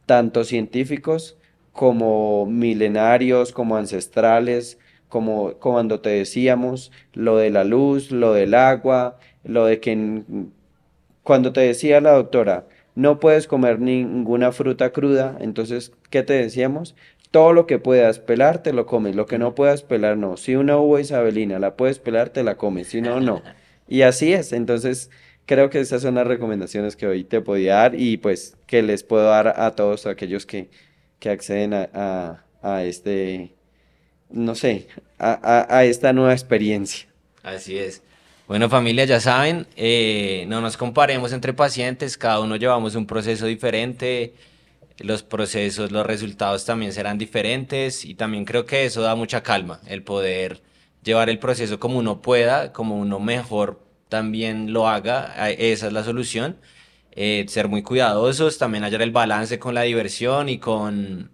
tanto 0.06 0.44
científicos 0.44 1.36
como 1.72 2.46
milenarios, 2.46 3.52
como 3.52 3.76
ancestrales, 3.76 4.78
como 5.08 5.52
cuando 5.54 6.00
te 6.00 6.10
decíamos 6.10 6.92
lo 7.12 7.36
de 7.36 7.50
la 7.50 7.64
luz, 7.64 8.10
lo 8.10 8.32
del 8.32 8.54
agua, 8.54 9.18
lo 9.44 9.66
de 9.66 9.80
que 9.80 10.22
cuando 11.22 11.52
te 11.52 11.60
decía 11.60 12.00
la 12.00 12.12
doctora, 12.12 12.66
no 12.94 13.20
puedes 13.20 13.46
comer 13.46 13.78
ninguna 13.80 14.52
fruta 14.52 14.90
cruda, 14.90 15.36
entonces, 15.40 15.92
¿qué 16.10 16.22
te 16.22 16.34
decíamos? 16.34 16.94
todo 17.30 17.52
lo 17.52 17.66
que 17.66 17.78
puedas 17.78 18.18
pelar, 18.18 18.62
te 18.62 18.72
lo 18.72 18.86
comes. 18.86 19.14
Lo 19.14 19.26
que 19.26 19.36
no 19.36 19.54
puedas 19.54 19.82
pelar, 19.82 20.16
no. 20.16 20.38
Si 20.38 20.56
una 20.56 20.78
uva 20.78 21.02
isabelina 21.02 21.58
la 21.58 21.76
puedes 21.76 21.98
pelar, 21.98 22.30
te 22.30 22.42
la 22.42 22.56
comes. 22.56 22.88
Si 22.88 23.02
no, 23.02 23.20
no. 23.20 23.42
Y 23.88 24.02
así 24.02 24.32
es. 24.32 24.52
Entonces, 24.52 25.10
creo 25.44 25.70
que 25.70 25.80
esas 25.80 26.02
son 26.02 26.16
las 26.16 26.26
recomendaciones 26.26 26.96
que 26.96 27.06
hoy 27.06 27.24
te 27.24 27.40
podía 27.40 27.74
dar 27.74 27.94
y 27.94 28.16
pues 28.16 28.56
que 28.66 28.82
les 28.82 29.02
puedo 29.04 29.24
dar 29.24 29.60
a 29.60 29.76
todos 29.76 30.06
aquellos 30.06 30.46
que, 30.46 30.70
que 31.20 31.28
acceden 31.30 31.74
a, 31.74 32.44
a, 32.62 32.84
este, 32.84 33.54
no 34.30 34.54
sé, 34.54 34.88
a, 35.18 35.84
esta 35.84 36.12
nueva 36.12 36.32
experiencia. 36.32 37.06
Así 37.42 37.78
es. 37.78 38.02
Bueno 38.48 38.68
familia, 38.70 39.04
ya 39.04 39.18
saben, 39.18 39.66
eh, 39.76 40.44
no 40.48 40.60
nos 40.60 40.76
comparemos 40.76 41.32
entre 41.32 41.52
pacientes, 41.52 42.16
cada 42.16 42.40
uno 42.40 42.56
llevamos 42.56 42.94
un 42.94 43.06
proceso 43.06 43.46
diferente 43.46 44.34
los 44.98 45.22
procesos, 45.22 45.92
los 45.92 46.06
resultados 46.06 46.64
también 46.64 46.92
serán 46.92 47.18
diferentes 47.18 48.04
y 48.04 48.14
también 48.14 48.44
creo 48.44 48.64
que 48.64 48.84
eso 48.86 49.02
da 49.02 49.14
mucha 49.14 49.42
calma, 49.42 49.80
el 49.86 50.02
poder 50.02 50.62
llevar 51.02 51.28
el 51.28 51.38
proceso 51.38 51.78
como 51.78 51.98
uno 51.98 52.22
pueda, 52.22 52.72
como 52.72 52.96
uno 52.96 53.20
mejor 53.20 53.80
también 54.08 54.72
lo 54.72 54.88
haga, 54.88 55.50
esa 55.50 55.86
es 55.88 55.92
la 55.92 56.04
solución. 56.04 56.56
Eh, 57.18 57.46
ser 57.48 57.68
muy 57.68 57.82
cuidadosos, 57.82 58.58
también 58.58 58.84
hallar 58.84 59.00
el 59.00 59.10
balance 59.10 59.58
con 59.58 59.74
la 59.74 59.82
diversión 59.82 60.50
y 60.50 60.58
con 60.58 61.30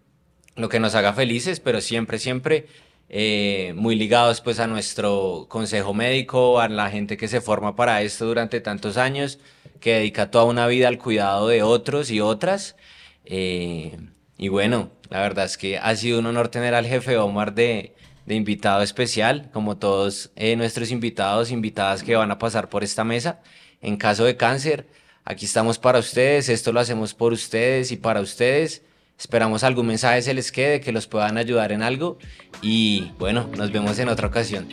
lo 0.57 0.69
que 0.69 0.81
nos 0.81 0.95
haga 0.95 1.13
felices, 1.13 1.61
pero 1.61 1.81
siempre, 1.81 2.19
siempre 2.19 2.67
eh, 3.09 3.75
muy 3.77 3.95
ligados 3.95 4.41
pues 4.41 4.59
a 4.59 4.67
nuestro 4.67 5.47
consejo 5.49 5.93
médico, 5.95 6.61
a 6.61 6.69
la 6.69 6.91
gente 6.91 7.17
que 7.17 7.29
se 7.29 7.41
forma 7.41 7.77
para 7.77 8.03
esto 8.03 8.27
durante 8.27 8.61
tantos 8.61 8.97
años, 8.97 9.39
que 9.81 9.95
dedica 9.95 10.31
toda 10.31 10.45
una 10.45 10.67
vida 10.67 10.89
al 10.89 10.99
cuidado 10.99 11.49
de 11.49 11.63
otros 11.63 12.11
y 12.11 12.21
otras. 12.21 12.77
Eh, 13.25 13.99
y 14.39 14.49
bueno, 14.49 14.91
la 15.11 15.21
verdad 15.21 15.45
es 15.45 15.59
que 15.59 15.79
ha 15.79 15.95
sido 15.97 16.19
un 16.21 16.27
honor 16.27 16.49
tener 16.49 16.75
al 16.75 16.87
jefe 16.87 17.17
Omar 17.19 17.55
de, 17.55 17.95
invitado 18.27 18.83
especial, 18.83 19.51
como 19.53 19.77
todos 19.77 20.31
eh, 20.37 20.57
nuestros 20.57 20.91
invitados, 20.91 21.51
invitadas 21.51 22.03
que 22.03 22.17
van 22.17 22.31
a 22.31 22.39
pasar 22.39 22.69
por 22.71 22.83
esta 22.83 23.05
mesa. 23.05 23.41
En 23.83 23.97
caso 23.97 24.25
de 24.25 24.37
cáncer, 24.37 24.87
aquí 25.25 25.45
estamos 25.45 25.79
para 25.79 25.99
ustedes, 25.99 26.49
esto 26.49 26.73
lo 26.73 26.81
hacemos 26.81 27.15
por 27.15 27.33
ustedes 27.33 27.93
y 27.93 27.97
para 27.97 28.21
ustedes. 28.21 28.83
Esperamos 29.23 29.63
algún 29.63 29.87
mensaje 29.87 30.21
se 30.21 30.35
les 30.35 30.51
quede, 30.51 30.81
que 30.81 30.91
los 30.91 31.07
puedan 31.07 31.39
ayudar 31.39 31.71
en 31.71 31.85
algo 31.85 32.19
y 32.61 33.13
bueno, 33.21 33.49
nos 33.57 33.71
vemos 33.71 33.97
en 34.01 34.09
otra 34.09 34.27
ocasión. 34.27 34.67